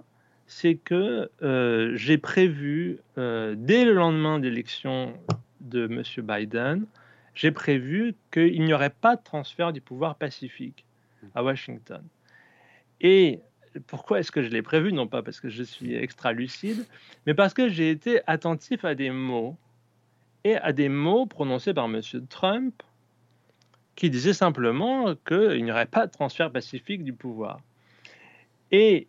c'est 0.47 0.77
que 0.77 1.31
euh, 1.43 1.93
j'ai 1.95 2.19
prévu, 2.19 2.99
dès 3.17 3.85
le 3.85 3.93
lendemain 3.93 4.39
d'élection 4.39 5.13
de 5.61 5.85
M. 5.85 6.03
Biden, 6.27 6.87
j'ai 7.35 7.51
prévu 7.51 8.15
qu'il 8.33 8.63
n'y 8.65 8.73
aurait 8.73 8.91
pas 8.91 9.17
de 9.17 9.23
transfert 9.23 9.73
du 9.73 9.81
pouvoir 9.81 10.17
pacifique 10.17 10.85
à 11.35 11.43
Washington. 11.43 12.03
Et 13.01 13.41
pourquoi 13.87 14.21
est-ce 14.21 14.31
que 14.31 14.43
je 14.43 14.49
l'ai 14.49 14.63
prévu? 14.63 14.93
Non 14.93 15.07
pas 15.07 15.23
parce 15.23 15.41
que 15.41 15.49
je 15.49 15.63
suis 15.63 15.95
extra 15.95 16.33
lucide, 16.33 16.87
mais 17.27 17.35
parce 17.35 17.55
que 17.55 17.69
j'ai 17.69 17.91
été 17.91 18.21
attentif 18.27 18.85
à 18.85 18.95
des 18.95 19.11
mots 19.11 19.57
et 20.45 20.57
à 20.57 20.73
des 20.73 20.89
mots 20.89 21.27
prononcés 21.27 21.75
par 21.75 21.87
M. 21.87 22.01
Trump 22.29 22.83
qui 23.97 24.11
disaient 24.11 24.35
simplement 24.35 25.15
qu'il 25.27 25.65
n'y 25.65 25.71
aurait 25.71 25.87
pas 25.87 26.07
de 26.07 26.13
transfert 26.13 26.51
pacifique 26.51 27.05
du 27.05 27.13
pouvoir. 27.13 27.61
Et 28.71 29.09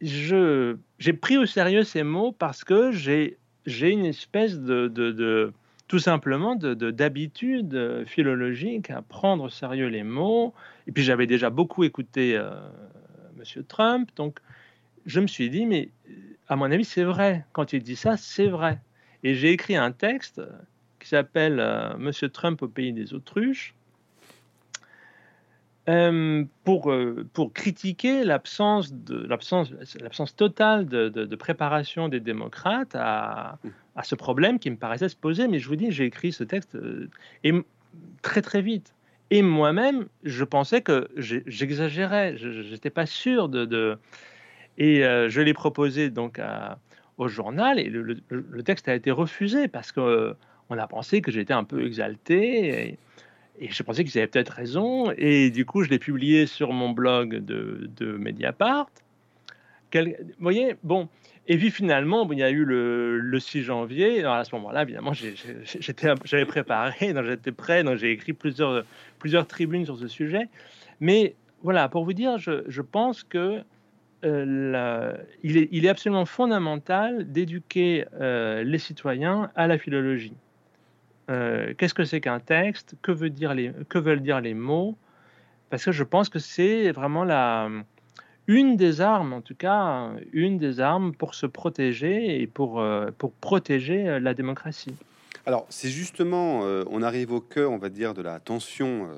j'ai 0.00 1.12
pris 1.20 1.36
au 1.38 1.46
sérieux 1.46 1.84
ces 1.84 2.02
mots 2.02 2.32
parce 2.32 2.64
que 2.64 2.92
j'ai 2.92 3.38
une 3.66 4.04
espèce 4.04 4.58
de, 4.58 4.88
de, 4.88 5.52
tout 5.92 5.98
simplement 5.98 6.56
d'habitude 6.56 8.06
philologique 8.06 8.88
à 8.88 9.02
prendre 9.02 9.44
au 9.44 9.50
sérieux 9.50 9.88
les 9.88 10.04
mots. 10.04 10.54
Et 10.86 10.92
puis 10.92 11.02
j'avais 11.02 11.26
déjà 11.26 11.50
beaucoup 11.50 11.84
écouté 11.84 12.34
euh, 12.34 12.50
Monsieur 13.36 13.62
Trump. 13.62 14.08
Donc, 14.16 14.38
je 15.04 15.20
me 15.20 15.26
suis 15.26 15.50
dit, 15.50 15.66
mais 15.66 15.90
à 16.48 16.56
mon 16.56 16.64
avis, 16.72 16.86
c'est 16.86 17.04
vrai. 17.04 17.44
Quand 17.52 17.74
il 17.74 17.82
dit 17.82 17.96
ça, 17.96 18.16
c'est 18.16 18.46
vrai. 18.46 18.80
Et 19.22 19.34
j'ai 19.34 19.50
écrit 19.50 19.76
un 19.76 19.92
texte 19.92 20.40
qui 20.98 21.08
s'appelle 21.08 21.60
euh, 21.60 21.94
Monsieur 21.98 22.30
Trump 22.30 22.62
au 22.62 22.68
pays 22.68 22.94
des 22.94 23.12
autruches. 23.12 23.74
Euh, 25.88 26.44
pour, 26.62 26.92
euh, 26.92 27.26
pour 27.32 27.52
critiquer 27.52 28.22
l'absence 28.22 28.92
de 28.92 29.16
l'absence 29.26 29.72
l'absence 30.00 30.36
totale 30.36 30.86
de, 30.86 31.08
de, 31.08 31.36
préparation 31.36 32.08
des 32.08 32.20
démocrates 32.20 32.94
à, 32.94 33.58
à, 33.96 34.04
ce 34.04 34.14
problème 34.14 34.60
qui 34.60 34.70
me 34.70 34.76
paraissait 34.76 35.08
se 35.08 35.16
poser. 35.16 35.48
Mais 35.48 35.58
je 35.58 35.66
vous 35.66 35.74
dis, 35.74 35.90
j'ai 35.90 36.04
écrit 36.04 36.30
ce 36.30 36.44
texte 36.44 36.78
et 37.42 37.52
très 38.22 38.42
très 38.42 38.62
vite. 38.62 38.94
Et 39.32 39.40
moi-même, 39.40 40.08
je 40.24 40.44
pensais 40.44 40.82
que 40.82 41.08
j'exagérais, 41.16 42.36
je 42.36 42.70
n'étais 42.70 42.90
pas 42.90 43.06
sûr 43.06 43.48
de... 43.48 43.98
Et 44.76 45.04
euh, 45.06 45.30
je 45.30 45.40
l'ai 45.40 45.54
proposé 45.54 46.10
donc 46.10 46.38
au 47.16 47.28
journal 47.28 47.78
et 47.78 47.88
le, 47.88 48.62
texte 48.62 48.88
a 48.88 48.94
été 48.94 49.10
refusé 49.10 49.68
parce 49.68 49.90
qu'on 49.90 50.02
euh, 50.02 50.34
a 50.70 50.86
pensé 50.86 51.22
que 51.22 51.30
j'étais 51.30 51.54
un 51.54 51.64
peu 51.64 51.86
exalté 51.86 52.88
et, 52.88 52.98
je 53.60 53.82
pensais 53.82 54.04
qu'ils 54.04 54.18
avaient 54.18 54.28
peut-être 54.28 54.50
raison. 54.50 55.12
Et 55.16 55.50
du 55.50 55.64
coup, 55.64 55.82
je 55.82 55.90
l'ai 55.90 55.98
publié 55.98 56.46
sur 56.46 56.72
mon 56.72 56.90
blog 56.90 57.36
de, 57.36 58.16
Mediapart. 58.18 58.90
vous 59.94 60.02
voyez, 60.40 60.76
bon, 60.82 61.08
et 61.48 61.56
puis 61.58 61.70
finalement, 61.70 62.28
il 62.30 62.38
y 62.38 62.42
a 62.42 62.50
eu 62.50 62.64
le, 62.64 63.38
6 63.38 63.62
janvier. 63.62 64.24
À 64.24 64.44
ce 64.44 64.54
moment-là, 64.54 64.82
évidemment, 64.82 65.12
j'avais 65.12 66.46
préparé, 66.46 67.14
j'étais 67.26 67.52
prêt, 67.52 67.84
j'ai 67.96 68.12
écrit 68.12 68.32
plusieurs, 68.32 68.84
plusieurs 69.18 69.46
tribunes 69.46 69.84
sur 69.84 69.98
ce 69.98 70.08
sujet. 70.08 70.48
Mais 71.00 71.34
voilà, 71.62 71.88
pour 71.88 72.04
vous 72.04 72.12
dire, 72.12 72.38
je, 72.38 72.80
pense 72.80 73.24
que 73.24 73.62
euh, 74.24 75.16
il, 75.42 75.84
est, 75.84 75.88
absolument 75.88 76.26
fondamental 76.26 77.30
d'éduquer 77.30 78.04
euh, 78.20 78.62
les 78.62 78.78
citoyens 78.78 79.50
à 79.56 79.66
la 79.66 79.78
philologie. 79.78 80.34
Euh, 81.32 81.72
qu'est-ce 81.76 81.94
que 81.94 82.04
c'est 82.04 82.20
qu'un 82.20 82.40
texte? 82.40 82.94
Que, 83.02 83.10
veut 83.10 83.30
dire 83.30 83.54
les, 83.54 83.72
veulent 83.94 84.22
dire 84.22 84.40
les 84.40 84.54
mots? 84.54 84.96
Parce 85.70 85.84
que 85.84 85.92
je 85.92 86.04
pense 86.04 86.28
que 86.28 86.38
c'est 86.38 86.92
vraiment 86.92 87.24
la, 87.24 87.70
une 88.46 88.76
des 88.76 89.00
armes, 89.00 89.32
en 89.32 89.40
tout 89.40 89.54
cas, 89.54 90.10
une 90.32 90.58
des 90.58 90.80
armes 90.80 91.14
pour 91.14 91.34
se 91.34 91.46
protéger 91.46 92.42
et 92.42 92.46
pour, 92.46 92.80
euh, 92.80 93.10
pour 93.16 93.32
protéger 93.32 94.06
euh, 94.06 94.20
la 94.20 94.34
démocratie. 94.34 94.94
Alors, 95.46 95.66
c'est 95.70 95.88
justement, 95.88 96.60
on 96.88 97.02
arrive 97.02 97.32
au 97.32 97.40
cœur, 97.40 97.72
on 97.72 97.78
va 97.78 97.88
dire, 97.88 98.14
de 98.14 98.22
la 98.22 98.38
tension 98.38 99.08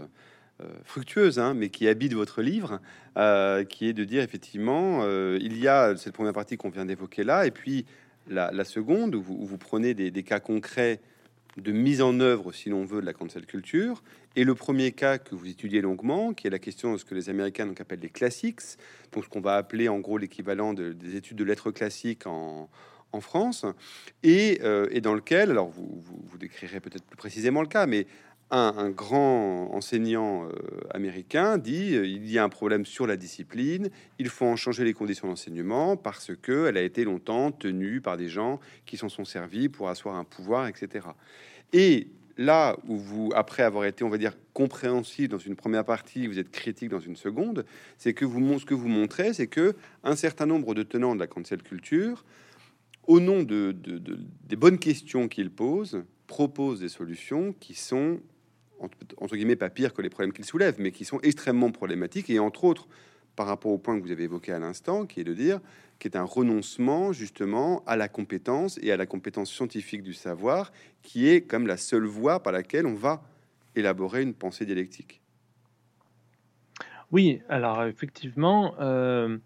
fructueuse, 0.85 1.39
hein, 1.39 1.53
mais 1.53 1.69
qui 1.69 1.87
habite 1.87 2.15
votre 2.15 2.41
livre, 2.41 2.81
qui 3.69 3.89
est 3.89 3.93
de 3.93 4.05
dire 4.05 4.23
effectivement, 4.23 5.07
il 5.07 5.59
y 5.59 5.69
a 5.69 5.95
cette 5.99 6.15
première 6.15 6.33
partie 6.33 6.57
qu'on 6.57 6.71
vient 6.71 6.87
d'évoquer 6.87 7.25
là, 7.25 7.45
et 7.45 7.51
puis 7.51 7.85
la, 8.29 8.65
seconde, 8.65 9.15
où 9.15 9.23
vous, 9.23 9.59
prenez 9.59 9.93
des, 9.93 10.23
cas 10.23 10.41
concrets 10.41 11.01
de 11.57 11.73
mise 11.73 12.03
en 12.03 12.21
œuvre, 12.21 12.53
si 12.53 12.69
l'on 12.69 12.85
veut, 12.85 13.01
de 13.01 13.07
la 13.07 13.13
cancel 13.13 13.47
culture. 13.47 14.03
Et 14.37 14.45
le 14.45 14.55
premier 14.55 14.93
cas 14.93 15.19
que 15.19 15.35
vous 15.35 15.49
étudiez 15.49 15.81
longuement, 15.81 16.35
qui 16.35 16.47
est 16.47 16.51
la 16.51 16.59
question 16.59 16.93
de 16.93 16.99
ce 16.99 17.05
que 17.05 17.15
les 17.15 17.31
Américains 17.31 17.73
appellent 17.79 18.01
les 18.01 18.11
classics, 18.11 18.61
donc 19.13 19.25
ce 19.25 19.29
qu'on 19.29 19.41
va 19.41 19.57
appeler 19.57 19.89
en 19.89 20.01
gros 20.01 20.19
l'équivalent 20.19 20.75
des 20.75 21.17
études 21.17 21.37
de 21.37 21.45
lettres 21.45 21.71
classiques 21.71 22.27
en, 22.27 22.69
France, 23.21 23.65
et, 24.25 24.59
euh, 24.65 24.89
et, 24.91 25.01
dans 25.01 25.15
lequel, 25.15 25.53
alors 25.53 25.69
vous, 25.69 26.03
vous, 26.05 26.37
décrirez 26.37 26.81
peut-être 26.81 27.05
plus 27.05 27.17
précisément 27.17 27.61
le 27.61 27.69
cas, 27.69 27.87
mais 27.87 28.09
un, 28.55 28.91
grand 28.91 29.71
enseignant 29.75 30.45
euh, 30.45 30.51
américain 30.91 31.59
dit 31.59 31.95
euh, 31.95 32.07
il 32.07 32.31
y 32.31 32.39
a 32.39 32.45
un 32.45 32.49
problème 32.49 32.87
sur 32.87 33.07
la 33.07 33.17
discipline, 33.17 33.91
il 34.19 34.29
faut 34.29 34.47
en 34.47 34.57
changer 34.57 34.85
les 34.85 34.95
conditions 34.95 35.29
d'enseignement 35.29 35.97
parce 35.97 36.31
que 36.41 36.67
elle 36.67 36.77
a 36.77 36.83
été 36.83 37.05
longtemps 37.05 37.51
tenue 37.51 38.01
par 38.01 38.17
des 38.17 38.29
gens 38.29 38.61
qui 38.87 38.97
s'en 38.97 39.09
sont 39.09 39.25
servis 39.25 39.69
pour 39.69 39.89
asseoir 39.89 40.15
un 40.15 40.25
pouvoir, 40.25 40.69
etc. 40.69 41.09
Et 41.73 42.09
là 42.37 42.77
où 42.87 42.97
vous, 42.97 43.31
après 43.35 43.63
avoir 43.63 43.85
été, 43.85 44.05
on 44.05 44.09
va 44.09 44.19
dire, 44.19 44.37
compréhensif 44.53 45.29
dans 45.29 45.39
une 45.39 45.57
première 45.57 45.85
partie, 45.85 46.27
vous 46.27 46.39
êtes 46.39 46.51
critique 46.51 46.91
dans 46.91 47.01
une 47.01 47.17
seconde, 47.17 47.65
c'est 47.99 48.15
que 48.15 48.25
vous, 48.25 48.59
ce 48.59 48.65
que 48.65 48.75
vous 48.75 48.89
montrez, 48.89 49.33
c'est 49.33 49.49
que 49.49 49.75
un 50.05 50.17
certain 50.17 50.47
nombre 50.47 50.75
de 50.75 50.83
tenants 50.83 51.15
de 51.15 51.21
la 51.21 51.27
cancel 51.27 51.63
culture, 51.63 52.25
au 53.07 53.21
nom 53.21 53.43
de, 53.43 53.73
des 53.73 54.57
bonnes 54.57 54.79
questions 54.79 55.29
qu'ils 55.29 55.51
posent, 55.51 56.03
proposent 56.27 56.81
des 56.81 56.89
solutions 56.89 57.55
qui 57.61 57.75
sont 57.75 58.21
entre, 59.19 59.37
guillemets, 59.37 59.57
pas 59.57 59.71
pire 59.71 59.93
que 59.95 60.03
les 60.03 60.11
problèmes 60.11 60.33
qu'il 60.33 60.45
soulève, 60.45 60.77
mais 60.79 60.93
qui 60.93 61.05
sont 61.05 61.21
extrêmement 61.23 61.71
problématiques, 61.71 62.31
et 62.31 62.39
entre 62.39 62.65
autres, 62.65 62.89
par 63.37 63.47
rapport 63.47 63.73
au 63.73 63.79
point 63.79 63.99
que 63.99 64.05
vous 64.05 64.13
avez 64.13 64.25
évoqué 64.25 64.53
à 64.53 64.59
l'instant, 64.59 65.07
qui 65.07 65.21
est 65.21 65.25
de 65.25 65.35
dire 65.35 65.61
qui 65.99 66.09
est 66.09 66.17
un 66.17 66.25
renoncement 66.25 67.13
justement 67.13 67.83
à 67.87 67.97
la 67.97 68.09
compétence 68.09 68.79
et 68.83 68.93
à 68.93 68.97
la 68.97 69.07
compétence 69.07 69.51
scientifique 69.51 70.03
du 70.03 70.15
savoir, 70.15 70.73
qui 71.03 71.29
est 71.29 71.43
comme 71.43 71.67
la 71.67 71.77
seule 71.77 72.05
voie 72.05 72.43
par 72.43 72.53
laquelle 72.53 72.87
on 72.87 72.95
va 72.95 73.23
élaborer 73.77 74.23
une 74.23 74.35
pensée 74.35 74.67
dialectique. 74.67 75.21
Oui, 77.13 77.41
alors 77.49 77.85
effectivement, 77.85 78.75
euh, 78.81 79.39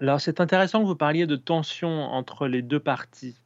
alors 0.00 0.20
c'est 0.20 0.40
intéressant 0.40 0.80
que 0.80 0.86
vous 0.86 0.96
parliez 0.96 1.26
de 1.26 1.36
tension 1.36 1.88
entre 1.88 2.46
les 2.46 2.62
deux 2.62 2.80
parties, 2.80 3.36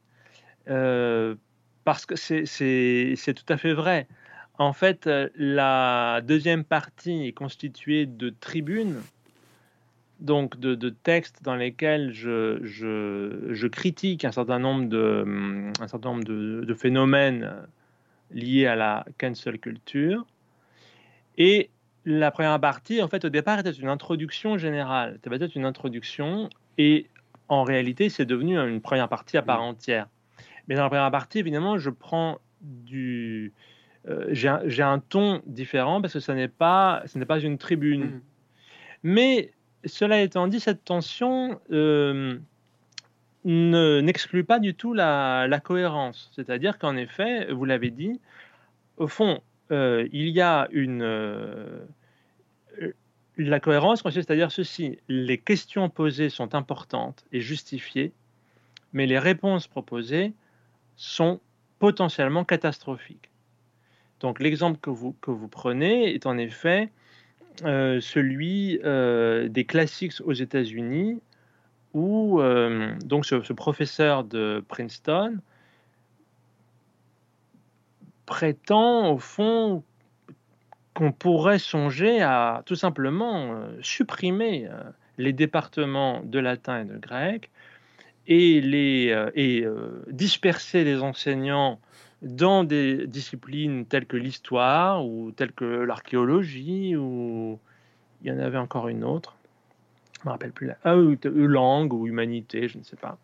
euh, 0.69 1.35
parce 1.83 2.05
que 2.05 2.15
c'est 2.15 3.33
tout 3.33 3.53
à 3.53 3.57
fait 3.57 3.73
vrai. 3.73 4.07
En 4.59 4.73
fait, 4.73 5.07
euh, 5.07 5.29
la 5.35 6.21
deuxième 6.23 6.63
partie 6.63 7.27
est 7.27 7.31
constituée 7.31 8.05
de 8.05 8.29
tribunes, 8.29 9.01
donc 10.19 10.59
de, 10.59 10.89
textes 10.89 11.43
dans 11.43 11.55
lesquels 11.55 12.11
je, 12.11 13.67
critique 13.67 14.25
un 14.25 14.31
certain 14.31 14.57
nombre, 14.57 14.89
de, 14.89 15.71
un 15.79 15.87
certain 15.87 16.09
nombre 16.09 16.23
de, 16.23 16.73
phénomènes 16.73 17.53
liés 18.31 18.65
à 18.65 18.75
la 18.75 19.05
cancel 19.19 19.59
culture. 19.59 20.25
Et 21.37 21.69
la 22.05 22.31
première 22.31 22.59
partie, 22.59 23.03
en 23.03 23.07
fait, 23.07 23.25
au 23.25 23.29
départ, 23.29 23.59
était 23.59 23.69
une 23.69 23.89
introduction 23.89 24.57
générale. 24.57 25.13
C'était 25.15 25.29
peut-être 25.29 25.55
une 25.55 25.65
introduction, 25.65 26.49
et 26.79 27.05
en 27.47 27.63
réalité, 27.63 28.09
c'est 28.09 28.25
devenu 28.25 28.57
une 28.57 28.81
première 28.81 29.09
partie 29.09 29.37
à 29.37 29.43
part 29.43 29.61
entière. 29.61 30.07
Mais 30.67 30.73
dans 30.73 30.83
la 30.83 30.89
première 30.89 31.11
partie, 31.11 31.37
évidemment, 31.39 31.77
je 31.77 31.91
prends 31.91 32.39
du, 32.61 33.53
j'ai 34.29 34.83
un, 34.83 34.99
ton 34.99 35.41
différent 35.45 36.01
parce 36.01 36.13
que 36.13 36.19
ce 36.19 36.31
n'est 36.31 36.47
pas, 36.47 37.03
ce 37.07 37.17
n'est 37.17 37.25
pas 37.25 37.39
une 37.39 37.57
tribune. 37.57 38.05
Mmh. 38.05 38.21
Mais 39.03 39.51
cela 39.85 40.21
étant 40.21 40.47
dit, 40.47 40.59
cette 40.59 40.83
tension 40.83 41.59
euh, 41.71 42.39
n'exclut 43.43 44.43
pas 44.43 44.59
du 44.59 44.73
tout 44.73 44.93
la, 44.93 45.61
cohérence. 45.63 46.31
C'est-à-dire 46.35 46.77
qu'en 46.77 46.95
effet, 46.95 47.51
vous 47.51 47.65
l'avez 47.65 47.91
dit, 47.91 48.19
au 48.97 49.07
fond, 49.07 49.41
euh, 49.71 50.07
il 50.11 50.29
y 50.29 50.41
a 50.41 50.67
une... 50.71 51.03
la 53.37 53.59
cohérence 53.59 54.01
consiste 54.01 54.31
à 54.31 54.35
dire 54.35 54.51
ceci, 54.51 54.99
les 55.07 55.37
questions 55.37 55.89
posées 55.89 56.29
sont 56.29 56.55
importantes 56.55 57.25
et 57.31 57.41
justifiées, 57.41 58.11
mais 58.93 59.05
les 59.05 59.19
réponses 59.19 59.67
proposées 59.67 60.33
sont 60.95 61.39
potentiellement 61.79 62.43
catastrophiques. 62.43 63.26
Donc 64.19 64.39
l'exemple 64.39 64.79
que 64.79 64.89
vous, 64.89 65.13
prenez 65.47 66.13
est 66.13 66.25
en 66.25 66.37
effet 66.37 66.89
euh, 67.63 67.99
celui 68.01 68.79
euh, 68.83 69.47
des 69.47 69.65
classiques 69.65 70.13
aux 70.23 70.33
États-Unis, 70.33 71.21
où 71.93 72.41
euh, 72.41 72.93
donc 73.05 73.25
ce, 73.25 73.53
professeur 73.53 74.23
de 74.23 74.63
Princeton 74.67 75.37
prétend 78.25 79.11
au 79.11 79.17
fond 79.17 79.83
qu'on 80.93 81.11
pourrait 81.11 81.59
songer 81.59 82.21
à 82.21 82.63
tout 82.65 82.75
simplement 82.75 83.61
supprimer 83.81 84.67
les 85.17 85.31
départements 85.31 86.21
de 86.23 86.39
latin 86.39 86.81
et 86.81 86.85
de 86.85 86.97
grec 86.97 87.51
et 88.27 89.65
disperser 90.07 90.83
les 90.83 91.01
enseignants 91.01 91.79
dans 92.21 92.63
des 92.63 93.07
disciplines 93.07 93.85
telles 93.85 94.05
que 94.05 94.17
l'histoire 94.17 95.05
ou 95.05 95.31
telles 95.31 95.51
que 95.51 95.65
l'archéologie 95.65 96.95
ou 96.95 97.59
il 98.21 98.27
y 98.27 98.31
en 98.31 98.39
avait 98.39 98.57
encore 98.57 98.87
une 98.87 99.03
autre, 99.03 99.37
je 100.21 100.27
me 100.27 100.31
rappelle 100.31 100.51
plus, 100.51 100.67
la... 100.67 100.77
ah, 100.83 100.95
langue 100.95 101.93
ou 101.93 102.07
humanité, 102.07 102.67
je 102.67 102.77
ne 102.77 102.83
sais 102.83 102.95
pas. 102.95 103.17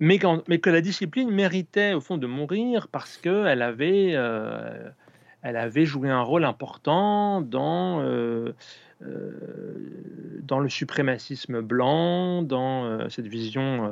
Mais, 0.00 0.18
que 0.18 0.70
la 0.70 0.80
discipline 0.80 1.30
méritait 1.30 1.92
au 1.92 2.00
fond 2.00 2.16
de 2.16 2.26
mourir 2.26 2.88
parce 2.88 3.18
qu'elle 3.18 3.60
avait, 3.60 4.12
euh, 4.14 4.88
elle 5.42 5.56
avait 5.56 5.84
joué 5.84 6.08
un 6.08 6.22
rôle 6.22 6.46
important 6.46 7.42
dans, 7.42 8.00
euh, 8.00 8.54
euh, 9.02 10.40
dans 10.42 10.58
le 10.58 10.70
suprémacisme 10.70 11.60
blanc, 11.60 12.42
dans 12.42 13.10
cette 13.10 13.26
vision 13.26 13.90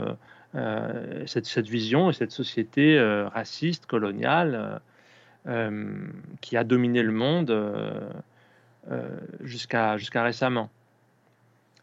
cette, 0.54 1.46
cette, 1.46 1.68
vision 1.68 2.10
et 2.10 2.12
cette 2.12 2.32
société 2.32 2.98
euh, 2.98 3.28
raciste, 3.28 3.86
coloniale, 3.86 4.80
euh, 5.46 6.06
qui 6.40 6.56
a 6.56 6.64
dominé 6.64 7.02
le 7.02 7.12
monde 7.12 7.54
jusqu'à 9.42 9.98
jusqu'à 9.98 10.22
récemment. 10.22 10.70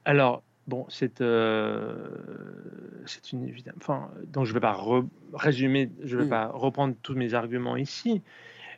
Alors, 0.05 0.41
bon, 0.68 0.86
c'est 0.89 1.24
c'est 3.05 3.32
une 3.32 3.47
évidence. 3.47 3.76
Enfin, 3.78 4.09
donc 4.28 4.45
je 4.45 4.51
ne 4.51 4.55
vais 4.55 4.61
pas 4.61 4.80
résumer, 5.34 5.91
je 6.03 6.16
ne 6.16 6.22
vais 6.22 6.28
mm. 6.28 6.30
pas 6.30 6.47
reprendre 6.47 6.95
tous 7.03 7.13
mes 7.13 7.36
arguments 7.36 7.76
ici, 7.76 8.22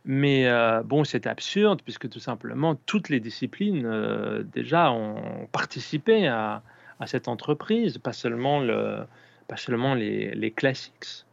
mais 0.03 0.49
bon, 0.83 1.05
c'est 1.05 1.27
absurde 1.27 1.81
puisque 1.83 2.09
tout 2.09 2.19
simplement 2.19 2.75
toutes 2.75 3.07
les 3.07 3.21
disciplines 3.21 4.43
déjà 4.53 4.91
ont 4.91 5.47
participé 5.53 6.27
à, 6.27 6.61
à, 6.99 7.07
cette 7.07 7.29
entreprise, 7.29 7.97
pas 7.97 8.13
seulement 8.13 8.59
le, 8.59 9.05
pas 9.47 9.57
seulement 9.57 9.95
les, 9.95 10.53
classiques. 10.55 11.25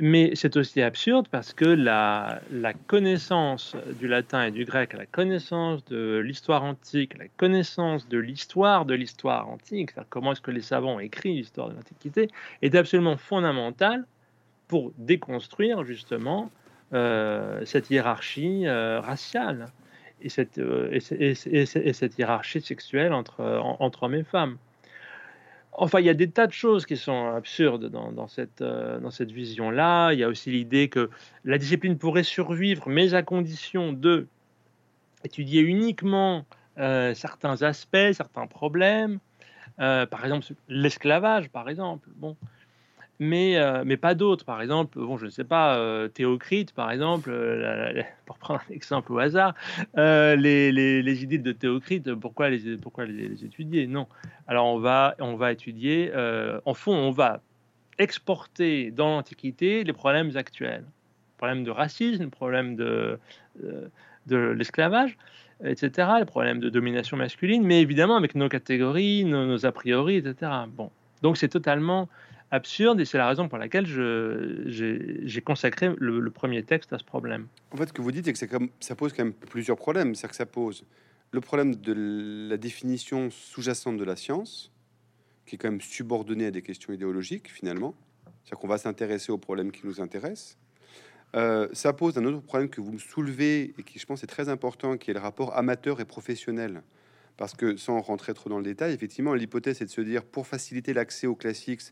Mais 0.00 0.30
c'est 0.34 0.56
aussi 0.56 0.80
absurde 0.80 1.26
parce 1.28 1.52
que 1.52 1.64
la, 1.64 2.40
connaissance 2.86 3.76
du 3.98 4.06
latin 4.06 4.44
et 4.44 4.50
du 4.50 4.64
grec, 4.64 4.92
la 4.92 5.06
connaissance 5.06 5.84
de 5.86 6.18
l'histoire 6.18 6.62
antique, 6.62 7.18
la 7.18 7.26
connaissance 7.36 8.08
de 8.08 8.18
l'histoire 8.18 8.84
de 8.84 8.94
l'histoire 8.94 9.48
antique, 9.48 9.90
comment 10.08 10.32
est-ce 10.32 10.40
que 10.40 10.52
les 10.52 10.60
savants 10.60 10.96
ont 10.96 11.00
écrit 11.00 11.34
l'histoire 11.34 11.68
de 11.70 11.74
l'Antiquité, 11.74 12.28
est 12.62 12.74
absolument 12.76 13.16
fondamentale 13.16 14.06
pour 14.68 14.92
déconstruire 14.98 15.84
justement 15.84 16.50
euh, 16.94 17.64
cette 17.64 17.90
hiérarchie 17.90 18.66
euh, 18.66 19.00
raciale 19.00 19.66
et 20.22 20.28
cette, 20.28 20.58
euh, 20.58 20.90
et, 20.92 21.64
cette, 21.92 22.18
hiérarchie 22.18 22.60
sexuelle 22.60 23.12
entre 23.12 24.02
hommes 24.02 24.14
et 24.14 24.24
femmes. 24.24 24.58
Enfin, 25.80 26.00
il 26.00 26.06
y 26.06 26.10
a 26.10 26.14
des 26.14 26.28
tas 26.28 26.48
de 26.48 26.52
choses 26.52 26.86
qui 26.86 26.96
sont 26.96 27.28
absurdes 27.28 27.88
dans, 27.88 28.26
cette, 28.26 28.62
euh, 28.62 28.98
dans 28.98 29.12
cette 29.12 29.30
vision-là. 29.30 30.12
Il 30.12 30.18
y 30.18 30.24
a 30.24 30.28
aussi 30.28 30.50
l'idée 30.50 30.88
que 30.88 31.08
la 31.44 31.56
discipline 31.56 31.96
pourrait 31.96 32.24
survivre, 32.24 32.88
mais 32.88 33.14
à 33.14 33.22
condition 33.22 33.92
de 33.92 34.26
étudier 35.24 35.60
uniquement 35.60 36.44
euh, 36.78 37.14
certains 37.14 37.62
aspects, 37.62 38.12
certains 38.12 38.48
problèmes. 38.48 39.20
Euh, 39.78 40.04
par 40.04 40.24
exemple, 40.24 40.46
l'esclavage, 40.68 41.48
par 41.48 41.68
exemple. 41.68 42.08
Bon, 42.16 42.36
mais, 43.18 43.56
euh, 43.56 43.82
mais 43.84 43.96
pas 43.96 44.14
d'autres. 44.14 44.44
Par 44.44 44.62
exemple, 44.62 44.98
bon, 44.98 45.16
je 45.16 45.26
ne 45.26 45.30
sais 45.30 45.44
pas, 45.44 45.76
euh, 45.76 46.08
Théocrite, 46.08 46.72
par 46.72 46.90
exemple, 46.90 47.30
euh, 47.32 48.02
pour 48.26 48.38
prendre 48.38 48.60
un 48.68 48.74
exemple 48.74 49.12
au 49.12 49.18
hasard, 49.18 49.54
les, 49.96 50.72
les, 50.72 51.02
les, 51.02 51.22
idées 51.22 51.38
de 51.38 51.52
Théocrite, 51.52 52.14
pourquoi 52.14 52.50
les, 52.50 52.76
pourquoi 52.76 53.06
les, 53.06 53.44
étudier? 53.44 53.86
Non. 53.86 54.06
Alors 54.46 54.66
on 54.66 54.78
va, 54.78 55.14
on 55.18 55.34
va 55.34 55.52
étudier, 55.52 56.12
en 56.64 56.74
fond, 56.74 56.94
on 56.94 57.10
va 57.10 57.40
exporter 57.98 58.90
dans 58.90 59.08
l'Antiquité 59.08 59.84
les 59.84 59.92
problèmes 59.92 60.36
actuels. 60.36 60.84
Problèmes 61.36 61.64
de 61.64 61.70
racisme, 61.70 62.30
problèmes 62.30 62.76
de, 62.76 63.18
de 64.26 64.36
l'esclavage, 64.36 65.16
etc., 65.64 66.08
les 66.18 66.24
problèmes 66.24 66.60
de 66.60 66.68
domination 66.68 67.16
masculine, 67.16 67.64
mais 67.64 67.80
évidemment 67.80 68.16
avec 68.16 68.34
nos 68.34 68.48
catégories, 68.48 69.24
nos, 69.24 69.46
nos 69.46 69.66
a 69.66 69.72
priori, 69.72 70.16
etc. 70.16 70.52
Bon. 70.68 70.90
Donc 71.22 71.36
c'est 71.36 71.48
totalement 71.48 72.08
absurde 72.50 73.00
et 73.00 73.04
c'est 73.04 73.18
la 73.18 73.28
raison 73.28 73.48
pour 73.48 73.58
laquelle 73.58 73.86
j'ai 73.86 75.40
consacré 75.42 75.90
le, 75.98 76.30
premier 76.30 76.62
texte 76.62 76.92
à 76.92 76.98
ce 76.98 77.04
problème. 77.04 77.46
En 77.72 77.76
fait, 77.76 77.88
ce 77.88 77.92
que 77.92 78.02
vous 78.02 78.12
dites, 78.12 78.24
c'est 78.36 78.48
que 78.48 78.56
ça, 78.80 78.94
pose 78.94 79.12
quand 79.12 79.24
même 79.24 79.34
plusieurs 79.34 79.76
problèmes. 79.76 80.14
C'est-à-dire 80.14 80.30
que 80.30 80.36
ça 80.36 80.46
pose 80.46 80.84
le 81.30 81.40
problème 81.40 81.74
de 81.76 82.48
la 82.48 82.56
définition 82.56 83.30
sous-jacente 83.30 83.98
de 83.98 84.04
la 84.04 84.16
science, 84.16 84.72
qui 85.46 85.56
est 85.56 85.58
quand 85.58 85.70
même 85.70 85.80
subordonnée 85.80 86.46
à 86.46 86.50
des 86.50 86.62
questions 86.62 86.92
idéologiques, 86.92 87.50
finalement. 87.50 87.94
C'est-à-dire 88.44 88.60
qu'on 88.60 88.68
va 88.68 88.78
s'intéresser 88.78 89.32
aux 89.32 89.38
problèmes 89.38 89.72
qui 89.72 89.86
nous 89.86 90.00
intéressent. 90.00 90.56
Euh, 91.36 91.68
ça 91.72 91.92
pose 91.92 92.16
un 92.16 92.24
autre 92.24 92.40
problème 92.40 92.70
que 92.70 92.80
vous 92.80 92.92
me 92.92 92.98
soulevez 92.98 93.74
et 93.78 93.82
qui, 93.82 93.98
je 93.98 94.06
pense, 94.06 94.22
est 94.22 94.28
très 94.28 94.48
important, 94.48 94.96
qui 94.96 95.10
est 95.10 95.14
le 95.14 95.20
rapport 95.20 95.56
amateur 95.56 96.00
et 96.00 96.06
professionnel. 96.06 96.82
Parce 97.36 97.54
que, 97.54 97.76
sans 97.76 98.00
rentrer 98.00 98.34
trop 98.34 98.50
dans 98.50 98.58
le 98.58 98.64
détail, 98.64 98.92
effectivement, 98.92 99.34
l'hypothèse 99.34 99.80
est 99.82 99.84
de 99.84 99.90
se 99.90 100.00
dire, 100.00 100.24
pour 100.24 100.46
faciliter 100.46 100.92
l'accès 100.92 101.26
aux 101.26 101.36
classiques, 101.36 101.82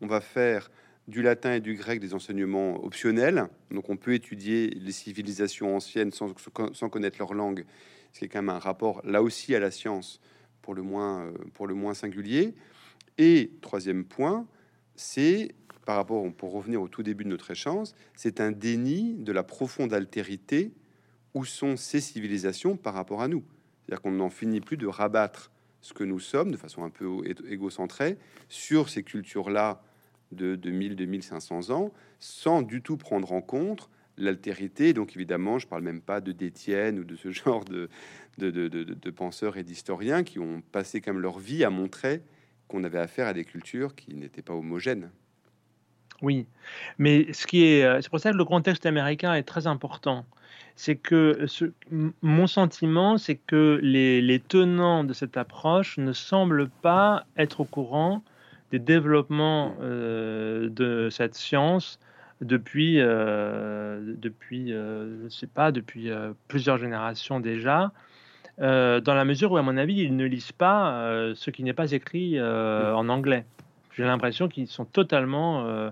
on 0.00 0.06
va 0.06 0.20
faire 0.20 0.70
du 1.08 1.22
latin 1.22 1.54
et 1.54 1.60
du 1.60 1.74
grec 1.74 2.00
des 2.00 2.14
enseignements 2.14 2.84
optionnels. 2.84 3.48
Donc, 3.70 3.88
on 3.88 3.96
peut 3.96 4.14
étudier 4.14 4.70
les 4.70 4.92
civilisations 4.92 5.76
anciennes 5.76 6.10
sans, 6.12 6.32
connaître 6.90 7.18
leur 7.18 7.34
langue, 7.34 7.64
ce 8.12 8.18
qui 8.18 8.24
est 8.24 8.28
quand 8.28 8.42
même 8.42 8.54
un 8.54 8.58
rapport, 8.58 9.00
là 9.04 9.22
aussi, 9.22 9.54
à 9.54 9.60
la 9.60 9.70
science, 9.70 10.20
pour 10.62 10.74
le 10.74 10.82
moins, 10.82 11.26
euh, 11.26 11.32
pour 11.54 11.66
le 11.66 11.74
moins 11.74 11.94
singulier. 11.94 12.54
Et 13.18 13.52
troisième 13.60 14.04
point, 14.04 14.46
c'est 14.96 15.54
par 15.84 15.96
rapport, 15.96 16.30
pour 16.34 16.52
revenir 16.52 16.82
au 16.82 16.88
tout 16.88 17.04
début 17.04 17.22
de 17.22 17.28
notre 17.28 17.52
échange, 17.52 17.88
c'est 18.16 18.40
un 18.40 18.50
déni 18.50 19.14
de 19.14 19.30
la 19.32 19.44
profonde 19.44 19.94
altérité 19.94 20.72
où 21.32 21.44
sont 21.44 21.76
ces 21.76 22.00
civilisations 22.00 22.76
par 22.76 22.94
rapport 22.94 23.22
à 23.22 23.28
nous. 23.28 23.44
C'est-à-dire 23.84 24.02
qu'on 24.02 24.10
n'en 24.10 24.30
finit 24.30 24.60
plus 24.60 24.76
de 24.76 24.88
rabattre 24.88 25.52
ce 25.86 25.94
que 25.94 26.04
nous 26.04 26.18
sommes 26.18 26.50
de 26.50 26.56
façon 26.56 26.82
un 26.82 26.90
peu 26.90 27.06
égocentrée 27.48 28.18
sur 28.48 28.88
ces 28.88 29.04
cultures-là 29.04 29.82
de 30.32 30.56
2000-2500 30.56 31.70
ans, 31.72 31.92
sans 32.18 32.62
du 32.62 32.82
tout 32.82 32.96
prendre 32.96 33.32
en 33.32 33.40
compte 33.40 33.88
l'altérité. 34.16 34.92
Donc 34.92 35.14
évidemment, 35.14 35.60
je 35.60 35.68
parle 35.68 35.82
même 35.82 36.00
pas 36.00 36.20
de 36.20 36.32
Détienne 36.32 36.98
ou 36.98 37.04
de 37.04 37.14
ce 37.14 37.30
genre 37.30 37.64
de, 37.64 37.88
de 38.38 39.10
penseurs 39.10 39.56
et 39.56 39.62
d'historiens 39.62 40.24
qui 40.24 40.40
ont 40.40 40.60
passé 40.72 41.00
comme 41.00 41.20
leur 41.20 41.38
vie 41.38 41.62
à 41.62 41.70
montrer 41.70 42.22
qu'on 42.66 42.82
avait 42.82 42.98
affaire 42.98 43.28
à 43.28 43.32
des 43.32 43.44
cultures 43.44 43.94
qui 43.94 44.16
n'étaient 44.16 44.42
pas 44.42 44.54
homogènes. 44.54 45.10
Oui, 46.22 46.46
mais 46.98 47.32
ce 47.32 47.46
qui 47.46 47.64
est, 47.64 47.84
euh, 47.84 48.00
c'est 48.00 48.08
pour 48.08 48.18
ça 48.18 48.32
que 48.32 48.36
le 48.36 48.44
contexte 48.44 48.86
américain 48.86 49.34
est 49.34 49.42
très 49.42 49.66
important. 49.66 50.24
C'est 50.76 50.96
que 50.96 51.46
ce, 51.46 51.72
mon 52.22 52.46
sentiment, 52.46 53.16
c'est 53.18 53.36
que 53.36 53.80
les, 53.82 54.20
les, 54.20 54.38
tenants 54.40 55.04
de 55.04 55.12
cette 55.12 55.36
approche 55.36 55.96
ne 55.98 56.12
semblent 56.12 56.68
pas 56.82 57.24
être 57.36 57.60
au 57.60 57.64
courant 57.64 58.22
des 58.70 58.78
développements 58.78 59.74
euh, 59.80 60.68
de 60.68 61.08
cette 61.10 61.34
science 61.34 61.98
depuis, 62.42 63.00
euh, 63.00 64.14
depuis, 64.18 64.68
je 64.68 65.28
sais 65.30 65.46
pas, 65.46 65.72
depuis 65.72 66.10
plusieurs 66.48 66.76
générations 66.76 67.40
déjà. 67.40 67.90
dans 68.58 69.02
la 69.06 69.24
mesure 69.24 69.52
où, 69.52 69.56
à 69.56 69.62
mon 69.62 69.78
avis, 69.78 70.02
ils 70.02 70.14
ne 70.14 70.26
lisent 70.26 70.52
pas 70.52 71.32
ce 71.34 71.50
qui 71.50 71.62
n'est 71.62 71.72
pas 71.72 71.92
écrit 71.92 72.38
en 72.40 73.08
anglais. 73.08 73.46
J'ai 73.96 74.04
l'impression 74.04 74.48
qu'ils 74.48 74.66
sont 74.66 74.84
totalement 74.84 75.64
euh, 75.64 75.90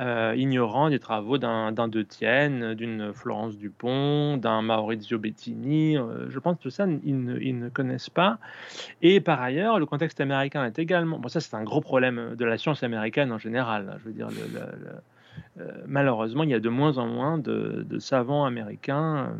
euh, 0.00 0.34
ignorants 0.36 0.90
des 0.90 0.98
travaux 0.98 1.38
d'un 1.38 1.72
De 1.72 2.02
Tienne, 2.02 2.74
d'une 2.74 3.14
Florence 3.14 3.56
Dupont, 3.56 4.36
d'un 4.36 4.60
Maurizio 4.60 5.18
Bettini. 5.18 5.96
Euh, 5.96 6.28
je 6.28 6.38
pense 6.40 6.58
que 6.58 6.62
tout 6.64 6.70
ça, 6.70 6.86
ils 7.04 7.24
ne, 7.24 7.68
connaissent 7.70 8.10
pas. 8.10 8.38
Et 9.00 9.20
par 9.20 9.40
ailleurs, 9.40 9.78
le 9.78 9.86
contexte 9.86 10.20
américain 10.20 10.62
est 10.66 10.78
également. 10.78 11.18
Bon, 11.18 11.28
ça, 11.28 11.40
c'est 11.40 11.54
un 11.54 11.64
gros 11.64 11.80
problème 11.80 12.34
de 12.36 12.44
la 12.44 12.58
science 12.58 12.82
américaine 12.82 13.32
en 13.32 13.38
général. 13.38 13.96
Je 14.00 14.04
veux 14.04 14.12
dire, 14.12 14.28
malheureusement, 15.86 16.44
il 16.44 16.50
y 16.50 16.54
a 16.54 16.60
de 16.60 16.68
moins 16.68 16.98
en 16.98 17.06
moins 17.06 17.38
de, 17.38 17.86
de 17.88 17.98
savants 17.98 18.44
américains 18.44 19.32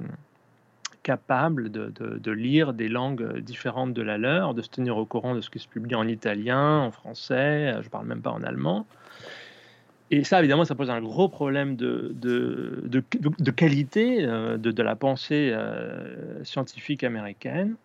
capable 1.08 1.70
de, 1.70 2.30
lire 2.30 2.74
des 2.74 2.90
langues 2.90 3.38
différentes 3.38 3.94
de 3.94 4.02
la 4.02 4.18
leur, 4.18 4.52
de 4.52 4.60
se 4.60 4.68
tenir 4.68 4.98
au 4.98 5.06
courant 5.06 5.34
de 5.34 5.40
ce 5.40 5.48
qui 5.48 5.58
se 5.58 5.66
publie 5.66 5.94
en 5.94 6.06
italien, 6.06 6.80
en 6.80 6.90
français, 6.90 7.74
je 7.80 7.88
parle 7.88 8.06
même 8.06 8.20
pas 8.20 8.30
en 8.30 8.42
allemand. 8.42 8.86
Et 10.10 10.22
ça, 10.22 10.38
évidemment, 10.40 10.66
ça 10.66 10.74
pose 10.74 10.90
un 10.90 11.00
gros 11.00 11.30
problème 11.30 11.76
de, 11.76 12.12
de, 12.14 13.50
qualité 13.50 14.18
euh, 14.20 14.58
de, 14.58 14.82
la 14.82 14.96
pensée 14.96 15.50
euh, 15.50 16.44
scientifique 16.44 17.02
américaine. 17.04 17.76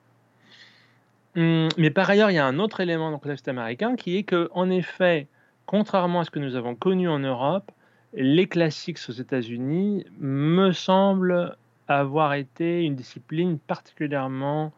Hum, 1.38 1.70
mais 1.78 1.92
par 1.92 2.10
ailleurs, 2.10 2.30
il 2.30 2.34
y 2.34 2.40
a 2.40 2.46
un 2.46 2.60
autre 2.60 2.82
élément 2.82 3.06
dans 3.06 3.18
le 3.18 3.22
contexte 3.22 3.48
américain 3.48 3.96
qui 3.96 4.18
est 4.18 4.24
que, 4.24 4.50
en 4.52 4.70
effet, 4.70 5.28
contrairement 5.66 6.20
à 6.20 6.24
ce 6.26 6.30
que 6.30 6.40
nous 6.40 6.58
avons 6.58 6.76
connu 6.76 7.08
en 7.08 7.20
Europe, 7.20 7.72
les 8.14 8.48
classiques 8.48 9.00
aux 9.08 9.14
États-Unis 9.14 10.06
me 10.20 10.74
semblent 10.74 11.56
avoir 12.00 12.34
été 12.34 12.84
une 12.84 12.96
discipline 12.96 13.60
particulièrement 13.60 14.74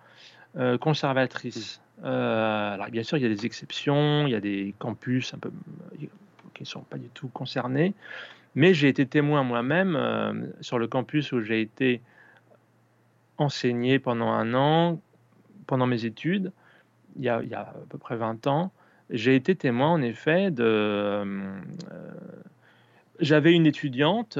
euh, 0.58 0.78
conservatrice. 0.78 1.82
Euh, 2.04 2.74
alors 2.74 2.88
bien 2.90 3.04
sûr, 3.04 3.18
il 3.18 3.24
y 3.24 3.26
a 3.26 3.30
des 3.30 3.46
exceptions, 3.46 4.26
il 4.28 4.32
y 4.32 4.36
a 4.36 4.40
des 4.40 4.74
campus 4.80 5.34
un 5.34 5.38
peu 5.38 5.52
qui 6.54 6.64
ne 6.64 6.66
sont 6.66 6.82
pas 6.82 6.98
du 6.98 7.10
tout 7.10 7.28
concernés, 7.28 7.94
mais 8.56 8.74
j'ai 8.74 8.88
été 8.88 9.06
témoin 9.06 9.44
moi-même 9.44 9.98
euh, 9.98 10.48
sur 10.62 10.80
le 10.80 10.88
campus 10.88 11.34
où 11.34 11.42
j'ai 11.42 11.60
été 11.60 12.02
enseigné 13.38 14.00
pendant 14.00 14.30
un 14.30 14.54
an, 14.54 15.02
pendant 15.68 15.88
mes 15.88 16.06
études, 16.06 16.54
il 17.18 17.24
y 17.24 17.30
a, 17.30 17.42
il 17.44 17.50
y 17.50 17.54
a 17.54 17.62
à 17.62 17.74
peu 17.90 17.98
près 17.98 18.16
20 18.16 18.48
ans. 18.48 18.72
J'ai 19.10 19.36
été 19.36 19.56
témoin 19.56 19.90
en 19.90 20.02
effet 20.02 20.52
de... 20.52 21.26
J'avais 23.20 23.54
une 23.54 23.66
étudiante 23.66 24.40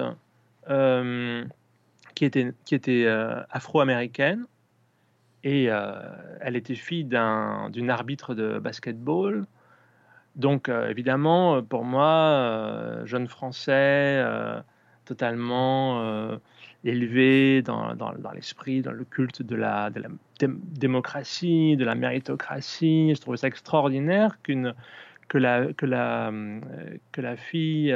qui 2.16 2.26
était, 2.26 2.54
qui 2.64 2.74
était 2.74 3.04
euh, 3.06 3.42
afro-américaine 3.52 4.46
et 5.44 5.68
euh, 5.70 5.94
elle 6.42 6.56
était 6.56 6.76
fille 6.76 7.04
d'une 7.04 7.90
arbitre 7.90 8.34
de 8.34 8.58
basketball. 8.58 9.46
Donc 10.36 10.70
euh, 10.70 10.90
évidemment, 10.90 11.62
pour 11.62 11.84
moi, 11.84 13.02
jeune 13.06 13.28
français, 13.28 14.26
totalement 15.04 16.40
élevé 16.84 17.62
dans, 17.62 17.94
dans, 17.96 18.14
dans 18.14 18.32
l'esprit, 18.32 18.82
dans 18.82 18.92
le 18.92 19.04
culte 19.04 19.44
de 19.44 19.56
la, 19.56 19.90
de 19.92 20.02
la 20.02 20.10
démocratie, 20.40 21.78
de 21.78 21.86
la 21.86 21.96
méritocratie, 21.96 23.14
je 23.14 23.22
trouvais 23.22 23.38
ça 23.38 23.48
extraordinaire 23.48 24.42
qu'une 24.42 24.74
que 25.28 25.38
la, 25.40 25.74
que 25.74 25.86
la, 25.86 26.32
que 27.12 27.22
la 27.22 27.36
fille 27.36 27.96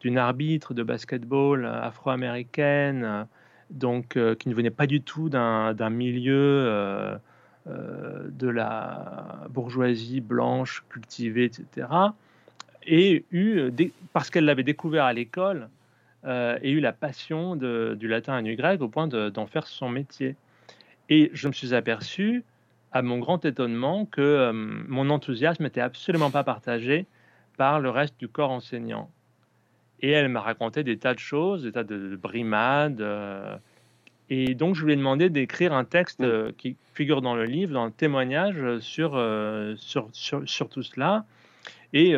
d'une 0.00 0.18
arbitre 0.18 0.74
de 0.74 0.82
basketball 0.82 1.66
afro-américaine 1.66 3.26
donc 3.70 4.16
euh, 4.16 4.34
qui 4.34 4.48
ne 4.48 4.54
venait 4.54 4.70
pas 4.70 4.86
du 4.86 5.00
tout 5.00 5.28
d'un 5.28 5.90
milieu 5.90 6.34
euh, 6.34 7.16
euh, 7.68 8.28
de 8.30 8.48
la 8.48 9.46
bourgeoisie 9.50 10.20
blanche 10.20 10.84
cultivée, 10.88 11.44
etc. 11.44 11.88
Et 12.86 13.24
eu, 13.30 13.70
parce 14.12 14.30
qu'elle 14.30 14.46
l'avait 14.46 14.62
découvert 14.62 15.04
à 15.04 15.12
l'école, 15.12 15.68
et 16.26 16.70
eu 16.70 16.80
la 16.80 16.92
passion 16.92 17.54
du 17.56 18.08
latin 18.08 18.38
et 18.38 18.42
du 18.42 18.56
grec 18.56 18.80
au 18.82 18.88
point 18.88 19.06
d'en 19.06 19.46
faire 19.46 19.66
son 19.66 19.88
métier. 19.88 20.36
Et 21.08 21.30
je 21.32 21.48
me 21.48 21.52
suis 21.52 21.74
aperçu, 21.74 22.44
à 22.92 23.02
mon 23.02 23.18
grand 23.18 23.44
étonnement, 23.44 24.04
que 24.06 24.50
mon 24.52 25.10
enthousiasme 25.10 25.64
n'était 25.64 25.80
absolument 25.80 26.30
pas 26.30 26.44
partagé 26.44 27.06
par 27.56 27.78
le 27.78 27.90
reste 27.90 28.18
du 28.18 28.28
corps 28.28 28.50
enseignant. 28.50 29.10
Et 30.00 30.10
elle 30.10 30.28
m'a 30.28 30.40
raconté 30.40 30.84
des 30.84 30.96
tas 30.96 31.14
de 31.14 31.18
choses, 31.18 31.64
des 31.64 31.72
tas 31.72 31.84
de, 31.84 32.16
brimades. 32.16 33.00
Euh, 33.00 33.56
et 34.30 34.54
donc, 34.54 34.74
je 34.74 34.84
lui 34.84 34.92
ai 34.92 34.96
demandé 34.96 35.30
d'écrire 35.30 35.72
un 35.72 35.84
texte 35.84 36.20
euh, 36.20 36.52
qui 36.56 36.76
figure 36.94 37.22
dans 37.22 37.34
le 37.34 37.44
livre, 37.44 37.72
dans 37.72 37.86
le 37.86 37.90
témoignage 37.90 38.78
sur, 38.80 39.12
euh, 39.14 39.74
sur, 39.76 40.08
sur, 40.12 40.68
tout 40.68 40.82
cela. 40.82 41.24
Et 41.92 42.14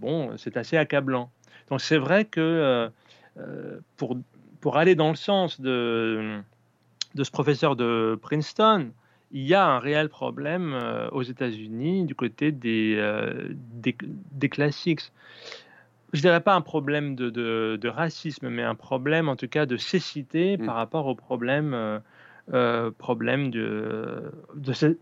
bon, 0.00 0.36
c'est 0.36 0.56
assez 0.56 0.76
accablant. 0.76 1.30
Donc, 1.70 1.80
c'est 1.80 1.96
vrai 1.96 2.24
que 2.24 2.90
pour, 3.96 4.18
pour 4.60 4.76
aller 4.76 4.96
dans 4.96 5.10
le 5.10 5.16
sens 5.16 5.60
de, 5.60 6.40
de 7.14 7.22
ce 7.22 7.30
professeur 7.30 7.76
de 7.76 8.18
Princeton, 8.20 8.90
il 9.30 9.42
y 9.42 9.54
a 9.54 9.64
un 9.64 9.78
réel 9.78 10.08
problème 10.08 10.76
aux 11.12 11.22
États-Unis 11.22 12.04
du 12.04 12.16
côté 12.16 12.50
des, 12.50 13.00
des, 13.54 13.96
des 14.32 14.48
classiques 14.48 15.12
je 16.12 16.20
dirais 16.20 16.40
pas 16.40 16.54
un 16.54 16.60
problème 16.60 17.14
de, 17.14 17.30
de, 17.30 17.88
racisme, 17.88 18.48
mais 18.48 18.62
un 18.62 18.74
problème 18.74 19.28
en 19.28 19.36
tout 19.36 19.48
cas 19.48 19.66
de 19.66 19.76
cécité 19.76 20.56
mm. 20.56 20.66
par 20.66 20.76
rapport 20.76 21.06
au 21.06 21.14
problème, 21.14 21.74
euh, 21.74 21.98
euh 22.52 22.90
problème 22.90 23.50
de, 23.50 24.32
de 24.54 24.98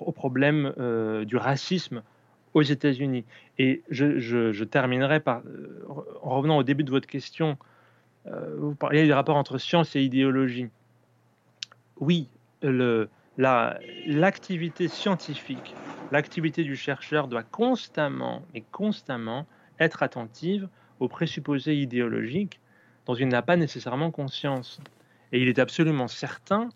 au 0.00 0.12
problème 0.12 0.72
euh, 0.78 1.24
du 1.24 1.36
racisme 1.36 2.02
aux 2.54 2.62
États-Unis. 2.62 3.24
Et 3.58 3.82
je, 3.90 4.18
je, 4.18 4.52
je, 4.52 4.64
terminerai 4.64 5.20
par, 5.20 5.42
en 6.22 6.36
revenant 6.36 6.58
au 6.58 6.62
début 6.62 6.84
de 6.84 6.90
votre 6.90 7.06
question, 7.06 7.56
vous 8.58 8.74
parliez 8.74 9.04
du 9.04 9.12
rapport 9.12 9.36
entre 9.36 9.58
science 9.58 9.96
et 9.96 10.02
idéologie. 10.02 10.68
Oui, 11.98 12.28
le, 12.62 13.08
l'activité 13.36 14.88
scientifique, 14.88 15.74
l'activité 16.10 16.62
du 16.62 16.76
chercheur 16.76 17.28
doit 17.28 17.42
constamment 17.42 18.42
et 18.54 18.62
constamment 18.72 19.46
être 19.82 20.02
attentive 20.02 20.68
aux 21.00 21.08
présupposés 21.08 21.76
idéologiques 21.76 22.60
dont 23.06 23.14
il 23.14 23.28
n'a 23.28 23.42
pas 23.42 23.56
nécessairement 23.56 24.10
conscience. 24.10 24.80
Et 25.32 25.40
il 25.40 25.48
est 25.48 25.58
absolument 25.58 26.08
certain 26.08 26.68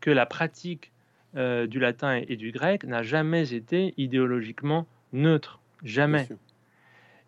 que 0.00 0.10
la 0.10 0.26
pratique 0.26 0.92
euh, 1.36 1.66
du 1.66 1.78
latin 1.78 2.20
et 2.26 2.36
du 2.36 2.50
grec 2.50 2.84
n'a 2.84 3.02
jamais 3.02 3.54
été 3.54 3.94
idéologiquement 3.96 4.86
neutre. 5.12 5.60
Jamais. 5.84 6.28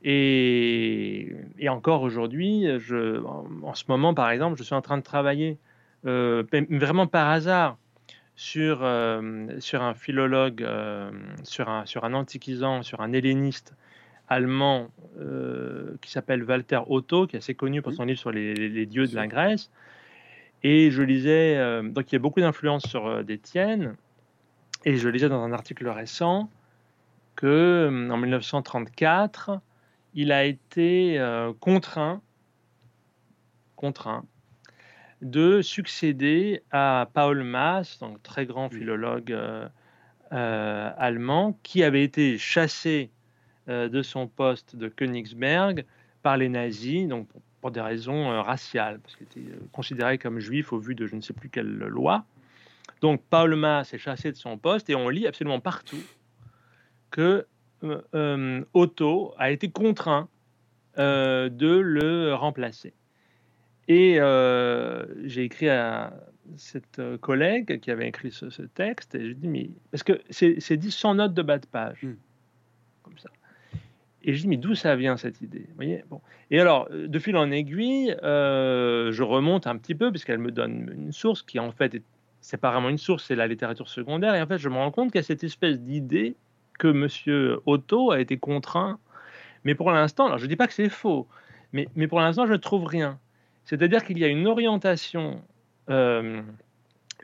Et, 0.03 1.35
encore 1.69 2.03
aujourd'hui, 2.03 2.67
en 2.69 3.75
ce 3.75 3.85
moment, 3.89 4.15
par 4.15 4.31
exemple, 4.31 4.59
je 4.59 4.65
suis 4.65 4.75
en 4.75 4.83
train 4.83 4.99
de 4.99 5.03
travailler 5.03 5.59
euh, 6.07 6.43
vraiment 6.69 7.07
par 7.07 7.29
hasard 7.29 7.79
sur, 8.35 8.81
euh, 8.83 9.47
sur 9.61 9.83
un 9.83 9.95
philologue, 9.95 10.67
sur, 11.45 11.69
un, 11.69 11.87
sur 11.87 12.05
un 12.05 12.15
antiquisant, 12.15 12.83
sur 12.83 13.01
un 13.01 13.13
helléniste 13.13 13.75
allemand 14.29 14.89
qui 16.01 16.11
s'appelle 16.11 16.43
Walter 16.43 16.81
Otto, 16.89 17.27
qui 17.27 17.37
est 17.37 17.39
assez 17.39 17.55
connu 17.55 17.83
pour 17.83 17.93
son 17.93 18.05
livre 18.05 18.19
sur 18.19 18.33
les, 18.33 18.55
les 18.55 18.87
dieux 18.87 19.07
de 19.07 19.15
la 19.15 19.27
Grèce. 19.27 19.71
Et 20.65 20.91
je 20.91 21.03
lisais, 21.03 21.57
euh, 21.57 21.83
donc 21.83 22.13
il 22.13 22.15
y 22.15 22.17
a 22.17 22.21
beaucoup 22.21 22.41
d'influence 22.41 22.85
sur 22.85 23.07
euh, 23.07 23.23
d'Étienne, 23.23 23.97
et 24.85 24.97
je 24.97 25.09
lisais 25.09 25.29
dans 25.29 25.43
un 25.43 25.53
article 25.53 25.89
récent 25.89 26.51
que 27.35 27.47
euh, 27.47 28.11
en 28.11 28.17
1934, 28.17 29.61
il 30.15 30.31
a 30.31 30.45
été 30.45 31.19
contraint, 31.61 32.21
contraint 33.77 34.27
de 35.23 35.63
succéder 35.63 36.63
à 36.71 37.09
Paul 37.15 37.45
Maas, 37.45 37.97
donc 37.99 38.23
très 38.23 38.45
grand 38.45 38.69
philologue 38.69 39.35
allemand, 40.31 41.59
qui 41.63 41.83
avait 41.83 42.05
été 42.05 42.37
chassé 42.37 43.11
de 43.69 44.03
son 44.03 44.27
poste 44.27 44.77
de 44.77 44.89
Königsberg 44.89 45.85
par 46.23 46.37
les 46.37 46.49
nazis, 46.49 47.07
donc 47.07 47.29
pour 47.63 47.71
des 47.71 47.81
raisons 47.81 48.31
euh, 48.31 48.43
raciales, 48.43 48.99
parce 49.01 49.17
qu'il 49.17 49.27
était 49.27 49.41
euh, 49.41 49.61
considéré 49.73 50.19
comme 50.19 50.41
juif 50.41 50.73
au 50.73 50.79
vu 50.79 50.95
de 50.95 51.07
je 51.07 51.15
ne 51.15 51.21
sais 51.21 51.33
plus 51.33 51.49
quelle 51.49 51.67
loi. 51.67 52.25
Donc 53.01 53.23
Paul 53.31 53.55
Maas 53.55 53.91
est 53.93 53.99
chassé 53.99 54.33
de 54.33 54.37
son 54.37 54.59
poste 54.59 54.91
et 54.91 54.95
on 54.95 55.09
lit 55.09 55.27
absolument 55.27 55.61
partout 55.61 56.03
que 57.11 57.47
euh, 58.15 58.65
Otto 58.75 59.35
a 59.39 59.51
été 59.51 59.71
contraint 59.71 60.29
de 60.97 61.79
le 61.79 62.35
remplacer. 62.35 62.93
Et 63.89 64.19
j'ai 65.25 65.45
écrit 65.45 65.69
à 65.69 66.13
cette 66.57 67.01
collègue 67.21 67.81
qui 67.81 67.91
avait 67.91 68.09
écrit 68.09 68.31
ce, 68.31 68.63
texte 68.63 69.15
et 69.15 69.29
je 69.29 69.33
dis 69.33 69.49
mais 69.49 69.71
parce 69.91 70.03
que 70.03 70.21
c'est 70.31 70.77
dit 70.77 70.91
sans 70.91 71.15
note 71.15 71.35
de 71.35 71.43
bas 71.43 71.59
de 71.59 71.67
page, 71.67 72.03
hmm. 72.03 72.17
comme 73.03 73.19
ça. 73.19 73.31
Et 74.25 74.35
je 74.35 74.43
dis, 74.43 74.49
mais 74.49 74.57
d'où 74.57 74.75
ça 74.75 74.95
vient 74.95 75.17
cette 75.17 75.41
idée? 75.41 75.67
Voyez? 75.75 76.05
Bon. 76.09 76.21
Et 76.51 76.61
alors, 76.61 76.89
de 76.91 77.19
fil 77.19 77.37
en 77.37 77.51
aiguille, 77.51 78.15
euh, 78.23 79.11
je 79.11 79.23
remonte 79.23 79.67
un 79.67 79.77
petit 79.77 79.95
peu, 79.95 80.11
puisqu'elle 80.11 80.39
me 80.39 80.53
donne 80.53 80.93
une 80.95 81.13
source 81.13 81.43
qui, 81.43 81.59
en 81.59 81.73
fait, 81.73 82.01
c'est 82.41 82.61
pas 82.61 82.71
vraiment 82.71 82.89
une 82.89 82.99
source, 82.99 83.25
c'est 83.25 83.35
la 83.35 83.47
littérature 83.47 83.89
secondaire. 83.89 84.35
Et 84.35 84.43
en 84.43 84.47
fait, 84.47 84.59
je 84.59 84.69
me 84.69 84.77
rends 84.77 84.91
compte 84.91 85.11
qu'il 85.11 85.19
y 85.19 85.25
a 85.25 85.27
cette 85.27 85.45
espèce 85.45 85.81
d'idée 85.81 86.37
que 86.79 86.89
M. 86.89 87.59
Otto 87.67 88.11
a 88.11 88.21
été 88.21 88.37
contraint. 88.37 88.99
Mais 89.65 89.75
pour 89.75 89.91
l'instant, 89.91 90.27
alors 90.27 90.39
je 90.39 90.45
ne 90.45 90.49
dis 90.49 90.57
pas 90.57 90.67
que 90.67 90.73
c'est 90.73 90.89
faux, 90.89 91.29
mais, 91.73 91.89
mais 91.95 92.09
pour 92.09 92.21
l'instant, 92.21 92.47
je 92.47 92.53
ne 92.53 92.59
trouve 92.59 92.85
rien. 92.85 93.19
C'est-à-dire 93.65 94.05
qu'il 94.05 94.19
y 94.19 94.25
a 94.25 94.29
une 94.29 94.47
orientation, 94.47 95.41
euh, 95.89 96.43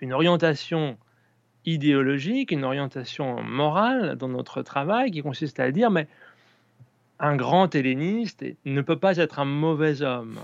une 0.01 0.12
orientation 0.12 0.96
idéologique, 1.64 2.53
une 2.53 2.64
orientation 2.64 3.42
morale 3.42 4.16
dans 4.16 4.28
notre 4.28 4.62
travail 4.62 5.11
qui 5.11 5.20
consiste 5.20 5.59
à 5.61 5.70
dire, 5.72 5.90
mais 5.90 6.07
un 7.19 7.37
grand 7.37 7.75
helléniste 7.75 8.45
ne 8.64 8.81
peut 8.81 8.99
pas 8.99 9.16
être 9.16 9.39
un 9.39 9.45
mauvais 9.45 10.03
homme. 10.03 10.39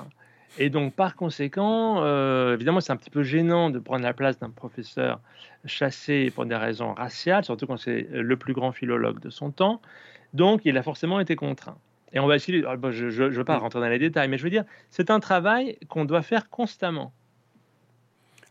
Et 0.59 0.70
donc, 0.70 0.95
par 0.95 1.16
conséquent, 1.16 2.05
euh, 2.05 2.55
évidemment, 2.55 2.81
c'est 2.81 2.93
un 2.93 2.97
petit 2.97 3.11
peu 3.11 3.25
gênant 3.25 3.70
de 3.70 3.79
prendre 3.81 4.05
la 4.05 4.14
place 4.14 4.39
d'un 4.39 4.51
professeur 4.51 5.20
chassé 5.64 6.31
pour 6.33 6.47
des 6.47 6.55
raisons 6.55 6.95
raciales, 6.95 7.45
surtout 7.45 7.66
quand 7.66 7.77
c'est 7.77 8.07
le 8.11 8.37
plus 8.37 8.55
grand 8.55 8.70
philologue 8.70 9.18
de 9.20 9.31
son 9.31 9.51
temps. 9.51 9.81
Donc, 10.33 10.61
il 10.64 10.77
a 10.77 10.83
forcément 10.83 11.18
été 11.18 11.35
contraint. 11.35 11.77
Et 12.12 12.20
on 12.20 12.27
va 12.29 12.37
essayer, 12.37 12.62
ah, 12.66 12.77
je 12.91 13.07
ne 13.07 13.29
veux 13.31 13.45
pas 13.45 13.59
rentrer 13.59 13.81
dans 13.81 13.89
les 13.89 13.99
détails, 13.99 14.29
mais 14.29 14.39
je 14.39 14.45
veux 14.45 14.51
dire, 14.51 14.64
c'est 14.91 15.11
un 15.11 15.18
travail 15.18 15.77
qu'on 15.89 16.05
doit 16.05 16.22
faire 16.22 16.49
constamment. 16.49 17.12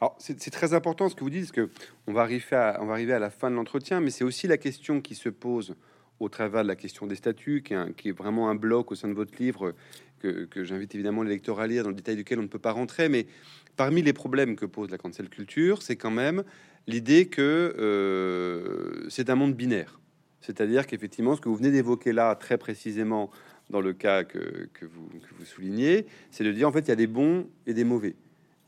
Alors, 0.01 0.15
c'est 0.17 0.51
très 0.51 0.73
important 0.73 1.07
ce 1.07 1.15
que 1.15 1.23
vous 1.23 1.29
dites, 1.29 1.43
parce 1.43 1.53
que 1.53 1.69
on 2.07 2.13
va 2.13 2.23
arriver 2.23 2.43
à, 2.51 2.79
on 2.81 2.87
va 2.87 2.93
arriver 2.93 3.13
à 3.13 3.19
la 3.19 3.29
fin 3.29 3.49
de 3.49 3.55
l'entretien, 3.55 4.01
mais 4.01 4.09
c'est 4.09 4.25
aussi 4.25 4.47
la 4.47 4.57
question 4.57 4.99
qui 4.99 5.15
se 5.15 5.29
pose 5.29 5.77
au 6.23 6.29
travers 6.29 6.63
de 6.63 6.67
la 6.67 6.75
question 6.75 7.05
des 7.05 7.15
statuts, 7.15 7.63
qui 7.63 8.09
est, 8.09 8.11
vraiment 8.11 8.49
un 8.49 8.55
bloc 8.55 8.91
au 8.91 8.95
sein 8.95 9.07
de 9.07 9.13
votre 9.13 9.37
livre 9.39 9.73
que, 10.19 10.63
j'invite 10.63 10.95
évidemment 10.95 11.23
les 11.23 11.31
lecteurs 11.31 11.59
à 11.59 11.67
lire, 11.67 11.83
dans 11.83 11.89
le 11.89 11.95
détail 11.95 12.15
duquel 12.15 12.39
on 12.39 12.43
ne 12.43 12.47
peut 12.47 12.59
pas 12.59 12.71
rentrer. 12.71 13.09
Mais 13.09 13.27
parmi 13.75 14.01
les 14.01 14.13
problèmes 14.13 14.55
que 14.55 14.65
pose 14.65 14.89
la 14.89 14.97
cancel 14.97 15.29
culture, 15.29 15.81
c'est 15.81 15.95
quand 15.95 16.11
même 16.11 16.43
l'idée 16.87 17.27
que 17.27 17.75
euh, 17.77 19.05
c'est 19.09 19.29
un 19.29 19.35
monde 19.35 19.53
binaire. 19.53 19.99
C'est-à-dire 20.41 20.87
qu'effectivement, 20.87 21.35
ce 21.35 21.41
que 21.41 21.49
vous 21.49 21.55
venez 21.55 21.71
d'évoquer 21.71 22.13
là, 22.13 22.35
très 22.35 22.57
précisément 22.57 23.31
dans 23.69 23.81
le 23.81 23.93
cas 23.93 24.23
que, 24.23 24.69
vous, 24.81 25.45
soulignez, 25.45 26.05
c'est 26.31 26.43
de 26.43 26.51
dire 26.51 26.67
en 26.67 26.71
fait, 26.71 26.81
il 26.81 26.89
y 26.89 26.91
a 26.91 26.97
des 26.97 27.07
bons 27.07 27.47
et 27.65 27.73
des 27.73 27.83
mauvais. 27.83 28.15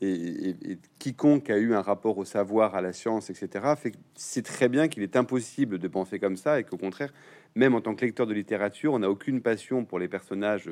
Et, 0.02 0.54
quiconque 0.98 1.48
a 1.48 1.56
eu 1.58 1.74
un 1.74 1.80
rapport 1.80 2.18
au 2.18 2.24
savoir, 2.24 2.74
à 2.74 2.82
la 2.82 2.92
science, 2.92 3.30
etc., 3.30 3.64
fait 3.78 3.92
c'est 4.14 4.44
très 4.44 4.68
bien 4.68 4.88
qu'il 4.88 5.02
est 5.02 5.16
impossible 5.16 5.78
de 5.78 5.88
penser 5.88 6.18
comme 6.18 6.36
ça 6.36 6.60
et 6.60 6.64
qu'au 6.64 6.76
contraire, 6.76 7.12
même 7.56 7.74
en 7.74 7.80
tant 7.80 7.94
que 7.94 8.04
lecteur 8.04 8.26
de 8.26 8.34
littérature, 8.34 8.92
on 8.92 9.00
n'a 9.00 9.10
aucune 9.10 9.40
passion 9.40 9.84
pour 9.84 9.98
les 9.98 10.08
personnages 10.08 10.70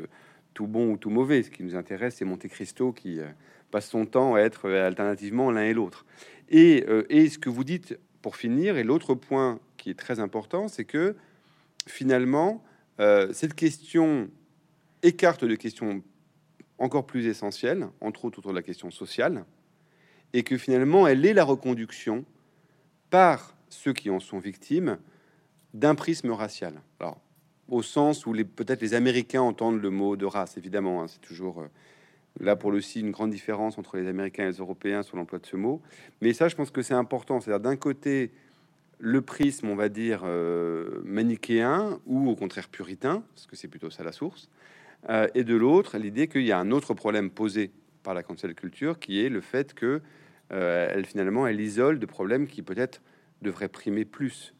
tout 0.53 0.67
bons 0.67 0.93
ou 0.93 0.97
tout 0.99 1.11
mauvais. 1.11 1.43
Ce 1.43 1.51
qui 1.51 1.65
nous 1.65 1.75
intéresse, 1.75 2.17
c'est 2.17 2.27
Monte 2.27 2.47
Cristo 2.47 2.93
qui 2.93 3.21
euh, 3.21 3.27
passe 3.71 3.89
son 3.89 4.07
temps 4.07 4.35
à 4.35 4.41
être 4.41 4.69
euh, 4.69 4.87
alternativement 4.87 5.51
l'un 5.51 5.65
et 5.65 5.73
l'autre. 5.73 6.05
Euh, 6.53 7.05
et, 7.09 7.29
ce 7.31 7.39
que 7.39 7.49
vous 7.49 7.65
dites 7.65 7.99
pour 8.21 8.37
finir, 8.37 8.77
et 8.77 8.85
l'autre 8.85 9.15
point 9.15 9.59
qui 9.79 9.91
est 9.91 9.99
très 9.99 10.21
important, 10.21 10.69
c'est 10.69 10.85
que 10.85 11.17
finalement, 11.87 12.63
cette 13.33 13.55
question 13.55 14.31
écarte 15.03 15.45
de 15.45 15.55
questions 15.57 16.03
encore 16.79 17.07
plus 17.07 17.27
essentielles, 17.27 17.89
entre 18.01 18.25
autres 18.25 18.39
autour 18.39 18.53
de 18.53 18.57
la 18.57 18.63
question 18.63 18.91
sociale, 18.91 19.45
et 20.33 20.43
que 20.43 20.57
finalement, 20.57 21.07
elle 21.07 21.27
est 21.27 21.35
la 21.35 21.45
reconduction 21.45 22.25
par 23.11 23.55
ceux 23.69 23.93
qui 23.93 24.09
en 24.09 24.21
sont 24.21 24.39
victimes 24.39 24.99
d'un 25.75 25.97
prisme 25.97 26.31
racial. 26.31 26.81
Alors, 27.01 27.21
au 27.69 27.83
sens 27.83 28.27
où 28.27 28.33
les, 28.33 28.45
peut-être 28.45 28.81
les 28.81 28.95
Américains 28.95 29.43
entendent 29.43 29.83
le 29.83 29.91
mot 29.91 30.17
de 30.17 30.25
race, 30.25 30.57
évidemment, 30.57 31.03
hein, 31.03 31.09
c'est 31.09 31.21
toujours 31.21 31.61
euh, 31.61 31.67
là 32.41 32.57
pour 32.57 32.71
le 32.71 32.79
aussi 32.79 33.01
une 33.01 33.11
grande 33.11 33.31
différence 33.31 33.77
entre 33.77 33.97
les 33.97 34.07
Américains 34.07 34.45
et 34.45 34.53
les 34.53 34.59
Européens 34.59 35.03
sur 35.03 35.17
l'emploi 35.17 35.41
de 35.41 35.47
ce 35.47 35.57
mot. 35.57 35.83
Mais 36.23 36.33
ça, 36.33 36.49
je 36.49 36.55
pense 36.55 36.71
que 36.71 36.81
c'est 36.81 36.95
important. 36.95 37.41
C'est-à-dire 37.41 37.61
d'un 37.61 37.77
côté 37.77 38.31
le 38.99 39.21
prisme, 39.21 39.69
on 39.69 39.75
va 39.75 39.89
dire 39.89 40.23
euh, 40.25 41.03
manichéen 41.05 41.99
ou 42.07 42.31
au 42.31 42.37
contraire 42.37 42.69
puritain, 42.69 43.25
parce 43.35 43.47
que 43.47 43.57
c'est 43.57 43.69
plutôt 43.69 43.91
ça 43.91 44.05
la 44.05 44.13
source, 44.13 44.49
euh, 45.09 45.27
et 45.35 45.43
de 45.43 45.57
l'autre 45.57 45.99
l'idée 45.99 46.29
qu'il 46.29 46.45
y 46.45 46.53
a 46.53 46.59
un 46.59 46.71
autre 46.71 46.95
problème 46.95 47.31
posé 47.31 47.73
par 48.05 48.15
la 48.15 48.23
cancel 48.23 48.55
culture, 48.55 49.01
qui 49.01 49.25
est 49.25 49.29
le 49.29 49.41
fait 49.41 49.75
que 49.75 50.01
elle 50.51 51.05
finalement 51.05 51.49
elle 51.49 51.61
isole 51.61 51.99
de 51.99 52.07
problèmes 52.07 52.47
qui 52.47 52.63
peut-être 52.63 53.03
devraient 53.43 53.67
primer 53.67 54.05
plus 54.05 54.55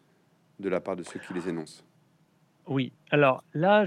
de 0.61 0.69
la 0.69 0.81
part 0.81 0.97
de 0.97 1.03
ceux 1.03 1.21
qui 1.21 1.35
les 1.35 1.49
énoncent. 1.49 1.85
Oui, 2.67 2.93
alors 3.11 3.45
là, 3.53 3.85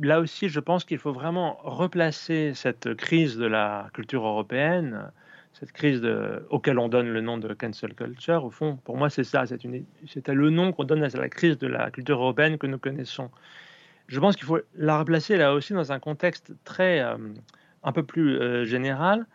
là 0.00 0.20
aussi, 0.20 0.48
je 0.48 0.60
pense 0.60 0.84
qu'il 0.84 0.98
faut 0.98 1.12
vraiment 1.12 1.58
replacer 1.62 2.52
cette 2.54 2.94
crise 2.94 3.36
de 3.36 3.44
la 3.44 3.90
culture 3.92 4.24
européenne, 4.24 5.10
cette 5.52 5.72
crise 5.72 6.02
auquel 6.48 6.78
on 6.78 6.88
donne 6.88 7.08
le 7.08 7.20
nom 7.20 7.36
de 7.36 7.52
cancel 7.52 7.94
culture. 7.94 8.44
Au 8.44 8.50
fond, 8.50 8.76
pour 8.76 8.96
moi, 8.96 9.10
c'est 9.10 9.24
ça, 9.24 9.44
c'était 9.46 10.34
le 10.34 10.50
nom 10.50 10.72
qu'on 10.72 10.84
donne 10.84 11.02
à 11.02 11.08
la 11.08 11.28
crise 11.28 11.58
de 11.58 11.66
la 11.66 11.90
culture 11.90 12.18
européenne 12.18 12.56
que 12.56 12.66
nous 12.66 12.78
connaissons. 12.78 13.30
Je 14.10 14.18
pense 14.18 14.34
qu'il 14.34 14.46
faut 14.46 14.58
la 14.74 14.98
replacer 14.98 15.36
là 15.36 15.54
aussi 15.54 15.72
dans 15.72 15.92
un 15.92 16.00
contexte 16.00 16.52
très, 16.64 17.00
euh, 17.00 17.16
un 17.84 17.92
peu 17.92 18.02
plus 18.02 18.40
euh, 18.40 18.64
général. 18.64 19.26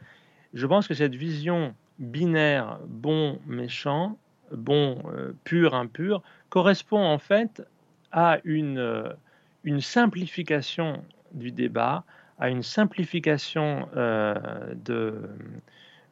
Je 0.54 0.68
pense 0.68 0.88
que 0.88 0.94
cette 0.94 1.16
vision 1.16 1.74
binaire, 1.98 2.80
bon, 2.86 3.40
méchant, 3.46 4.18
bon, 4.56 4.98
euh, 5.14 5.34
pur, 5.44 5.76
impur, 5.76 6.22
correspond 6.50 7.04
en 7.04 7.18
fait 7.18 7.64
à 8.12 8.40
une, 8.44 8.78
euh, 8.78 9.80
simplification 9.80 11.04
du 11.34 11.52
débat, 11.52 12.04
à 12.40 12.50
une 12.50 12.64
simplification 12.64 13.88
euh, 13.96 14.36
de, 14.76 15.14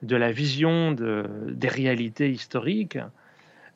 la 0.09 0.31
vision 0.31 0.91
de, 0.91 1.25
des 1.49 1.67
réalités 1.67 2.29
historiques 2.29 2.97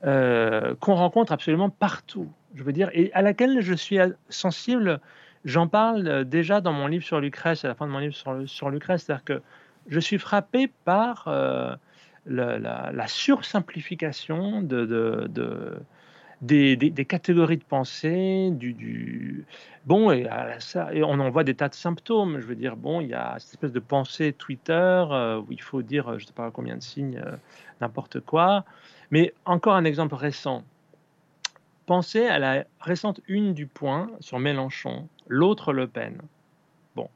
qu'on 0.02 0.96
rencontre 0.96 1.32
absolument 1.32 1.70
partout. 1.70 2.32
Je 2.54 2.64
veux 2.64 2.72
dire, 2.72 2.90
et 2.94 3.12
à 3.14 3.22
laquelle 3.22 3.62
je 3.62 3.74
suis 3.74 3.98
sensible. 4.30 5.00
J'en 5.44 5.68
parle 5.68 6.26
déjà 6.26 6.62
dans 6.62 6.74
mon 6.74 6.88
livre 6.88 7.04
sur 7.04 7.20
Lucrèce, 7.20 7.66
à 7.66 7.68
la 7.68 7.76
fin 7.76 7.88
de 7.88 7.92
mon 7.92 8.00
livre 8.00 8.16
sur 8.46 8.70
Lucrèce, 8.70 9.04
c'est-à-dire 9.04 9.24
que 9.24 9.42
je 9.88 10.00
suis 10.00 10.18
frappé 10.18 10.70
par 10.86 11.28
la, 12.28 13.08
sursimplification 13.08 14.62
de, 14.62 15.28
des, 16.42 17.06
catégories 17.06 17.58
de 17.58 17.64
pensée, 17.64 18.50
du, 18.52 19.46
bon, 19.86 20.12
et, 20.12 20.28
on 21.04 21.20
en 21.20 21.30
voit 21.30 21.44
des 21.44 21.56
tas 21.56 21.70
de 21.70 21.74
symptômes. 21.74 22.40
Je 22.40 22.46
veux 22.46 22.56
dire, 22.56 22.76
bon, 22.76 23.02
il 23.02 23.10
y 23.10 23.14
a 23.14 23.36
cette 23.40 23.52
espèce 23.52 23.72
de 23.72 23.80
pensée 23.80 24.34
Twitter 24.34 24.74
euh, 24.74 25.40
où 25.40 25.48
il 25.52 25.62
faut 25.62 25.82
dire, 25.82 26.18
je 26.18 26.24
ne 26.24 26.28
sais 26.28 26.34
pas 26.34 26.52
combien 26.52 26.76
de 26.76 26.84
signes, 26.84 27.22
euh, 27.26 27.36
n'importe 27.82 28.20
quoi. 28.20 28.66
Mais 29.12 29.34
encore 29.46 29.76
un 29.76 29.86
exemple 29.86 30.16
récent. 30.16 30.64
Pensez 31.86 32.28
à 32.28 32.38
la 32.38 32.66
récente 32.82 33.22
une 33.28 33.54
du 33.54 33.66
Point 33.66 34.12
sur 34.20 34.40
Mélenchon, 34.40 35.08
l'autre 35.28 35.72
Le 35.72 35.88
Pen. 35.88 36.18
Bon, 36.98 37.10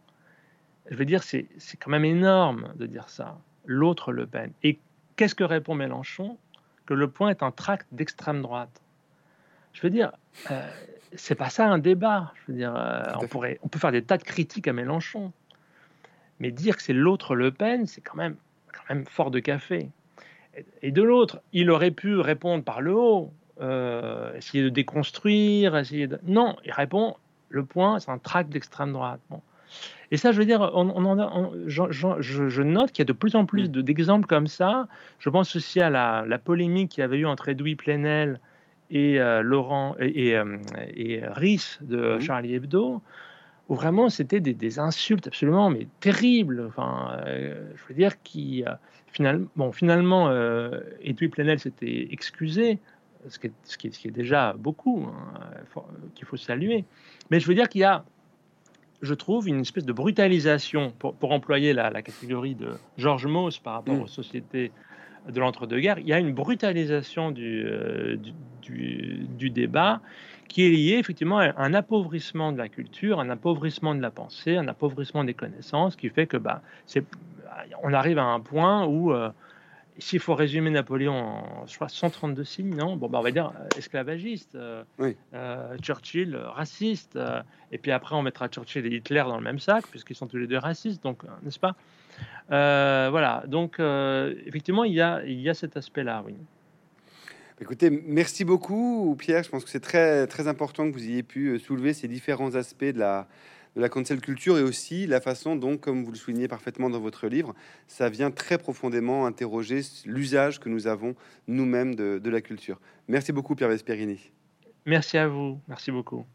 je 0.89 0.95
veux 0.95 1.03
dire, 1.03 1.23
c'est 1.23 1.49
quand 1.77 1.91
même 1.91 2.05
énorme 2.05 2.71
de 2.77 2.85
dire 2.85 3.09
ça, 3.09 3.37
l'autre 3.65 4.13
Le 4.13 4.25
Pen. 4.25 4.53
Et 4.63 4.79
qu'est-ce 5.15 5.35
que 5.35 5.43
répond 5.43 5.75
Mélenchon 5.75 6.37
Que 6.85 6.93
Le 6.93 7.09
Point 7.09 7.29
est 7.29 7.43
un 7.43 7.51
tract 7.51 7.87
d'extrême 7.91 8.41
droite? 8.41 8.81
Je 9.73 9.81
veux 9.81 9.89
dire, 9.89 10.11
euh, 10.51 10.69
c'est 11.15 11.35
pas 11.35 11.49
ça 11.49 11.67
un 11.67 11.77
débat. 11.77 12.33
Je 12.35 12.51
veux 12.51 12.57
dire, 12.57 12.75
euh, 12.75 13.03
on, 13.21 13.27
pourrait, 13.27 13.59
on 13.63 13.67
peut 13.67 13.79
faire 13.79 13.91
des 13.91 14.03
tas 14.03 14.17
de 14.17 14.23
critiques 14.23 14.67
à 14.67 14.73
Mélenchon, 14.73 15.31
mais 16.39 16.51
dire 16.51 16.75
que 16.75 16.83
c'est 16.83 16.93
l'autre 16.93 17.35
Le 17.35 17.51
Pen, 17.51 17.85
c'est 17.85 18.01
quand 18.01 18.17
même, 18.17 18.35
quand 18.73 18.93
même 18.93 19.05
fort 19.05 19.31
de 19.31 19.39
café. 19.39 19.89
Et, 20.81 20.91
de 20.91 21.01
l'autre, 21.01 21.41
il 21.53 21.71
aurait 21.71 21.91
pu 21.91 22.15
répondre 22.19 22.63
par 22.63 22.81
le 22.81 22.93
haut, 22.93 23.31
euh, 23.61 24.35
essayer 24.35 24.63
de 24.63 24.69
déconstruire, 24.69 25.77
essayer 25.77 26.07
de... 26.07 26.19
Non, 26.23 26.57
il 26.65 26.73
répond, 26.73 27.15
le 27.49 27.63
point, 27.63 27.99
c'est 27.99 28.11
un 28.11 28.17
tract 28.17 28.49
d'extrême 28.49 28.91
droite. 28.91 29.21
Et 30.11 30.17
ça, 30.17 30.33
je 30.33 30.39
veux 30.39 30.45
dire, 30.45 30.71
on, 30.73 31.67
je, 31.67 32.61
note 32.61 32.91
qu'il 32.91 32.99
y 32.99 33.01
a 33.03 33.05
de 33.05 33.13
plus 33.13 33.35
en 33.35 33.45
plus 33.45 33.69
mm. 33.69 33.81
d'exemples 33.81 34.27
comme 34.27 34.47
ça. 34.47 34.87
Je 35.19 35.29
pense 35.29 35.55
aussi 35.55 35.79
à 35.79 35.89
la, 35.89 36.25
la 36.27 36.37
polémique 36.37 36.91
qu'il 36.91 37.01
y 37.01 37.03
avait 37.03 37.17
eu 37.17 37.25
entre 37.25 37.49
Edoui 37.49 37.75
Plenel 37.75 38.39
et 38.91 39.19
euh, 39.19 39.41
Laurent 39.41 39.95
et, 39.99 40.37
euh, 40.37 40.57
et, 40.93 41.21
Rhys 41.25 41.79
de 41.81 42.19
Charlie 42.19 42.55
Hebdo, 42.55 43.01
où 43.69 43.75
vraiment 43.75 44.09
c'était 44.09 44.41
des, 44.41 44.79
insultes 44.79 45.27
absolument 45.27 45.69
mais 45.69 45.87
terribles. 46.01 46.65
Enfin, 46.67 47.17
euh, 47.25 47.71
je 47.75 47.87
veux 47.87 47.95
dire 47.95 48.21
qui 48.21 48.65
finalement, 49.07 49.47
bon, 49.55 49.71
finalement, 49.71 50.29
Edoui 51.01 51.29
Plenel 51.29 51.59
s'était 51.59 52.09
excusé, 52.11 52.79
ce 53.29 53.39
qui, 53.39 53.47
est, 53.47 53.53
ce, 53.63 53.77
qui 53.77 53.87
est, 53.87 54.11
déjà 54.11 54.55
beaucoup, 54.57 55.07
hein, 55.07 55.81
qu'il 56.15 56.25
faut 56.25 56.37
saluer. 56.37 56.83
Mais 57.29 57.39
je 57.39 57.47
veux 57.47 57.55
dire 57.55 57.69
qu'il 57.69 57.81
y 57.81 57.85
a 57.85 58.03
je 59.01 59.13
trouve, 59.13 59.47
une 59.47 59.61
espèce 59.61 59.85
de 59.85 59.93
brutalisation, 59.93 60.93
pour, 60.99 61.15
pour 61.15 61.31
employer 61.31 61.73
la, 61.73 61.89
la, 61.89 62.01
catégorie 62.01 62.55
de 62.55 62.69
Georges 62.97 63.27
Mauss 63.27 63.57
par 63.59 63.73
rapport 63.73 63.95
mm. 63.95 64.01
aux 64.01 64.07
sociétés 64.07 64.71
de 65.29 65.39
l'entre-deux-guerres, 65.39 65.99
il 65.99 66.07
y 66.07 66.13
a 66.13 66.19
une 66.19 66.33
brutalisation 66.33 67.33
euh, 67.37 68.17
du, 68.61 69.27
du, 69.37 69.49
débat 69.49 70.01
qui 70.47 70.65
est 70.65 70.69
liée 70.69 70.97
effectivement 70.99 71.39
à 71.39 71.53
un 71.57 71.73
appauvrissement 71.73 72.51
de 72.51 72.57
la 72.57 72.69
culture, 72.69 73.19
un 73.19 73.29
appauvrissement 73.29 73.95
de 73.95 74.01
la 74.01 74.11
pensée, 74.11 74.57
un 74.57 74.67
appauvrissement 74.67 75.23
des 75.23 75.33
connaissances, 75.33 75.95
qui 75.95 76.09
fait 76.09 76.27
que 76.27 76.37
bah, 76.37 76.61
on 77.83 77.93
arrive 77.93 78.17
à 78.17 78.25
un 78.25 78.39
point 78.39 78.85
où, 78.85 79.13
euh, 79.13 79.29
s'il 80.01 80.19
faut 80.19 80.35
résumer 80.35 80.69
Napoléon 80.69 81.13
en 81.13 81.65
je 81.67 81.77
132 81.87 82.43
signes, 82.43 82.75
non? 82.75 82.95
Bon, 82.97 83.07
bah, 83.07 83.19
on 83.19 83.23
va 83.23 83.31
dire 83.31 83.53
euh, 83.59 83.77
esclavagiste, 83.77 84.57
Churchill 85.81 86.35
raciste, 86.35 87.17
et 87.71 87.77
puis 87.77 87.91
après 87.91 88.15
on 88.15 88.21
mettra 88.21 88.47
Churchill 88.47 88.85
et 88.85 88.97
Hitler 88.97 89.23
dans 89.25 89.37
le 89.37 89.43
même 89.43 89.59
sac, 89.59 89.85
puisqu'ils 89.87 90.15
sont 90.15 90.27
tous 90.27 90.37
les 90.37 90.47
deux 90.47 90.57
racistes, 90.57 91.03
donc 91.03 91.23
n'est-ce 91.43 91.59
pas? 91.59 91.75
Euh, 92.51 93.07
voilà, 93.09 93.43
donc 93.47 93.79
euh, 93.79 94.33
effectivement, 94.45 94.83
il 94.83 94.93
y 94.93 95.01
a, 95.01 95.23
il 95.25 95.39
y 95.39 95.49
a 95.49 95.53
cet 95.53 95.77
aspect-là, 95.77 96.23
oui. 96.25 96.35
Écoutez, 97.61 97.89
merci 97.89 98.43
beaucoup, 98.43 99.15
Pierre. 99.17 99.43
Je 99.43 99.49
pense 99.49 99.63
que 99.63 99.69
c'est 99.69 99.79
très, 99.79 100.25
très 100.27 100.47
important 100.47 100.89
que 100.89 100.93
vous 100.93 101.03
ayez 101.03 101.23
pu 101.23 101.49
euh, 101.49 101.59
soulever 101.59 101.93
ces 101.93 102.07
différents 102.07 102.55
aspects 102.55 102.83
de 102.85 102.99
la, 102.99 103.27
la 103.75 103.89
cancel 103.89 104.19
culture 104.19 104.57
et 104.57 104.63
aussi 104.63 105.07
la 105.07 105.21
façon 105.21 105.55
dont, 105.55 105.77
comme 105.77 106.03
vous 106.03 106.11
le 106.11 106.17
soulignez 106.17 106.47
parfaitement 106.47 106.89
dans 106.89 106.99
votre 106.99 107.27
livre, 107.27 107.55
ça 107.87 108.09
vient 108.09 108.31
très 108.31 108.57
profondément 108.57 109.25
interroger 109.25 109.81
l'usage 110.05 110.59
que 110.59 110.69
nous 110.69 110.87
avons 110.87 111.15
nous-mêmes 111.47 111.95
de, 111.95 112.19
de 112.19 112.29
la 112.29 112.41
culture. 112.41 112.79
Merci 113.07 113.31
beaucoup, 113.31 113.55
Pierre 113.55 113.69
Vesperini. 113.69 114.31
Merci 114.85 115.17
à 115.17 115.27
vous. 115.27 115.59
Merci 115.67 115.91
beaucoup. 115.91 116.25